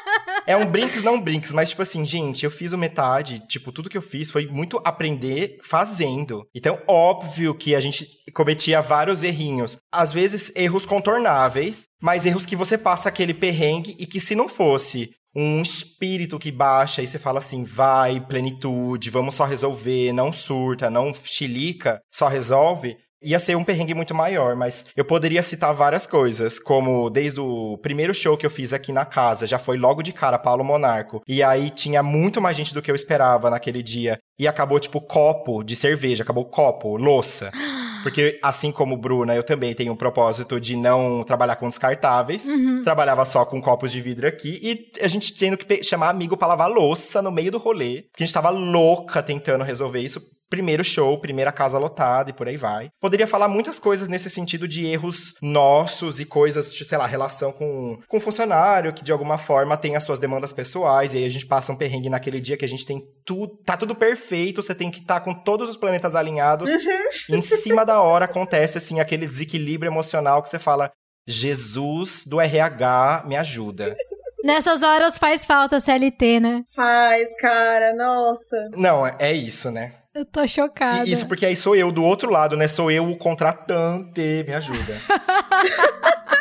É 0.47 0.55
um 0.55 0.65
brinks, 0.65 1.03
não 1.03 1.19
brinks, 1.19 1.51
mas 1.51 1.69
tipo 1.71 1.81
assim, 1.81 2.05
gente, 2.05 2.45
eu 2.45 2.49
fiz 2.49 2.71
o 2.71 2.77
metade, 2.77 3.45
tipo, 3.47 3.69
tudo 3.69 3.89
que 3.89 3.97
eu 3.97 4.01
fiz 4.01 4.31
foi 4.31 4.47
muito 4.47 4.81
aprender 4.81 5.57
fazendo. 5.61 6.47
Então, 6.55 6.79
óbvio 6.87 7.53
que 7.53 7.75
a 7.75 7.81
gente 7.81 8.07
cometia 8.33 8.81
vários 8.81 9.23
errinhos. 9.23 9.77
Às 9.91 10.13
vezes, 10.13 10.53
erros 10.55 10.85
contornáveis, 10.85 11.85
mas 12.01 12.25
erros 12.25 12.45
que 12.45 12.55
você 12.55 12.77
passa 12.77 13.09
aquele 13.09 13.33
perrengue 13.33 13.97
e 13.99 14.05
que 14.05 14.21
se 14.21 14.35
não 14.35 14.47
fosse 14.47 15.11
um 15.35 15.61
espírito 15.61 16.39
que 16.39 16.51
baixa 16.51 17.01
e 17.01 17.07
você 17.07 17.19
fala 17.19 17.39
assim, 17.39 17.65
vai, 17.65 18.19
plenitude, 18.19 19.09
vamos 19.09 19.35
só 19.35 19.43
resolver, 19.43 20.13
não 20.13 20.31
surta, 20.31 20.89
não 20.89 21.13
chilica, 21.13 22.01
só 22.09 22.29
resolve. 22.29 22.97
Ia 23.23 23.39
ser 23.39 23.55
um 23.55 23.63
perrengue 23.63 23.93
muito 23.93 24.13
maior, 24.13 24.55
mas 24.55 24.85
eu 24.95 25.03
poderia 25.03 25.41
citar 25.41 25.73
várias 25.73 26.05
coisas, 26.05 26.59
como 26.59 27.09
desde 27.09 27.39
o 27.39 27.77
primeiro 27.79 28.13
show 28.13 28.37
que 28.37 28.45
eu 28.45 28.49
fiz 28.49 28.73
aqui 28.73 28.91
na 28.91 29.05
casa, 29.05 29.47
já 29.47 29.57
foi 29.57 29.77
logo 29.77 30.03
de 30.03 30.13
cara 30.13 30.37
Paulo 30.37 30.63
Monarco. 30.63 31.21
E 31.27 31.41
aí 31.41 31.69
tinha 31.69 32.03
muito 32.03 32.39
mais 32.39 32.55
gente 32.55 32.73
do 32.73 32.81
que 32.81 32.91
eu 32.91 32.95
esperava 32.95 33.49
naquele 33.49 33.81
dia. 33.81 34.19
E 34.39 34.47
acabou, 34.47 34.79
tipo, 34.79 35.01
copo 35.01 35.63
de 35.63 35.75
cerveja, 35.75 36.21
acabou 36.23 36.45
copo, 36.45 36.95
louça. 36.95 37.51
Porque, 38.03 38.39
assim 38.41 38.71
como 38.71 38.95
Bruna, 38.95 39.35
eu 39.35 39.43
também 39.43 39.73
tenho 39.73 39.91
um 39.91 39.95
propósito 39.95 40.61
de 40.61 40.77
não 40.77 41.23
trabalhar 41.23 41.55
com 41.55 41.67
descartáveis. 41.67 42.47
Uhum. 42.47 42.81
Trabalhava 42.83 43.25
só 43.25 43.43
com 43.43 43.61
copos 43.61 43.91
de 43.91 43.99
vidro 43.99 44.27
aqui. 44.27 44.59
E 44.61 45.03
a 45.03 45.07
gente 45.07 45.35
tendo 45.35 45.57
que 45.57 45.83
chamar 45.83 46.09
amigo 46.09 46.37
pra 46.37 46.47
lavar 46.47 46.69
louça 46.69 47.21
no 47.21 47.31
meio 47.31 47.51
do 47.51 47.57
rolê. 47.57 48.03
Porque 48.03 48.23
a 48.23 48.25
gente 48.25 48.33
tava 48.33 48.49
louca 48.49 49.21
tentando 49.23 49.63
resolver 49.63 49.99
isso. 49.99 50.21
Primeiro 50.49 50.83
show, 50.83 51.19
primeira 51.19 51.51
casa 51.51 51.77
lotada 51.77 52.29
e 52.29 52.33
por 52.33 52.47
aí 52.47 52.55
vai. 52.57 52.89
Poderia 53.01 53.27
falar 53.27 53.47
muitas 53.47 53.77
coisas 53.79 54.07
nesse 54.07 54.29
sentido 54.29 54.67
de 54.67 54.85
erros 54.87 55.33
nossos 55.41 56.19
e 56.19 56.25
coisas, 56.25 56.73
de, 56.73 56.85
sei 56.85 56.97
lá, 56.97 57.05
relação 57.05 57.51
com, 57.51 57.97
com 58.07 58.19
funcionário 58.19 58.93
que 58.93 59.03
de 59.03 59.11
alguma 59.11 59.37
forma 59.37 59.75
tem 59.75 59.95
as 59.95 60.03
suas 60.03 60.19
demandas 60.19 60.53
pessoais. 60.53 61.13
E 61.13 61.17
aí 61.17 61.25
a 61.25 61.29
gente 61.29 61.45
passa 61.45 61.71
um 61.71 61.75
perrengue 61.75 62.09
naquele 62.09 62.39
dia 62.39 62.55
que 62.57 62.65
a 62.65 62.67
gente 62.67 62.85
tem 62.85 63.01
tudo. 63.25 63.57
Tá 63.65 63.75
tudo 63.75 63.93
perfeito, 63.95 64.63
você 64.63 64.73
tem 64.73 64.89
que 64.89 64.99
estar 65.01 65.19
com 65.19 65.33
todos 65.33 65.67
os 65.67 65.75
planetas 65.77 66.15
alinhados. 66.15 66.69
E 66.69 67.35
em 67.35 67.41
cima 67.41 67.85
da 67.85 68.01
hora 68.01 68.25
acontece 68.25 68.77
assim 68.77 68.99
aquele 68.99 69.27
desequilíbrio 69.27 69.89
emocional 69.89 70.41
que 70.41 70.49
você 70.49 70.59
fala: 70.59 70.91
Jesus 71.27 72.23
do 72.25 72.39
RH 72.39 73.23
me 73.27 73.35
ajuda. 73.35 73.95
Nessas 74.43 74.81
horas 74.81 75.17
faz 75.17 75.43
falta 75.43 75.79
CLT, 75.79 76.39
né? 76.39 76.63
Faz, 76.73 77.27
cara. 77.39 77.93
Nossa. 77.93 78.69
Não, 78.75 79.05
é- 79.05 79.15
é 79.19 79.33
isso, 79.33 79.69
né? 79.69 79.93
Eu 80.17 80.25
tô 80.25 80.47
chocada. 80.47 81.07
E 81.07 81.11
isso 81.11 81.27
porque 81.27 81.45
aí 81.45 81.55
sou 81.55 81.75
eu 81.75 81.91
do 81.91 82.03
outro 82.03 82.31
lado, 82.31 82.57
né? 82.57 82.67
Sou 82.67 82.89
eu 82.89 83.07
o 83.07 83.15
contratante, 83.15 84.43
me 84.47 84.51
ajuda. 84.51 84.97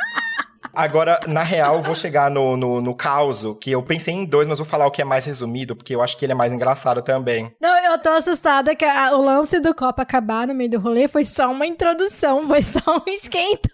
Agora, 0.76 1.18
na 1.26 1.42
real, 1.42 1.76
eu 1.76 1.82
vou 1.82 1.94
chegar 1.94 2.30
no, 2.30 2.54
no, 2.56 2.80
no 2.82 2.94
caos, 2.94 3.44
que 3.60 3.70
eu 3.72 3.82
pensei 3.82 4.12
em 4.12 4.26
dois, 4.26 4.46
mas 4.46 4.58
vou 4.58 4.66
falar 4.66 4.86
o 4.86 4.90
que 4.90 5.00
é 5.00 5.04
mais 5.06 5.24
resumido, 5.24 5.74
porque 5.74 5.94
eu 5.94 6.02
acho 6.02 6.16
que 6.18 6.24
ele 6.26 6.32
é 6.32 6.34
mais 6.36 6.52
engraçado 6.52 7.00
também. 7.00 7.50
Não, 7.60 7.76
eu 7.78 7.98
tô 7.98 8.10
assustada 8.10 8.74
que 8.76 8.84
a- 8.84 9.16
o 9.16 9.22
lance 9.22 9.58
do 9.58 9.74
copo 9.74 10.02
acabar 10.02 10.46
no 10.46 10.54
meio 10.54 10.70
do 10.70 10.78
rolê 10.78 11.08
foi 11.08 11.24
só 11.24 11.50
uma 11.50 11.66
introdução, 11.66 12.46
foi 12.46 12.62
só 12.62 12.80
um 12.86 13.10
esquenta. 13.10 13.70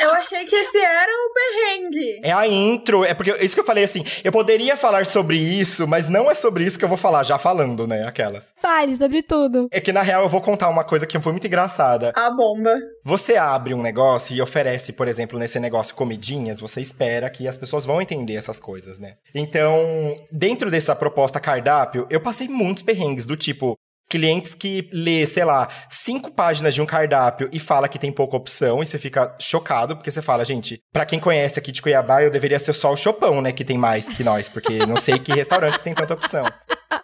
Eu 0.00 0.10
achei 0.12 0.44
que 0.44 0.56
esse 0.56 0.78
era 0.78 1.10
o 1.12 1.32
perrengue. 1.34 2.20
É 2.24 2.32
a 2.32 2.46
intro, 2.48 3.04
é 3.04 3.14
porque 3.14 3.30
isso 3.44 3.54
que 3.54 3.60
eu 3.60 3.64
falei 3.64 3.84
assim, 3.84 4.02
eu 4.24 4.32
poderia 4.32 4.76
falar 4.76 5.06
sobre 5.06 5.36
isso, 5.36 5.86
mas 5.86 6.08
não 6.08 6.28
é 6.30 6.34
sobre 6.34 6.64
isso 6.64 6.78
que 6.78 6.84
eu 6.84 6.88
vou 6.88 6.98
falar, 6.98 7.22
já 7.22 7.38
falando, 7.38 7.86
né? 7.86 8.04
Aquelas. 8.06 8.52
Fale 8.56 8.96
sobre 8.96 9.22
tudo. 9.22 9.68
É 9.70 9.80
que 9.80 9.92
na 9.92 10.02
real 10.02 10.22
eu 10.22 10.28
vou 10.28 10.40
contar 10.40 10.68
uma 10.68 10.82
coisa 10.84 11.06
que 11.06 11.18
foi 11.20 11.32
muito 11.32 11.46
engraçada. 11.46 12.12
A 12.16 12.30
bomba. 12.30 12.76
Você 13.04 13.36
abre 13.36 13.72
um 13.72 13.80
negócio 13.80 14.34
e 14.34 14.42
oferece, 14.42 14.92
por 14.92 15.08
exemplo, 15.08 15.38
nesse 15.38 15.58
negócio 15.58 15.94
comidinhas, 15.94 16.60
você 16.60 16.80
espera 16.80 17.30
que 17.30 17.48
as 17.48 17.56
pessoas 17.56 17.86
vão 17.86 18.00
entender 18.00 18.34
essas 18.34 18.60
coisas, 18.60 18.98
né? 18.98 19.16
Então, 19.34 20.16
dentro 20.30 20.70
dessa 20.70 20.94
proposta 20.94 21.40
cardápio, 21.40 22.06
eu 22.10 22.20
passei 22.20 22.46
muitos 22.46 22.82
perrengues 22.82 23.24
do 23.24 23.36
tipo, 23.36 23.74
clientes 24.10 24.54
que 24.54 24.88
lê, 24.92 25.24
sei 25.24 25.44
lá, 25.44 25.68
cinco 25.88 26.32
páginas 26.32 26.74
de 26.74 26.82
um 26.82 26.86
cardápio 26.86 27.48
e 27.52 27.60
fala 27.60 27.88
que 27.88 27.98
tem 27.98 28.10
pouca 28.10 28.36
opção 28.36 28.82
e 28.82 28.86
você 28.86 28.98
fica 28.98 29.34
chocado, 29.40 29.96
porque 29.96 30.10
você 30.10 30.20
fala, 30.20 30.44
gente, 30.44 30.80
para 30.92 31.06
quem 31.06 31.20
conhece 31.20 31.58
aqui 31.60 31.70
de 31.70 31.80
Cuiabá, 31.80 32.22
eu 32.22 32.30
deveria 32.30 32.58
ser 32.58 32.74
só 32.74 32.92
o 32.92 32.96
Chopão, 32.96 33.40
né, 33.40 33.52
que 33.52 33.64
tem 33.64 33.78
mais 33.78 34.08
que 34.08 34.24
nós, 34.24 34.48
porque 34.48 34.84
não 34.84 34.96
sei 34.96 35.18
que 35.18 35.32
restaurante 35.32 35.78
que 35.78 35.84
tem 35.84 35.94
tanta 35.94 36.14
opção. 36.14 36.44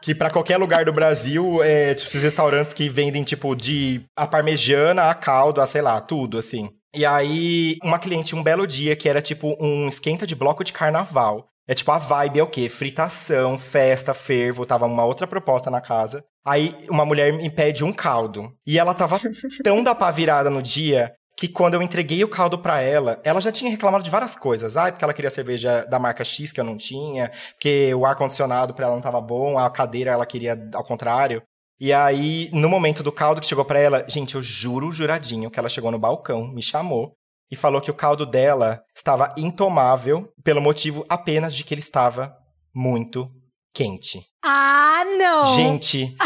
Que 0.03 0.15
para 0.15 0.31
qualquer 0.31 0.57
lugar 0.57 0.85
do 0.85 0.93
Brasil, 0.93 1.63
é 1.63 1.95
tipo 1.95 2.11
esses 2.11 2.23
restaurantes 2.23 2.73
que 2.73 2.89
vendem, 2.89 3.23
tipo, 3.23 3.55
de 3.55 4.03
a 4.17 4.27
parmegiana, 4.27 5.09
a 5.09 5.15
caldo, 5.15 5.61
a 5.61 5.67
sei 5.67 5.81
lá, 5.81 6.01
tudo, 6.01 6.39
assim. 6.39 6.69
E 6.95 7.05
aí, 7.05 7.77
uma 7.83 7.99
cliente, 7.99 8.35
um 8.35 8.43
belo 8.43 8.67
dia, 8.67 8.97
que 8.97 9.09
era 9.09 9.23
tipo 9.23 9.57
um 9.61 9.87
esquenta 9.87 10.27
de 10.27 10.35
bloco 10.35 10.65
de 10.65 10.73
carnaval. 10.73 11.49
É 11.69 11.75
tipo, 11.75 11.91
a 11.91 11.99
vibe 11.99 12.39
é 12.39 12.43
o 12.43 12.47
quê? 12.47 12.69
Fritação, 12.69 13.59
festa, 13.59 14.15
fervo, 14.15 14.65
tava 14.65 14.87
uma 14.87 15.05
outra 15.05 15.27
proposta 15.27 15.71
na 15.71 15.81
casa. 15.81 16.25
Aí 16.45 16.77
uma 16.89 17.05
mulher 17.05 17.33
me 17.33 17.51
pede 17.51 17.83
um 17.83 17.93
caldo. 17.93 18.53
E 18.65 18.79
ela 18.79 18.95
tava 18.95 19.19
tão 19.65 19.83
da 19.83 19.95
pá 19.95 20.11
virada 20.11 20.49
no 20.49 20.63
dia 20.63 21.13
que 21.37 21.49
quando 21.49 21.75
eu 21.75 21.83
entreguei 21.83 22.25
o 22.25 22.29
caldo 22.29 22.59
para 22.59 22.81
ela, 22.81 23.21
ela 23.23 23.41
já 23.41 23.53
tinha 23.53 23.71
reclamado 23.71 24.03
de 24.03 24.11
várias 24.11 24.35
coisas. 24.35 24.77
Ah, 24.77 24.91
porque 24.91 25.05
ela 25.05 25.13
queria 25.13 25.29
cerveja 25.29 25.85
da 25.85 25.99
marca 25.99 26.25
X 26.25 26.53
que 26.53 26.61
eu 26.61 26.65
não 26.65 26.79
tinha, 26.79 27.31
porque 27.53 27.93
o 27.95 28.07
ar-condicionado 28.07 28.73
para 28.73 28.87
ela 28.87 28.95
não 28.95 29.03
tava 29.03 29.21
bom, 29.21 29.59
a 29.59 29.69
cadeira 29.69 30.13
ela 30.13 30.25
queria 30.25 30.57
ao 30.73 30.85
contrário. 30.85 31.43
E 31.79 31.93
aí, 31.93 32.49
no 32.55 32.71
momento 32.71 33.03
do 33.03 33.13
caldo 33.13 33.41
que 33.41 33.47
chegou 33.47 33.65
para 33.65 33.79
ela, 33.79 34.05
gente, 34.09 34.35
eu 34.35 34.43
juro, 34.43 34.91
juradinho, 34.91 35.51
que 35.51 35.59
ela 35.59 35.69
chegou 35.69 35.91
no 35.91 35.99
balcão, 35.99 36.49
me 36.49 36.63
chamou 36.63 37.13
e 37.51 37.57
falou 37.57 37.81
que 37.81 37.91
o 37.91 37.95
caldo 37.95 38.25
dela 38.27 38.81
estava 38.95 39.35
intomável 39.39 40.29
pelo 40.43 40.61
motivo 40.61 41.05
apenas 41.09 41.55
de 41.55 41.63
que 41.65 41.73
ele 41.75 41.81
estava 41.81 42.35
muito 42.75 43.31
quente. 43.75 44.21
Ah, 44.45 45.05
não! 45.19 45.45
Gente, 45.55 46.17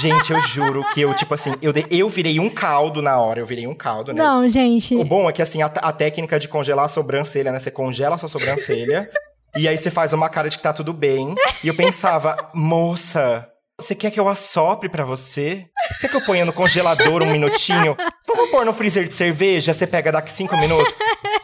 gente, 0.00 0.32
eu 0.32 0.40
juro 0.42 0.84
que 0.92 1.00
eu, 1.00 1.14
tipo 1.14 1.32
assim, 1.34 1.54
eu, 1.62 1.72
de- 1.72 1.86
eu 1.90 2.08
virei 2.08 2.38
um 2.40 2.50
caldo 2.50 3.00
na 3.00 3.18
hora, 3.18 3.40
eu 3.40 3.46
virei 3.46 3.66
um 3.66 3.74
caldo, 3.74 4.12
né? 4.12 4.22
Não, 4.22 4.46
gente. 4.48 4.94
O 4.96 5.04
bom 5.04 5.28
é 5.28 5.32
que, 5.32 5.40
assim, 5.40 5.62
a, 5.62 5.66
a 5.66 5.92
técnica 5.92 6.38
de 6.38 6.48
congelar 6.48 6.84
a 6.86 6.88
sobrancelha, 6.88 7.52
né? 7.52 7.58
Você 7.58 7.70
congela 7.70 8.16
a 8.16 8.18
sua 8.18 8.28
sobrancelha 8.28 9.08
e 9.56 9.66
aí 9.68 9.78
você 9.78 9.90
faz 9.90 10.12
uma 10.12 10.28
cara 10.28 10.48
de 10.50 10.56
que 10.56 10.62
tá 10.62 10.72
tudo 10.72 10.92
bem. 10.92 11.34
E 11.64 11.68
eu 11.68 11.76
pensava, 11.76 12.50
moça, 12.54 13.46
você 13.80 13.94
quer 13.94 14.10
que 14.10 14.20
eu 14.20 14.28
assopre 14.28 14.88
pra 14.88 15.04
você? 15.04 15.66
Você 15.88 16.02
quer 16.02 16.08
que 16.08 16.16
eu 16.16 16.26
ponha 16.26 16.44
no 16.44 16.52
congelador 16.52 17.22
um 17.22 17.30
minutinho? 17.30 17.96
Vamos 18.26 18.50
pôr 18.50 18.64
no 18.64 18.72
freezer 18.72 19.06
de 19.06 19.14
cerveja, 19.14 19.72
você 19.72 19.86
pega 19.86 20.12
daqui 20.12 20.30
cinco 20.30 20.56
minutos? 20.56 20.94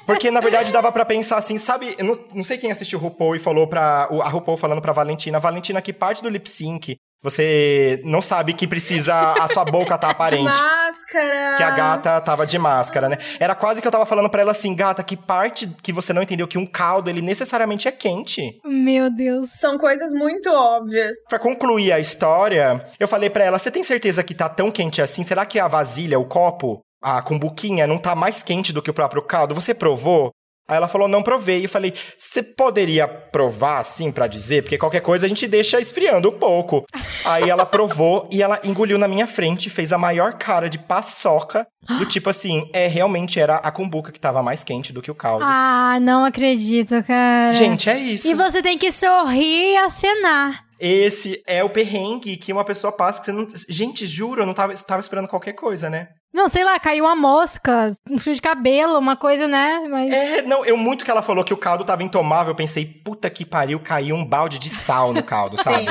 Porque, 0.05 0.31
na 0.31 0.41
verdade, 0.41 0.73
dava 0.73 0.93
pra 0.93 1.05
pensar 1.05 1.37
assim, 1.37 1.59
sabe? 1.59 1.95
Eu 1.99 2.05
não, 2.05 2.19
não 2.35 2.45
sei 2.45 2.59
quem 2.59 2.71
assistiu 2.71 2.99
o 2.99 3.03
RuPaul 3.03 3.37
e 3.37 3.41
falou 3.41 3.67
pra... 3.67 4.09
A 4.23 4.29
RuPaul 4.29 4.57
falando 4.57 4.81
pra 4.81 4.93
Valentina. 4.93 5.41
Valentina, 5.41 5.83
que 5.83 5.93
parte 5.93 6.23
do 6.23 6.29
lip 6.29 6.49
sync 6.49 6.97
você 7.23 8.01
não 8.05 8.23
sabe 8.23 8.53
que 8.53 8.69
precisa... 8.69 9.33
A 9.33 9.49
sua 9.49 9.65
boca 9.65 9.99
tá 9.99 10.11
aparente 10.11 10.63
máscara. 11.07 11.57
que 11.57 11.63
a 11.63 11.71
gata 11.71 12.21
tava 12.21 12.47
de 12.47 12.59
máscara, 12.59 13.09
né? 13.09 13.17
Era 13.39 13.55
quase 13.55 13.81
que 13.81 13.87
eu 13.87 13.93
tava 13.93 14.07
falando 14.07 14.29
pra 14.29 14.43
ela 14.43 14.51
assim, 14.51 14.75
gata, 14.75 15.03
que 15.03 15.17
parte 15.17 15.69
que 15.83 15.93
você 15.93 16.13
não 16.13 16.23
entendeu 16.23 16.49
que 16.49 16.59
um 16.59 16.67
caldo, 16.67 17.09
ele 17.09 17.23
necessariamente 17.23 17.89
é 17.89 17.93
quente. 17.93 18.61
Meu 18.65 19.11
Deus. 19.11 19.51
São 19.51 19.79
coisas 19.79 20.13
muito 20.13 20.49
óbvias. 20.51 21.17
Pra 21.29 21.39
concluir 21.39 21.93
a 21.93 22.01
história, 22.01 22.85
eu 22.99 23.09
falei 23.09 23.31
pra 23.31 23.45
ela, 23.45 23.59
você 23.59 23.71
tem 23.71 23.85
certeza 23.85 24.23
que 24.23 24.35
tá 24.35 24.49
tão 24.49 24.71
quente 24.71 25.01
assim? 25.01 25.23
Será 25.23 25.47
que 25.47 25.59
a 25.59 25.69
vasilha, 25.69 26.19
o 26.19 26.25
copo, 26.25 26.81
a 27.03 27.23
cumbuquinha 27.23 27.87
não 27.87 27.99
tá 27.99 28.15
mais 28.15 28.43
quente 28.43 28.73
do 28.73 28.83
que 28.83 28.91
o 28.91 28.95
próprio 28.95 29.23
caldo? 29.23 29.55
Você 29.55 29.73
provou? 29.75 30.31
Aí 30.69 30.77
ela 30.77 30.89
falou, 30.89 31.07
não 31.07 31.23
provei. 31.23 31.65
Eu 31.65 31.69
falei, 31.69 31.95
você 32.19 32.43
poderia 32.43 33.07
provar, 33.07 33.79
assim, 33.79 34.11
pra 34.11 34.27
dizer? 34.27 34.63
Porque 34.63 34.77
qualquer 34.77 35.01
coisa 35.01 35.27
a 35.27 35.29
gente 35.29 35.47
deixa 35.47 35.81
esfriando 35.81 36.29
um 36.29 36.39
pouco. 36.39 36.85
Aí 37.25 37.49
ela 37.49 37.65
provou 37.65 38.29
e 38.33 38.43
ela 38.43 38.61
engoliu 38.65 38.99
na 38.99 39.07
minha 39.07 39.27
frente, 39.27 39.71
fez 39.71 39.93
a 39.93 39.99
maior 39.99 40.35
cara 40.35 40.69
de 40.69 40.79
paçoca, 40.79 41.67
do 41.99 42.07
tipo 42.07 42.29
assim, 42.29 42.69
é, 42.73 42.87
realmente 42.87 43.39
era 43.39 43.57
a 43.57 43.71
cumbuca 43.71 44.11
que 44.11 44.21
tava 44.21 44.43
mais 44.43 44.65
quente 44.65 44.93
do 44.93 45.01
que 45.01 45.11
o 45.11 45.15
caldo. 45.15 45.45
Ah, 45.45 45.99
não 46.01 46.25
acredito, 46.25 47.03
cara. 47.05 47.53
Gente, 47.53 47.89
é 47.89 47.99
isso. 47.99 48.27
E 48.27 48.35
você 48.35 48.61
tem 48.61 48.77
que 48.77 48.91
sorrir 48.91 49.73
e 49.73 49.77
acenar. 49.77 50.67
Esse 50.79 51.43
é 51.47 51.65
o 51.65 51.71
perrengue 51.71 52.37
que 52.37 52.53
uma 52.53 52.65
pessoa 52.65 52.93
passa 52.93 53.21
que 53.21 53.27
você 53.27 53.33
não. 53.33 53.47
Gente, 53.69 54.05
juro, 54.05 54.43
eu 54.43 54.47
não 54.47 54.53
tava, 54.53 54.75
tava 54.75 55.01
esperando 55.01 55.29
qualquer 55.29 55.55
coisa, 55.55 55.89
né? 55.89 56.09
Não, 56.37 56.49
sei 56.49 56.63
lá, 56.65 56.79
caiu 56.79 57.05
uma 57.07 57.17
mosca, 57.17 57.97
um 58.11 58.19
fio 58.19 58.35
de 58.35 58.43
cabelo, 58.43 58.99
uma 58.99 59.17
coisa, 59.17 59.49
né? 59.49 59.89
Mas. 59.91 60.13
É, 60.13 60.43
não, 60.43 60.67
eu 60.67 60.77
muito 60.77 61.03
que 61.03 61.11
ela 61.11 61.23
falou 61.23 61.43
que 61.43 61.55
o 61.55 61.57
caldo 61.57 61.83
tava 61.83 62.03
intomável, 62.03 62.51
eu 62.51 62.55
pensei, 62.55 62.85
puta 62.85 63.31
que 63.31 63.43
pariu, 63.43 63.81
caiu 63.81 64.15
um 64.15 64.23
balde 64.23 64.59
de 64.59 64.69
sal 64.69 65.15
no 65.15 65.23
caldo, 65.23 65.57
sabe? 65.65 65.87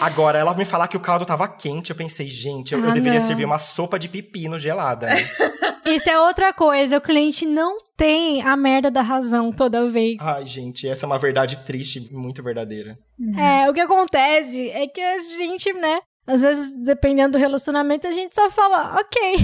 Agora, 0.00 0.38
ela 0.38 0.54
me 0.54 0.64
falar 0.64 0.86
que 0.86 0.96
o 0.96 1.00
caldo 1.00 1.26
tava 1.26 1.48
quente, 1.48 1.90
eu 1.90 1.96
pensei, 1.96 2.30
gente, 2.30 2.72
eu, 2.74 2.78
eu 2.80 2.90
Ah, 2.90 2.94
deveria 2.94 3.18
não. 3.18 3.26
servir 3.26 3.44
uma 3.44 3.58
sopa 3.58 3.98
de 3.98 4.08
pepino 4.08 4.56
gelada. 4.56 5.08
Né? 5.08 5.16
Isso 5.84 6.08
é 6.08 6.20
outra 6.20 6.52
coisa. 6.52 6.98
O 6.98 7.00
cliente 7.00 7.44
não 7.44 7.76
tem 7.96 8.42
a 8.42 8.56
merda 8.56 8.88
da 8.88 9.02
razão 9.02 9.50
toda 9.50 9.88
vez. 9.88 10.16
Ai, 10.20 10.46
gente, 10.46 10.88
essa 10.88 11.06
é 11.06 11.08
uma 11.08 11.18
verdade 11.18 11.56
triste, 11.64 12.08
muito 12.12 12.40
verdadeira. 12.40 12.96
É, 13.36 13.68
o 13.68 13.74
que 13.74 13.80
acontece 13.80 14.70
é 14.70 14.86
que 14.86 15.00
a 15.00 15.18
gente, 15.18 15.72
né? 15.72 15.98
Às 16.26 16.40
vezes, 16.40 16.74
dependendo 16.82 17.32
do 17.32 17.38
relacionamento, 17.38 18.06
a 18.06 18.12
gente 18.12 18.34
só 18.34 18.50
fala, 18.50 18.98
ok, 19.00 19.36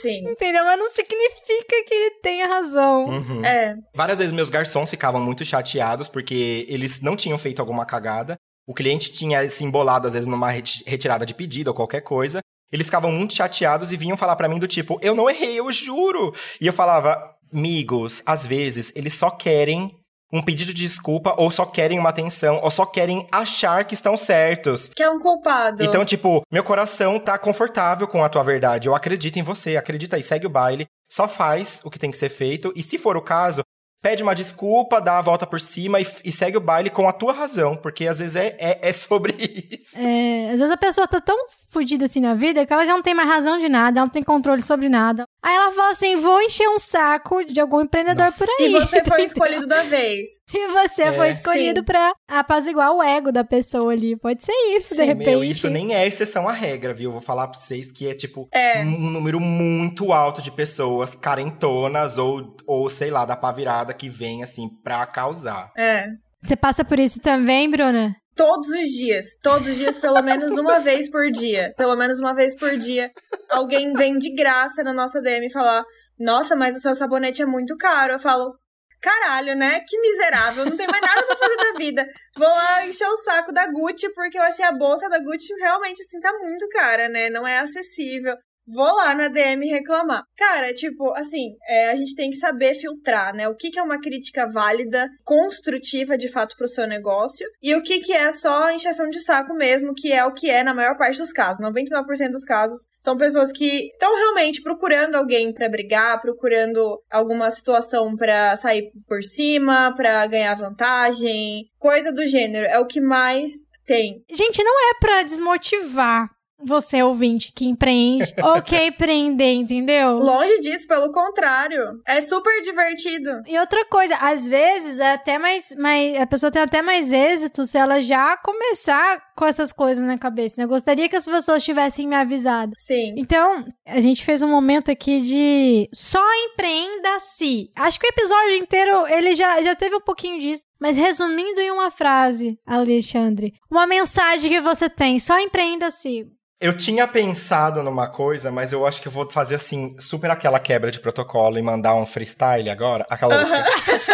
Sim. 0.00 0.28
entendeu? 0.30 0.64
Mas 0.64 0.78
não 0.78 0.88
significa 0.88 1.84
que 1.86 1.94
ele 1.94 2.10
tenha 2.22 2.46
razão. 2.46 3.04
Uhum. 3.06 3.44
É. 3.44 3.76
Várias 3.94 4.18
vezes 4.18 4.32
meus 4.32 4.50
garçons 4.50 4.90
ficavam 4.90 5.20
muito 5.20 5.44
chateados 5.44 6.08
porque 6.08 6.66
eles 6.68 7.00
não 7.00 7.16
tinham 7.16 7.38
feito 7.38 7.60
alguma 7.60 7.84
cagada. 7.86 8.36
O 8.66 8.74
cliente 8.74 9.12
tinha 9.12 9.48
se 9.50 9.64
embolado, 9.64 10.06
às 10.06 10.14
vezes, 10.14 10.26
numa 10.28 10.50
reti- 10.50 10.84
retirada 10.86 11.26
de 11.26 11.34
pedido 11.34 11.68
ou 11.68 11.74
qualquer 11.74 12.00
coisa. 12.00 12.40
Eles 12.72 12.86
ficavam 12.86 13.10
muito 13.10 13.34
chateados 13.34 13.92
e 13.92 13.96
vinham 13.96 14.16
falar 14.16 14.36
pra 14.36 14.48
mim 14.48 14.58
do 14.58 14.68
tipo, 14.68 14.98
eu 15.02 15.14
não 15.14 15.28
errei, 15.28 15.58
eu 15.58 15.70
juro. 15.72 16.32
E 16.60 16.66
eu 16.66 16.72
falava, 16.72 17.18
amigos, 17.52 18.22
às 18.24 18.46
vezes 18.46 18.92
eles 18.96 19.12
só 19.14 19.30
querem 19.30 19.90
um 20.32 20.42
pedido 20.42 20.72
de 20.72 20.82
desculpa, 20.82 21.34
ou 21.36 21.50
só 21.50 21.66
querem 21.66 21.98
uma 21.98 22.08
atenção, 22.08 22.60
ou 22.62 22.70
só 22.70 22.86
querem 22.86 23.26
achar 23.30 23.84
que 23.84 23.94
estão 23.94 24.16
certos. 24.16 24.88
Que 24.88 25.02
é 25.02 25.10
um 25.10 25.20
culpado. 25.20 25.82
Então, 25.82 26.04
tipo, 26.04 26.42
meu 26.50 26.64
coração 26.64 27.18
tá 27.18 27.36
confortável 27.38 28.08
com 28.08 28.24
a 28.24 28.28
tua 28.28 28.42
verdade. 28.42 28.88
Eu 28.88 28.94
acredito 28.94 29.38
em 29.38 29.42
você, 29.42 29.76
acredita 29.76 30.16
aí, 30.16 30.22
segue 30.22 30.46
o 30.46 30.50
baile, 30.50 30.86
só 31.10 31.28
faz 31.28 31.80
o 31.84 31.90
que 31.90 31.98
tem 31.98 32.10
que 32.10 32.16
ser 32.16 32.30
feito. 32.30 32.72
E 32.74 32.82
se 32.82 32.96
for 32.96 33.16
o 33.16 33.22
caso, 33.22 33.61
pede 34.02 34.22
uma 34.22 34.34
desculpa, 34.34 35.00
dá 35.00 35.18
a 35.18 35.22
volta 35.22 35.46
por 35.46 35.60
cima 35.60 36.00
e, 36.00 36.06
e 36.24 36.32
segue 36.32 36.56
o 36.56 36.60
baile 36.60 36.90
com 36.90 37.08
a 37.08 37.12
tua 37.12 37.32
razão, 37.32 37.76
porque 37.76 38.06
às 38.06 38.18
vezes 38.18 38.34
é, 38.36 38.56
é, 38.58 38.78
é 38.88 38.92
sobre 38.92 39.32
isso. 39.80 39.96
É, 39.96 40.50
às 40.50 40.58
vezes 40.58 40.70
a 40.72 40.76
pessoa 40.76 41.06
tá 41.06 41.20
tão 41.20 41.36
fodida 41.70 42.04
assim 42.04 42.20
na 42.20 42.34
vida 42.34 42.66
que 42.66 42.72
ela 42.72 42.84
já 42.84 42.92
não 42.92 43.02
tem 43.02 43.14
mais 43.14 43.28
razão 43.28 43.58
de 43.58 43.68
nada, 43.68 43.98
ela 44.00 44.06
não 44.06 44.12
tem 44.12 44.22
controle 44.22 44.60
sobre 44.60 44.88
nada. 44.88 45.24
Aí 45.42 45.54
ela 45.54 45.70
fala 45.72 45.90
assim: 45.90 46.16
vou 46.16 46.40
encher 46.42 46.68
um 46.68 46.78
saco 46.78 47.44
de 47.44 47.60
algum 47.60 47.80
empreendedor 47.80 48.26
Nossa. 48.26 48.38
por 48.44 48.48
aí. 48.58 48.66
E 48.72 48.80
você 48.80 49.04
foi 49.04 49.22
escolhido 49.22 49.66
da 49.66 49.82
vez. 49.84 50.28
E 50.52 50.68
você 50.72 51.02
É. 51.04 51.12
foi 51.12 51.30
escolhido 51.30 51.80
Sim. 51.80 51.84
pra 51.84 52.12
apaziguar 52.28 52.92
o 52.92 53.02
ego 53.02 53.30
da 53.32 53.42
pessoa 53.44 53.92
ali. 53.92 54.16
Pode 54.16 54.44
ser 54.44 54.52
isso, 54.76 54.90
de 54.90 54.96
Sim, 54.96 55.06
repente. 55.06 55.26
meu, 55.30 55.44
isso 55.44 55.70
nem 55.70 55.94
é 55.94 56.06
exceção 56.06 56.48
à 56.48 56.52
regra, 56.52 56.92
viu? 56.92 57.10
Vou 57.12 57.20
falar 57.20 57.48
pra 57.48 57.58
vocês 57.58 57.90
que 57.90 58.08
é, 58.08 58.14
tipo, 58.14 58.48
É. 58.52 58.80
um 58.82 59.10
número 59.10 59.40
muito 59.40 60.12
alto 60.12 60.42
de 60.42 60.50
pessoas 60.50 61.14
carentonas 61.14 62.18
ou, 62.18 62.54
ou 62.66 62.90
sei 62.90 63.10
lá, 63.10 63.24
da 63.24 63.36
pá 63.36 63.52
que 63.92 64.08
vem, 64.08 64.42
assim, 64.42 64.68
pra 64.82 65.06
causar. 65.06 65.70
É. 65.76 66.06
Você 66.42 66.56
passa 66.56 66.84
por 66.84 66.98
isso 66.98 67.20
também, 67.20 67.70
Bruna? 67.70 68.14
Todos 68.34 68.68
os 68.70 68.88
dias. 68.88 69.26
Todos 69.42 69.68
os 69.68 69.76
dias, 69.76 69.98
pelo 69.98 70.20
menos 70.22 70.56
uma 70.58 70.78
vez 70.80 71.10
por 71.10 71.30
dia. 71.30 71.72
Pelo 71.76 71.96
menos 71.96 72.18
uma 72.18 72.34
vez 72.34 72.56
por 72.56 72.76
dia. 72.76 73.10
Alguém 73.50 73.92
vem 73.92 74.18
de 74.18 74.34
graça 74.34 74.82
na 74.82 74.92
nossa 74.92 75.20
DM 75.20 75.50
falar: 75.50 75.84
Nossa, 76.18 76.56
mas 76.56 76.76
o 76.76 76.80
seu 76.80 76.94
sabonete 76.94 77.42
é 77.42 77.46
muito 77.46 77.76
caro. 77.76 78.14
Eu 78.14 78.18
falo. 78.18 78.52
Caralho, 79.00 79.56
né? 79.56 79.80
Que 79.80 79.98
miserável, 79.98 80.64
não 80.64 80.76
tem 80.76 80.86
mais 80.86 81.02
nada 81.02 81.26
pra 81.26 81.36
fazer 81.36 81.56
da 81.56 81.72
vida. 81.76 82.06
Vou 82.36 82.46
lá 82.46 82.86
encher 82.86 83.08
o 83.08 83.16
saco 83.16 83.52
da 83.52 83.66
Gucci, 83.66 84.08
porque 84.14 84.38
eu 84.38 84.42
achei 84.42 84.64
a 84.64 84.70
bolsa 84.70 85.08
da 85.08 85.18
Gucci 85.18 85.52
realmente, 85.58 86.00
assim, 86.02 86.20
tá 86.20 86.32
muito 86.38 86.68
cara, 86.68 87.08
né? 87.08 87.28
Não 87.28 87.44
é 87.44 87.58
acessível. 87.58 88.36
Vou 88.66 88.94
lá 88.96 89.14
na 89.14 89.28
DM 89.28 89.66
reclamar. 89.66 90.24
Cara, 90.36 90.72
tipo, 90.72 91.12
assim, 91.16 91.56
é, 91.68 91.90
a 91.90 91.96
gente 91.96 92.14
tem 92.14 92.30
que 92.30 92.36
saber 92.36 92.74
filtrar, 92.74 93.34
né? 93.34 93.48
O 93.48 93.56
que, 93.56 93.70
que 93.70 93.78
é 93.78 93.82
uma 93.82 94.00
crítica 94.00 94.46
válida, 94.46 95.08
construtiva 95.24 96.16
de 96.16 96.28
fato 96.28 96.56
pro 96.56 96.68
seu 96.68 96.86
negócio, 96.86 97.46
e 97.62 97.74
o 97.74 97.82
que, 97.82 98.00
que 98.00 98.12
é 98.12 98.30
só 98.30 98.70
encheção 98.70 99.10
de 99.10 99.20
saco 99.20 99.54
mesmo, 99.54 99.94
que 99.94 100.12
é 100.12 100.24
o 100.24 100.32
que 100.32 100.48
é 100.48 100.62
na 100.62 100.74
maior 100.74 100.96
parte 100.96 101.18
dos 101.18 101.32
casos. 101.32 101.64
99% 101.64 102.30
dos 102.30 102.44
casos 102.44 102.86
são 103.00 103.16
pessoas 103.16 103.50
que 103.50 103.88
estão 103.88 104.14
realmente 104.14 104.62
procurando 104.62 105.16
alguém 105.16 105.52
pra 105.52 105.68
brigar, 105.68 106.20
procurando 106.20 107.02
alguma 107.10 107.50
situação 107.50 108.16
pra 108.16 108.54
sair 108.56 108.90
por 109.08 109.22
cima, 109.22 109.92
pra 109.96 110.26
ganhar 110.26 110.54
vantagem, 110.54 111.64
coisa 111.78 112.12
do 112.12 112.26
gênero. 112.26 112.66
É 112.66 112.78
o 112.78 112.86
que 112.86 113.00
mais 113.00 113.50
tem. 113.84 114.22
Gente, 114.30 114.62
não 114.62 114.90
é 114.90 114.94
pra 115.00 115.22
desmotivar 115.22 116.30
você 116.64 117.02
ouvinte 117.02 117.52
que 117.52 117.64
empreende 117.64 118.32
ou 118.42 118.62
quer 118.62 118.86
empreender, 118.86 119.52
entendeu? 119.52 120.18
Longe 120.18 120.60
disso, 120.60 120.86
pelo 120.86 121.12
contrário. 121.12 122.00
É 122.06 122.20
super 122.20 122.60
divertido. 122.60 123.42
E 123.46 123.58
outra 123.58 123.84
coisa, 123.86 124.16
às 124.16 124.46
vezes 124.46 125.00
é 125.00 125.12
até 125.12 125.38
mais, 125.38 125.74
mais. 125.76 126.16
A 126.20 126.26
pessoa 126.26 126.50
tem 126.50 126.62
até 126.62 126.82
mais 126.82 127.12
êxito 127.12 127.64
se 127.64 127.78
ela 127.78 128.00
já 128.00 128.36
começar 128.36 129.22
com 129.36 129.46
essas 129.46 129.72
coisas 129.72 130.04
na 130.04 130.18
cabeça. 130.18 130.60
né? 130.60 130.64
Eu 130.64 130.68
gostaria 130.68 131.08
que 131.08 131.16
as 131.16 131.24
pessoas 131.24 131.64
tivessem 131.64 132.06
me 132.06 132.14
avisado. 132.16 132.72
Sim. 132.76 133.14
Então, 133.16 133.64
a 133.86 134.00
gente 134.00 134.24
fez 134.24 134.42
um 134.42 134.48
momento 134.48 134.90
aqui 134.90 135.20
de 135.20 135.88
só 135.92 136.22
empreenda-se. 136.46 137.70
Acho 137.76 137.98
que 137.98 138.06
o 138.06 138.10
episódio 138.10 138.54
inteiro 138.56 139.06
ele 139.06 139.34
já, 139.34 139.60
já 139.62 139.74
teve 139.74 139.96
um 139.96 140.00
pouquinho 140.00 140.38
disso. 140.38 140.64
Mas 140.80 140.96
resumindo 140.96 141.60
em 141.60 141.70
uma 141.70 141.90
frase, 141.90 142.58
Alexandre, 142.66 143.52
uma 143.70 143.86
mensagem 143.86 144.50
que 144.50 144.60
você 144.60 144.90
tem, 144.90 145.18
só 145.18 145.38
empreenda-se. 145.38 146.26
Eu 146.62 146.76
tinha 146.76 147.08
pensado 147.08 147.82
numa 147.82 148.06
coisa, 148.06 148.48
mas 148.52 148.72
eu 148.72 148.86
acho 148.86 149.02
que 149.02 149.08
eu 149.08 149.12
vou 149.12 149.28
fazer 149.28 149.56
assim, 149.56 149.98
super 149.98 150.30
aquela 150.30 150.60
quebra 150.60 150.92
de 150.92 151.00
protocolo 151.00 151.58
e 151.58 151.62
mandar 151.62 151.96
um 151.96 152.06
freestyle 152.06 152.70
agora. 152.70 153.04
Aquela 153.10 153.36
outra. 153.36 153.64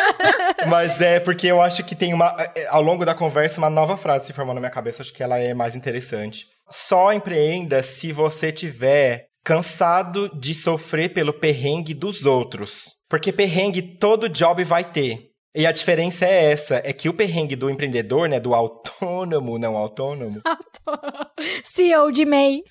mas 0.67 1.03
é 1.03 1.21
porque 1.21 1.47
eu 1.47 1.61
acho 1.61 1.85
que 1.85 1.95
tem 1.95 2.15
uma. 2.15 2.35
é, 2.57 2.67
Ao 2.69 2.81
longo 2.81 3.05
da 3.05 3.15
conversa, 3.15 3.59
uma 3.59 3.69
nova 3.69 3.99
frase 3.99 4.25
se 4.25 4.33
formou 4.33 4.55
na 4.55 4.63
minha 4.63 4.73
cabeça. 4.73 5.03
Acho 5.03 5.13
que 5.13 5.23
ela 5.23 5.39
é 5.39 5.53
mais 5.53 5.77
interessante. 5.77 6.47
Só 6.71 7.13
empreenda 7.13 7.83
se 7.83 8.13
você 8.13 8.51
tiver 8.51 9.27
cansado 9.45 10.31
de 10.35 10.55
sofrer 10.55 11.13
pelo 11.13 11.35
perrengue 11.35 11.93
dos 11.93 12.25
outros. 12.25 12.95
Porque 13.11 13.31
perrengue 13.31 13.83
todo 13.83 14.27
job 14.27 14.65
vai 14.65 14.85
ter. 14.85 15.28
E 15.59 15.67
a 15.67 15.73
diferença 15.73 16.25
é 16.25 16.53
essa, 16.53 16.81
é 16.85 16.93
que 16.93 17.09
o 17.09 17.13
perrengue 17.13 17.57
do 17.57 17.69
empreendedor, 17.69 18.29
né, 18.29 18.39
do 18.39 18.55
autônomo, 18.55 19.59
não 19.59 19.77
autônomo, 19.77 20.41
CEO 21.65 22.13
de 22.13 22.25
MEI. 22.25 22.63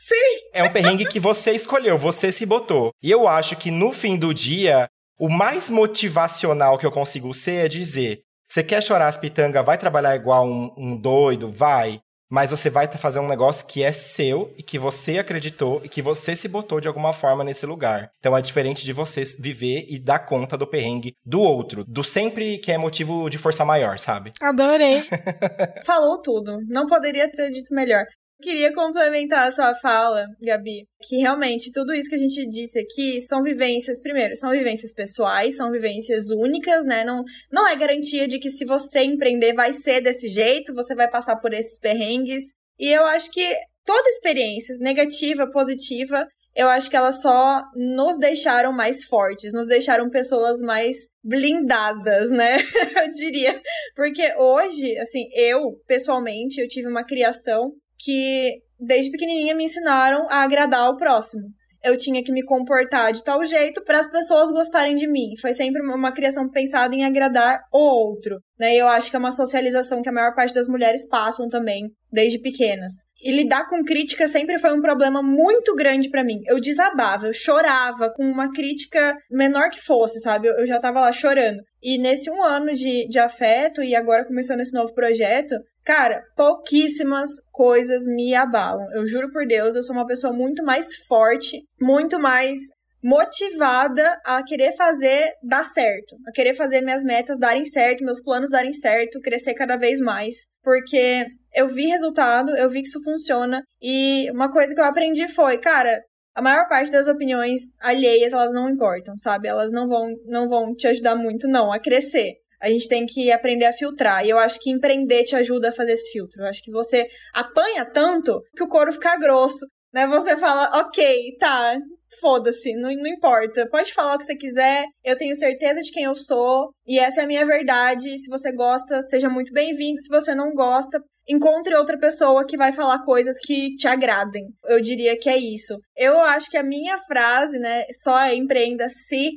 é 0.54 0.64
um 0.64 0.72
perrengue 0.72 1.06
que 1.06 1.20
você 1.20 1.52
escolheu, 1.52 1.98
você 1.98 2.32
se 2.32 2.46
botou. 2.46 2.92
E 3.04 3.12
eu 3.12 3.28
acho 3.28 3.58
que 3.58 3.70
no 3.70 3.92
fim 3.92 4.18
do 4.18 4.34
dia, 4.34 4.88
o 5.20 5.28
mais 5.28 5.70
motivacional 5.70 6.78
que 6.78 6.86
eu 6.86 6.92
consigo 6.92 7.34
ser 7.34 7.66
é 7.66 7.68
dizer: 7.68 8.22
você 8.50 8.64
quer 8.64 8.82
chorar 8.82 9.10
as 9.10 9.18
pitangas, 9.18 9.66
vai 9.66 9.78
trabalhar 9.78 10.16
igual 10.16 10.48
um, 10.48 10.74
um 10.78 10.96
doido, 10.96 11.52
vai. 11.52 12.00
Mas 12.30 12.52
você 12.52 12.70
vai 12.70 12.88
tá- 12.88 12.98
fazer 12.98 13.20
um 13.20 13.28
negócio 13.28 13.66
que 13.66 13.84
é 13.84 13.92
seu 13.92 14.54
e 14.58 14.64
que 14.64 14.78
você 14.78 15.18
acreditou 15.18 15.82
e 15.84 15.90
que 15.90 16.02
você 16.02 16.36
se 16.36 16.48
botou 16.48 16.82
de 16.82 16.88
alguma 16.88 17.14
forma 17.14 17.44
nesse 17.44 17.66
lugar. 17.66 18.10
Então 18.20 18.36
é 18.36 18.42
diferente 18.42 18.84
de 18.84 18.94
você 18.94 19.24
viver 19.40 19.86
e 19.90 19.98
dar 20.00 20.20
conta 20.20 20.58
do 20.58 20.68
perrengue 20.68 21.14
do 21.26 21.42
outro, 21.42 21.84
do 21.86 22.04
sempre 22.04 22.58
que 22.58 22.72
é 22.72 22.78
motivo 22.78 23.30
de 23.30 23.38
força 23.38 23.64
maior, 23.64 23.98
sabe? 24.00 24.34
Adorei. 24.42 25.04
Falou 25.86 26.22
tudo. 26.22 26.58
Não 26.68 26.86
poderia 26.86 27.30
ter 27.32 27.50
dito 27.52 27.74
melhor. 27.74 28.04
Queria 28.40 28.72
complementar 28.72 29.48
a 29.48 29.52
sua 29.52 29.74
fala, 29.74 30.28
Gabi, 30.40 30.88
que 31.02 31.18
realmente 31.18 31.72
tudo 31.72 31.92
isso 31.92 32.08
que 32.08 32.16
a 32.16 32.20
gente 32.20 32.48
disse 32.48 32.78
aqui 32.78 33.20
são 33.22 33.42
vivências, 33.42 34.00
primeiro, 34.00 34.36
são 34.36 34.52
vivências 34.52 34.94
pessoais, 34.94 35.58
são 35.58 35.72
vivências 35.72 36.30
únicas, 36.30 36.86
né? 36.86 37.04
Não, 37.04 37.24
não 37.52 37.68
é 37.68 37.76
garantia 37.76 38.28
de 38.28 38.38
que 38.38 38.52
se 38.52 38.64
você 38.64 39.02
empreender 39.04 39.54
vai 39.54 39.74
ser 39.74 40.02
desse 40.02 40.28
jeito, 40.28 40.74
você 40.76 40.94
vai 40.94 41.10
passar 41.10 41.38
por 41.38 41.52
esses 41.52 41.80
perrengues. 41.80 42.44
E 42.78 42.90
eu 42.90 43.06
acho 43.06 43.32
que 43.32 43.56
toda 43.84 44.10
experiência, 44.10 44.76
negativa, 44.80 45.50
positiva, 45.50 46.28
eu 46.56 46.70
acho 46.70 46.90
que 46.92 46.96
elas 46.96 47.22
só 47.22 47.64
nos 47.76 48.20
deixaram 48.20 48.72
mais 48.72 49.04
fortes, 49.06 49.52
nos 49.52 49.68
deixaram 49.68 50.10
pessoas 50.10 50.60
mais 50.60 50.96
blindadas, 51.24 52.30
né? 52.30 52.58
eu 53.04 53.10
diria. 53.12 53.60
Porque 53.96 54.32
hoje, 54.38 54.98
assim, 55.00 55.28
eu, 55.34 55.80
pessoalmente, 55.88 56.60
eu 56.62 56.68
tive 56.68 56.88
uma 56.88 57.04
criação 57.04 57.72
que 58.00 58.62
desde 58.80 59.12
pequenininha 59.12 59.56
me 59.56 59.66
ensinaram 59.66 60.28
a 60.30 60.44
agradar 60.44 60.90
o 60.90 60.98
próximo. 60.98 61.44
Eu 61.84 61.96
tinha 61.96 62.24
que 62.24 62.32
me 62.32 62.44
comportar 62.44 63.12
de 63.14 63.24
tal 63.24 63.44
jeito 63.46 63.84
para 63.84 64.00
as 64.00 64.10
pessoas 64.12 64.52
gostarem 64.52 64.96
de 64.96 65.08
mim. 65.08 65.38
Foi 65.40 65.54
sempre 65.54 65.82
uma- 65.82 66.12
criação 66.12 66.50
pensada 66.50 66.94
em 66.96 67.06
agradar 67.06 67.62
o 67.72 67.78
outro, 67.78 68.40
né? 68.60 68.76
Eu 68.76 68.88
acho 68.88 69.10
que 69.10 69.16
é 69.16 69.20
uma 69.20 69.32
socialização 69.32 70.02
que 70.02 70.10
a 70.10 70.12
maior 70.12 70.34
parte 70.34 70.54
das 70.54 70.68
mulheres 70.68 71.08
passam 71.08 71.48
também 71.48 71.84
desde 72.12 72.40
pequenas. 72.40 72.92
E 73.24 73.32
lidar 73.32 73.68
com 73.68 73.84
crítica 73.84 74.28
sempre 74.28 74.58
foi 74.60 74.74
um 74.74 74.82
problema 74.82 75.24
muito 75.24 75.74
grande 75.76 76.10
pra 76.10 76.24
mim. 76.24 76.40
Eu 76.48 76.60
desabava, 76.60 77.28
eu 77.28 77.34
chorava 77.34 78.12
com 78.14 78.24
uma 78.24 78.52
crítica 78.52 79.16
menor 79.32 79.70
que 79.70 79.82
fosse, 79.82 80.20
sabe? 80.20 80.48
Eu, 80.48 80.56
eu 80.58 80.68
já 80.68 80.80
tava 80.80 81.02
lá 81.02 81.12
chorando. 81.12 81.62
E 81.82 81.98
nesse 81.98 82.30
um 82.30 82.44
ano 82.44 82.74
de, 82.74 83.08
de 83.08 83.18
afeto 83.20 83.82
e 83.82 83.96
agora 83.96 84.26
começando 84.26 84.60
esse 84.60 84.74
novo 84.74 84.94
projeto, 84.94 85.56
cara, 85.88 86.22
pouquíssimas 86.36 87.30
coisas 87.50 88.06
me 88.06 88.36
abalam. 88.36 88.86
Eu 88.94 89.08
juro 89.08 89.32
por 89.32 89.48
Deus, 89.48 89.74
eu 89.74 89.82
sou 89.82 89.96
uma 89.96 90.06
pessoa 90.06 90.34
muito 90.34 90.62
mais 90.62 90.94
forte, 91.08 91.64
muito 91.80 92.20
mais 92.20 92.60
motivada 93.02 94.20
a 94.26 94.44
querer 94.44 94.76
fazer 94.76 95.32
dar 95.42 95.64
certo, 95.64 96.18
a 96.28 96.32
querer 96.34 96.56
fazer 96.56 96.82
minhas 96.82 97.06
metas 97.06 97.40
darem 97.40 97.64
certo, 97.64 98.04
meus 98.04 98.22
planos 98.22 98.50
darem 98.50 98.74
certo, 98.74 99.22
crescer 99.22 99.54
cada 99.54 99.78
vez 99.78 100.02
mais, 100.02 100.36
porque 100.62 101.26
eu 101.56 101.70
vi 101.70 101.86
resultado, 101.86 102.54
eu 102.58 102.70
vi 102.70 102.82
que 102.82 102.90
isso 102.90 103.02
funciona 103.02 103.64
e 103.82 104.30
uma 104.32 104.52
coisa 104.52 104.76
que 104.76 104.82
eu 104.82 104.86
aprendi 104.86 105.30
foi, 105.30 105.58
cara, 105.58 106.02
a 106.36 106.42
maior 106.42 106.68
parte 106.68 106.92
das 106.92 107.08
opiniões 107.08 107.62
alheias, 107.80 108.34
elas 108.34 108.52
não 108.52 108.70
importam, 108.70 109.18
sabe? 109.18 109.48
Elas 109.48 109.72
não 109.72 109.88
vão 109.88 110.14
não 110.26 110.50
vão 110.50 110.76
te 110.76 110.86
ajudar 110.88 111.16
muito 111.16 111.48
não 111.48 111.72
a 111.72 111.80
crescer. 111.80 112.34
A 112.62 112.70
gente 112.70 112.88
tem 112.88 113.06
que 113.06 113.32
aprender 113.32 113.66
a 113.66 113.74
filtrar. 113.74 114.26
E 114.26 114.30
eu 114.30 114.40
acho 114.40 114.60
que 114.60 114.72
empreender 114.72 115.24
te 115.24 115.36
ajuda 115.36 115.70
a 115.70 115.74
fazer 115.74 115.94
esse 115.94 116.12
filtro. 116.12 116.42
Eu 116.42 116.48
acho 116.48 116.62
que 116.62 116.72
você 116.72 117.08
apanha 117.34 117.86
tanto 117.86 118.40
que 118.56 118.64
o 118.64 118.68
couro 118.68 118.92
fica 118.94 119.18
grosso. 119.18 119.66
Né? 119.94 120.06
Você 120.08 120.36
fala, 120.38 120.82
ok, 120.82 121.38
tá, 121.40 121.78
foda-se, 122.20 122.74
não, 122.74 122.94
não 122.94 123.08
importa. 123.08 123.68
Pode 123.70 123.94
falar 123.94 124.16
o 124.16 124.18
que 124.18 124.26
você 124.26 124.36
quiser, 124.36 124.86
eu 125.04 125.18
tenho 125.18 125.36
certeza 125.36 125.82
de 125.82 125.92
quem 125.92 126.04
eu 126.04 126.16
sou, 126.16 126.72
e 126.86 127.00
essa 127.00 127.22
é 127.22 127.24
a 127.24 127.28
minha 127.28 127.46
verdade. 127.46 128.18
Se 128.18 128.30
você 128.30 128.52
gosta, 128.52 129.02
seja 129.04 129.30
muito 129.30 129.52
bem-vindo. 129.52 130.02
Se 130.02 130.10
você 130.10 130.36
não 130.36 130.54
gosta, 130.54 131.00
encontre 131.28 131.76
outra 131.76 131.98
pessoa 131.98 132.46
que 132.46 132.58
vai 132.58 132.72
falar 132.72 133.04
coisas 133.04 133.38
que 133.40 133.76
te 133.76 133.88
agradem. 133.88 134.46
Eu 134.66 134.82
diria 134.82 135.18
que 135.20 135.30
é 135.30 135.38
isso. 135.38 135.78
Eu 135.96 136.20
acho 136.22 136.50
que 136.50 136.58
a 136.58 136.64
minha 136.64 136.98
frase, 137.00 137.60
né, 137.60 137.84
só 138.02 138.20
é 138.22 138.36
empreenda 138.36 138.88
se, 138.90 139.32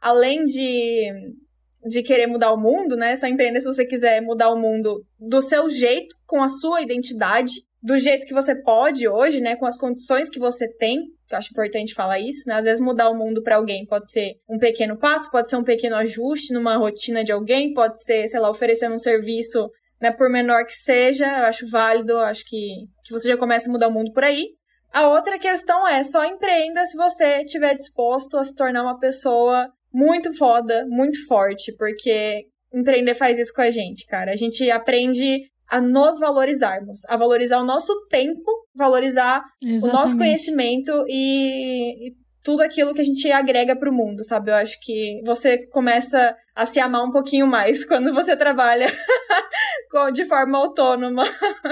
além 0.00 0.44
de 0.44 1.12
de 1.86 2.02
querer 2.02 2.26
mudar 2.26 2.52
o 2.52 2.60
mundo, 2.60 2.96
né? 2.96 3.16
Só 3.16 3.26
empreender 3.26 3.60
se 3.60 3.66
você 3.66 3.84
quiser 3.84 4.20
mudar 4.20 4.50
o 4.50 4.58
mundo 4.58 5.04
do 5.18 5.40
seu 5.40 5.70
jeito, 5.70 6.14
com 6.26 6.42
a 6.42 6.48
sua 6.48 6.82
identidade, 6.82 7.52
do 7.82 7.96
jeito 7.96 8.26
que 8.26 8.34
você 8.34 8.54
pode 8.54 9.06
hoje, 9.08 9.40
né? 9.40 9.54
Com 9.56 9.66
as 9.66 9.78
condições 9.78 10.28
que 10.28 10.38
você 10.38 10.68
tem. 10.68 10.98
Que 11.28 11.34
eu 11.34 11.38
acho 11.38 11.50
importante 11.50 11.94
falar 11.94 12.18
isso, 12.18 12.48
né? 12.48 12.54
Às 12.54 12.64
vezes 12.64 12.80
mudar 12.80 13.08
o 13.08 13.14
mundo 13.14 13.42
para 13.42 13.56
alguém 13.56 13.86
pode 13.86 14.10
ser 14.10 14.34
um 14.48 14.58
pequeno 14.58 14.98
passo, 14.98 15.30
pode 15.30 15.48
ser 15.48 15.56
um 15.56 15.64
pequeno 15.64 15.96
ajuste 15.96 16.52
numa 16.52 16.76
rotina 16.76 17.22
de 17.22 17.32
alguém, 17.32 17.72
pode 17.72 18.02
ser, 18.02 18.28
sei 18.28 18.40
lá, 18.40 18.50
oferecendo 18.50 18.94
um 18.94 18.98
serviço, 18.98 19.70
né? 20.00 20.10
Por 20.10 20.28
menor 20.28 20.64
que 20.64 20.72
seja, 20.72 21.26
eu 21.26 21.44
acho 21.44 21.68
válido, 21.70 22.12
eu 22.12 22.20
acho 22.20 22.44
que, 22.44 22.86
que 23.04 23.12
você 23.12 23.28
já 23.28 23.36
começa 23.36 23.68
a 23.68 23.72
mudar 23.72 23.88
o 23.88 23.92
mundo 23.92 24.12
por 24.12 24.24
aí. 24.24 24.46
A 24.92 25.08
outra 25.08 25.38
questão 25.38 25.86
é 25.86 26.02
só 26.02 26.24
empreenda 26.24 26.84
se 26.86 26.96
você 26.96 27.42
estiver 27.42 27.74
disposto 27.74 28.38
a 28.38 28.44
se 28.44 28.54
tornar 28.54 28.82
uma 28.82 28.98
pessoa 28.98 29.70
muito 29.92 30.34
foda, 30.36 30.86
muito 30.88 31.24
forte, 31.26 31.74
porque 31.76 32.46
empreender 32.72 33.14
faz 33.14 33.38
isso 33.38 33.52
com 33.54 33.62
a 33.62 33.70
gente, 33.70 34.06
cara. 34.06 34.32
A 34.32 34.36
gente 34.36 34.70
aprende 34.70 35.48
a 35.68 35.80
nos 35.80 36.18
valorizarmos, 36.18 37.04
a 37.06 37.16
valorizar 37.16 37.58
o 37.58 37.64
nosso 37.64 37.92
tempo, 38.08 38.50
valorizar 38.74 39.42
o 39.62 39.66
nosso 39.66 39.86
Exatamente. 39.86 40.16
conhecimento 40.16 41.04
e, 41.08 42.08
e 42.08 42.14
tudo 42.46 42.62
aquilo 42.62 42.94
que 42.94 43.00
a 43.00 43.04
gente 43.04 43.28
agrega 43.32 43.74
pro 43.74 43.92
mundo, 43.92 44.22
sabe? 44.22 44.52
Eu 44.52 44.54
acho 44.54 44.78
que 44.80 45.20
você 45.24 45.66
começa 45.66 46.32
a 46.54 46.64
se 46.64 46.78
amar 46.78 47.02
um 47.02 47.10
pouquinho 47.10 47.44
mais 47.44 47.84
quando 47.84 48.14
você 48.14 48.36
trabalha 48.36 48.86
de 50.14 50.24
forma 50.26 50.56
autônoma. 50.56 51.24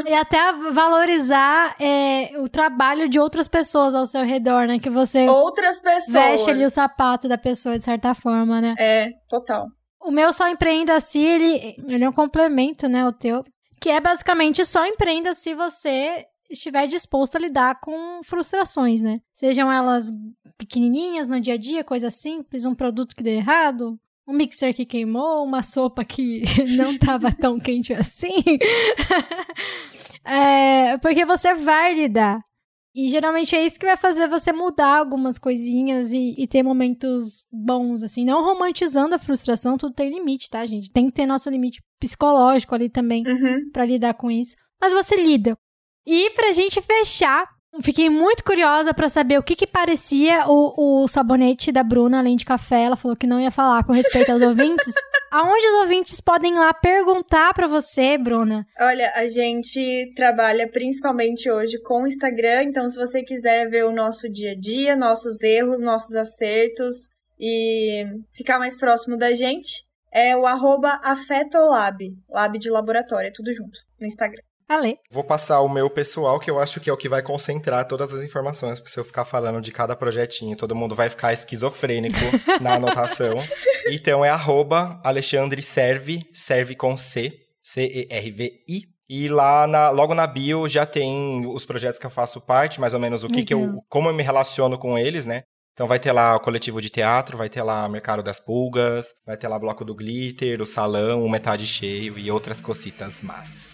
E 0.05 0.12
até 0.12 0.53
valorizar 0.72 1.77
é, 1.81 2.33
o 2.39 2.49
trabalho 2.49 3.09
de 3.09 3.20
outras 3.20 3.47
pessoas 3.47 3.95
ao 3.95 4.05
seu 4.05 4.25
redor, 4.25 4.66
né? 4.66 4.81
Que 4.81 4.91
você 4.91 5.29
Outras 5.29 5.81
pessoas. 5.81 6.12
veste 6.12 6.51
ali 6.51 6.66
o 6.66 6.70
sapato 6.70 7.29
da 7.29 7.39
pessoa, 7.39 7.79
de 7.79 7.85
certa 7.85 8.12
forma, 8.12 8.61
né? 8.61 8.75
É, 8.77 9.11
total. 9.29 9.66
O 10.03 10.11
meu 10.11 10.33
só 10.33 10.49
empreenda 10.49 10.99
se 10.99 11.20
ele, 11.20 11.77
ele 11.87 12.03
é 12.03 12.09
um 12.09 12.12
complemento, 12.12 12.89
né, 12.89 13.07
o 13.07 13.12
teu, 13.12 13.45
que 13.81 13.91
é 13.91 14.01
basicamente 14.01 14.64
só 14.64 14.85
empreenda 14.85 15.33
se 15.35 15.55
você 15.55 16.25
estiver 16.55 16.86
disposto 16.86 17.36
a 17.36 17.40
lidar 17.40 17.80
com 17.80 18.20
frustrações, 18.24 19.02
né? 19.02 19.20
Sejam 19.32 19.70
elas 19.70 20.11
pequenininhas 20.57 21.26
no 21.26 21.40
dia 21.40 21.55
a 21.55 21.59
dia, 21.59 21.84
coisa 21.84 22.11
simples, 22.11 22.64
um 22.64 22.74
produto 22.74 23.14
que 23.14 23.22
deu 23.22 23.34
errado, 23.34 23.98
um 24.26 24.32
mixer 24.32 24.72
que 24.74 24.86
queimou, 24.86 25.44
uma 25.44 25.62
sopa 25.62 26.05
que 26.05 26.42
não 26.76 26.92
estava 26.92 27.30
tão 27.34 27.59
quente 27.59 27.92
assim. 27.92 28.42
É, 30.26 30.96
porque 30.98 31.24
você 31.24 31.55
vai 31.55 31.94
lidar. 31.94 32.40
E 32.94 33.09
geralmente 33.09 33.55
é 33.57 33.66
isso 33.66 33.78
que 33.78 33.84
vai 33.86 33.96
fazer 33.96 34.28
você 34.28 34.52
mudar 34.52 34.98
algumas 34.98 35.36
coisinhas 35.36 36.12
e, 36.12 36.34
e 36.38 36.46
ter 36.46 36.62
momentos 36.62 37.44
bons, 37.52 38.02
assim. 38.05 38.24
Não 38.24 38.42
romantizando 38.42 39.14
a 39.14 39.18
frustração, 39.18 39.76
tudo 39.76 39.94
tem 39.94 40.09
limite, 40.11 40.48
tá, 40.48 40.64
gente? 40.64 40.90
Tem 40.90 41.07
que 41.07 41.12
ter 41.12 41.26
nosso 41.26 41.50
limite 41.50 41.82
psicológico 41.98 42.74
ali 42.74 42.88
também 42.88 43.24
Uhum. 43.26 43.68
pra 43.72 43.84
lidar 43.84 44.14
com 44.14 44.30
isso. 44.30 44.55
Mas 44.80 44.92
você 44.92 45.16
lida. 45.16 45.57
E 46.07 46.30
pra 46.30 46.52
gente 46.52 46.80
fechar 46.80 47.48
Fiquei 47.82 48.09
muito 48.09 48.44
curiosa 48.44 48.94
pra 48.94 49.09
saber 49.09 49.38
o 49.38 49.42
que 49.42 49.57
que 49.57 49.66
parecia 49.66 50.44
o, 50.46 51.02
o 51.02 51.09
sabonete 51.09 51.72
da 51.72 51.82
Bruna, 51.82 52.20
além 52.20 52.36
de 52.36 52.44
café. 52.44 52.84
Ela 52.84 52.94
falou 52.94 53.16
que 53.16 53.26
não 53.26 53.40
ia 53.40 53.50
falar 53.50 53.82
com 53.84 53.92
respeito 53.92 54.30
aos 54.30 54.42
ouvintes. 54.42 54.94
Aonde 55.32 55.66
os 55.66 55.74
ouvintes 55.80 56.20
podem 56.20 56.55
ir 56.55 56.59
lá 56.59 56.72
perguntar 56.72 57.52
pra 57.52 57.66
você, 57.66 58.16
Bruna? 58.16 58.64
Olha, 58.78 59.12
a 59.16 59.26
gente 59.26 60.12
trabalha 60.14 60.70
principalmente 60.70 61.50
hoje 61.50 61.80
com 61.82 62.05
o 62.05 62.07
Instagram, 62.07 62.64
então 62.64 62.88
se 62.88 62.96
você 62.96 63.24
quiser 63.24 63.68
ver 63.68 63.84
o 63.84 63.90
nosso 63.90 64.30
dia 64.30 64.52
a 64.52 64.55
dia, 64.55 64.94
nossos 64.94 65.42
erros, 65.42 65.80
nossos 65.80 66.14
acertos 66.14 67.09
e 67.40 68.05
ficar 68.32 68.61
mais 68.61 68.78
próximo 68.78 69.16
da 69.16 69.34
gente, 69.34 69.84
é 70.12 70.36
o 70.36 70.46
arroba 70.46 71.00
afetolab, 71.02 71.98
lab 72.30 72.57
de 72.57 72.70
laboratório, 72.70 73.26
é 73.26 73.32
tudo 73.32 73.52
junto, 73.52 73.80
no 74.00 74.07
Instagram. 74.07 74.42
Ale. 74.69 74.99
Vou 75.11 75.23
passar 75.23 75.61
o 75.61 75.69
meu 75.69 75.91
pessoal, 75.91 76.41
que 76.41 76.51
eu 76.51 76.59
acho 76.59 76.81
que 76.81 76.89
é 76.89 76.93
o 76.93 76.97
que 76.97 77.09
vai 77.09 77.23
concentrar 77.23 77.87
todas 77.87 78.12
as 78.15 78.23
informações, 78.23 78.79
porque 78.79 78.91
se 78.91 78.99
eu 78.99 79.05
ficar 79.05 79.25
falando 79.25 79.61
de 79.61 79.71
cada 79.71 79.95
projetinho, 79.95 80.57
todo 80.57 80.75
mundo 80.75 80.95
vai 80.95 81.11
ficar 81.11 81.33
esquizofrênico 81.33 82.17
na 82.61 82.75
anotação. 82.75 83.35
Então 83.89 84.25
é 84.25 84.31
arroba 84.31 85.01
Alexandre 85.05 85.62
Serve, 85.62 86.27
serve 86.33 86.75
com 86.75 86.97
C, 86.97 87.41
C-E-R-V-I. 87.62 88.95
E 89.07 89.29
lá, 89.29 89.67
na, 89.67 89.91
logo 89.91 90.15
na 90.15 90.27
bio, 90.27 90.67
já 90.67 90.87
tem 90.87 91.47
os 91.47 91.67
projetos 91.67 91.99
que 91.99 92.07
eu 92.07 92.11
faço 92.11 92.41
parte, 92.41 92.81
mais 92.81 92.95
ou 92.95 93.01
menos 93.01 93.23
o 93.23 93.29
que, 93.29 93.45
que 93.45 93.53
eu, 93.53 93.85
como 93.87 94.09
eu 94.09 94.15
me 94.15 94.23
relaciono 94.23 94.79
com 94.79 94.99
eles, 94.99 95.27
né? 95.27 95.43
Então 95.75 95.87
vai 95.87 95.99
ter 95.99 96.12
lá 96.12 96.37
o 96.37 96.41
coletivo 96.41 96.81
de 96.81 96.89
teatro, 96.89 97.37
vai 97.37 97.51
ter 97.51 97.62
lá 97.62 97.87
o 97.87 97.91
Mercado 97.91 98.23
das 98.23 98.41
Pulgas, 98.41 99.12
vai 99.27 99.37
ter 99.37 99.47
lá 99.49 99.57
o 99.57 99.61
Bloco 99.61 99.85
do 99.85 99.95
Glitter, 99.95 100.62
o 100.62 100.67
Salão, 100.67 101.23
o 101.23 101.29
Metade 101.29 101.67
Cheio 101.67 102.19
e 102.19 102.31
outras 102.31 102.61
cositas 102.61 103.21
más. 103.23 103.74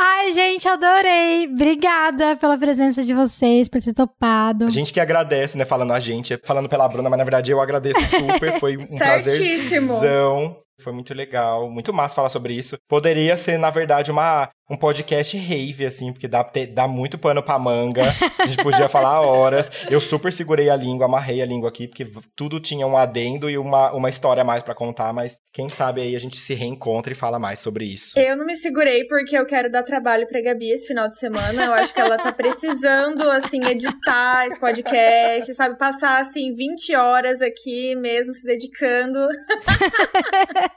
Ai, 0.00 0.32
gente, 0.32 0.68
adorei. 0.68 1.46
Obrigada 1.52 2.36
pela 2.36 2.56
presença 2.56 3.02
de 3.02 3.12
vocês, 3.12 3.68
por 3.68 3.82
ter 3.82 3.92
topado. 3.92 4.66
A 4.66 4.70
gente 4.70 4.92
que 4.92 5.00
agradece, 5.00 5.58
né? 5.58 5.64
Falando 5.64 5.92
a 5.92 5.98
gente, 5.98 6.38
falando 6.44 6.68
pela 6.68 6.86
Bruna, 6.88 7.10
mas 7.10 7.18
na 7.18 7.24
verdade 7.24 7.50
eu 7.50 7.60
agradeço 7.60 8.00
super. 8.02 8.60
Foi 8.60 8.76
um 8.78 8.86
Certíssimo. 8.86 9.88
prazerzão. 9.98 10.56
Foi 10.80 10.92
muito 10.92 11.12
legal, 11.12 11.68
muito 11.68 11.92
massa 11.92 12.14
falar 12.14 12.28
sobre 12.28 12.54
isso. 12.54 12.76
Poderia 12.88 13.36
ser, 13.36 13.58
na 13.58 13.68
verdade, 13.68 14.12
uma, 14.12 14.48
um 14.70 14.76
podcast 14.76 15.36
rave, 15.36 15.84
assim, 15.84 16.12
porque 16.12 16.28
dá, 16.28 16.44
te- 16.44 16.66
dá 16.66 16.86
muito 16.86 17.18
pano 17.18 17.42
pra 17.42 17.58
manga. 17.58 18.02
A 18.38 18.46
gente 18.46 18.62
podia 18.62 18.86
falar 18.88 19.20
horas. 19.22 19.72
Eu 19.90 20.00
super 20.00 20.32
segurei 20.32 20.70
a 20.70 20.76
língua, 20.76 21.06
amarrei 21.06 21.42
a 21.42 21.46
língua 21.46 21.68
aqui, 21.68 21.88
porque 21.88 22.06
tudo 22.36 22.60
tinha 22.60 22.86
um 22.86 22.96
adendo 22.96 23.50
e 23.50 23.58
uma, 23.58 23.90
uma 23.92 24.08
história 24.08 24.42
a 24.42 24.44
mais 24.44 24.62
pra 24.62 24.72
contar, 24.74 25.12
mas 25.12 25.34
quem 25.52 25.68
sabe 25.68 26.00
aí 26.00 26.14
a 26.14 26.20
gente 26.20 26.36
se 26.36 26.54
reencontra 26.54 27.12
e 27.12 27.16
fala 27.16 27.40
mais 27.40 27.58
sobre 27.58 27.84
isso. 27.84 28.16
Eu 28.16 28.36
não 28.36 28.46
me 28.46 28.54
segurei 28.54 29.04
porque 29.08 29.36
eu 29.36 29.44
quero 29.46 29.68
dar 29.70 29.82
trabalho 29.82 30.28
pra 30.28 30.40
Gabi 30.40 30.70
esse 30.70 30.86
final 30.86 31.08
de 31.08 31.18
semana. 31.18 31.64
Eu 31.64 31.74
acho 31.74 31.92
que 31.92 32.00
ela 32.00 32.16
tá 32.16 32.30
precisando, 32.32 33.28
assim, 33.30 33.64
editar 33.64 34.46
esse 34.46 34.60
podcast, 34.60 35.52
sabe? 35.54 35.76
Passar, 35.76 36.20
assim, 36.20 36.52
20 36.54 36.94
horas 36.94 37.42
aqui 37.42 37.96
mesmo, 37.96 38.32
se 38.32 38.44
dedicando. 38.46 39.18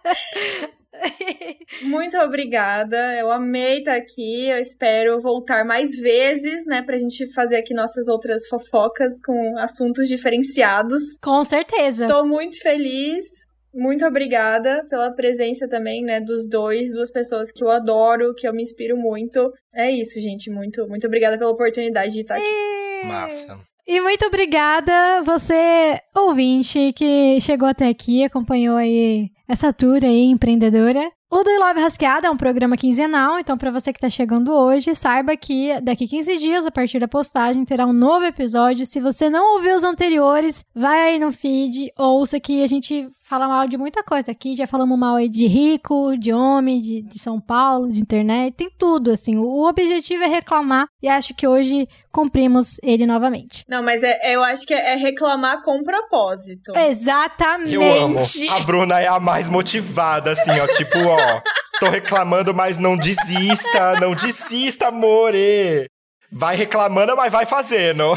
Muito 1.84 2.18
obrigada. 2.18 3.16
Eu 3.18 3.32
amei 3.32 3.80
estar 3.80 3.96
aqui. 3.96 4.48
Eu 4.48 4.58
espero 4.58 5.20
voltar 5.22 5.66
mais 5.66 5.98
vezes, 5.98 6.66
né? 6.66 6.82
Pra 6.82 6.98
gente 6.98 7.32
fazer 7.34 7.58
aqui 7.58 7.74
nossas 7.74 8.08
outras 8.08 8.48
fofocas 8.48 9.22
com 9.22 9.58
assuntos 9.58 10.08
diferenciados. 10.08 11.18
Com 11.22 11.44
certeza. 11.44 12.08
Tô 12.08 12.26
muito 12.26 12.60
feliz. 12.62 13.26
Muito 13.74 14.06
obrigada 14.06 14.86
pela 14.90 15.12
presença 15.12 15.66
também, 15.66 16.04
né, 16.04 16.20
dos 16.20 16.46
dois, 16.46 16.92
duas 16.92 17.10
pessoas 17.10 17.54
que 17.54 17.64
eu 17.64 17.72
adoro, 17.72 18.36
que 18.36 18.46
eu 18.46 18.54
me 18.54 18.62
inspiro 18.62 18.98
muito. 18.98 19.50
É 19.74 19.90
isso, 19.90 20.20
gente, 20.20 20.50
muito, 20.50 20.86
muito 20.90 21.08
obrigada 21.08 21.38
pela 21.38 21.52
oportunidade 21.52 22.12
de 22.12 22.20
estar 22.20 22.36
aqui. 22.36 23.08
Massa. 23.08 23.71
E 23.88 24.00
muito 24.00 24.26
obrigada 24.26 25.22
você, 25.24 26.00
ouvinte, 26.16 26.94
que 26.94 27.40
chegou 27.42 27.68
até 27.68 27.88
aqui, 27.88 28.24
acompanhou 28.24 28.78
aí 28.78 29.30
essa 29.48 29.74
tour 29.74 30.00
aí 30.04 30.26
empreendedora. 30.26 31.12
O 31.30 31.44
Do 31.44 31.50
You 31.50 31.60
Love 31.60 31.80
Rasqueada 31.80 32.28
é 32.28 32.30
um 32.30 32.36
programa 32.36 32.76
quinzenal, 32.76 33.40
então 33.40 33.58
para 33.58 33.72
você 33.72 33.94
que 33.94 34.00
tá 34.00 34.10
chegando 34.10 34.54
hoje, 34.54 34.94
saiba 34.94 35.36
que 35.38 35.80
daqui 35.82 36.06
15 36.06 36.38
dias, 36.38 36.66
a 36.66 36.72
partir 36.72 37.00
da 37.00 37.08
postagem, 37.08 37.64
terá 37.64 37.86
um 37.86 37.94
novo 37.94 38.26
episódio. 38.26 38.86
Se 38.86 39.00
você 39.00 39.30
não 39.30 39.56
ouviu 39.56 39.76
os 39.76 39.84
anteriores, 39.86 40.66
vai 40.76 41.12
aí 41.12 41.20
no 41.20 41.32
feed, 41.32 41.92
ouça 41.98 42.38
que 42.38 42.62
a 42.62 42.68
gente 42.68 43.08
fala 43.32 43.48
mal 43.48 43.66
de 43.66 43.78
muita 43.78 44.04
coisa. 44.04 44.32
Aqui 44.32 44.58
já 44.58 44.68
falamos 44.68 45.00
mal 45.00 45.16
aí 45.16 45.30
de 45.30 45.48
rico, 45.48 46.18
de 46.18 46.34
homem, 46.34 46.82
de, 46.82 47.02
de 47.02 47.18
São 47.18 47.40
Paulo, 47.40 47.90
de 47.90 48.02
internet, 48.02 48.54
tem 48.58 48.70
tudo, 48.78 49.10
assim. 49.10 49.38
O 49.38 49.66
objetivo 49.66 50.22
é 50.26 50.28
reclamar 50.28 50.86
e 51.02 51.08
acho 51.08 51.34
que 51.34 51.48
hoje 51.48 51.88
cumprimos 52.12 52.78
ele 52.84 53.06
novamente. 53.06 53.64
Não, 53.70 53.82
mas 53.82 54.04
é, 54.04 54.36
eu 54.36 54.44
acho 54.44 54.68
que 54.68 54.74
é, 54.74 54.92
é 54.92 54.96
reclamar 54.96 55.64
com 55.64 55.82
propósito. 55.82 56.76
Exatamente. 56.76 57.74
Eu 57.74 58.04
amo. 58.04 58.20
A 58.50 58.60
Bruna 58.60 59.00
é 59.00 59.08
a 59.08 59.18
mais 59.18 59.48
motivada, 59.48 60.32
assim, 60.32 60.52
ó. 60.52 60.68
Tipo, 60.68 60.98
ó. 61.00 61.42
Tô 61.80 61.90
reclamando, 61.90 62.54
mas 62.54 62.78
não 62.78 62.98
desista. 62.98 63.98
Não 64.02 64.14
desista, 64.14 64.90
amore. 64.90 65.88
Vai 66.30 66.58
reclamando, 66.58 67.16
mas 67.16 67.32
vai 67.32 67.46
fazendo. 67.46 68.14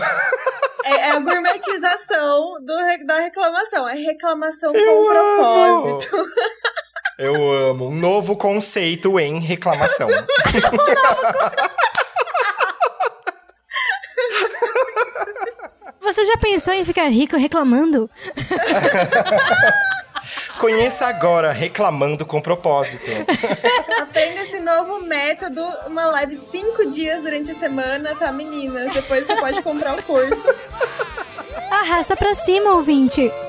É, 0.85 0.97
é 0.97 1.11
a 1.13 1.19
gourmetização 1.19 2.63
do 2.63 3.07
da 3.07 3.19
reclamação. 3.21 3.89
É 3.89 3.95
reclamação 3.95 4.73
com 4.73 4.79
Eu 4.79 5.11
amo. 5.11 5.99
propósito. 5.99 6.27
Eu 7.19 7.51
amo. 7.51 7.89
Um 7.89 7.95
novo 7.95 8.37
conceito 8.37 9.19
em 9.19 9.41
reclamação. 9.41 10.09
Você 16.01 16.25
já 16.27 16.37
pensou 16.37 16.75
em 16.75 16.85
ficar 16.85 17.09
rico 17.09 17.37
reclamando? 17.37 18.11
Conheça 20.59 21.07
agora 21.07 21.53
Reclamando 21.53 22.25
com 22.25 22.41
Propósito. 22.41 23.11
Aprenda 24.01 24.43
esse 24.43 24.61
novo 24.61 25.01
método, 25.01 25.63
uma 25.87 26.07
live 26.07 26.37
de 26.37 26.51
cinco 26.51 26.87
dias 26.87 27.23
durante 27.23 27.51
a 27.51 27.55
semana, 27.55 28.15
tá, 28.15 28.31
meninas? 28.33 28.93
Depois 28.93 29.27
você 29.27 29.37
pode 29.37 29.63
comprar 29.63 29.99
o 29.99 30.03
curso. 30.03 30.49
Arrasta 31.71 32.17
pra 32.17 32.35
cima, 32.35 32.73
ouvinte. 32.73 33.31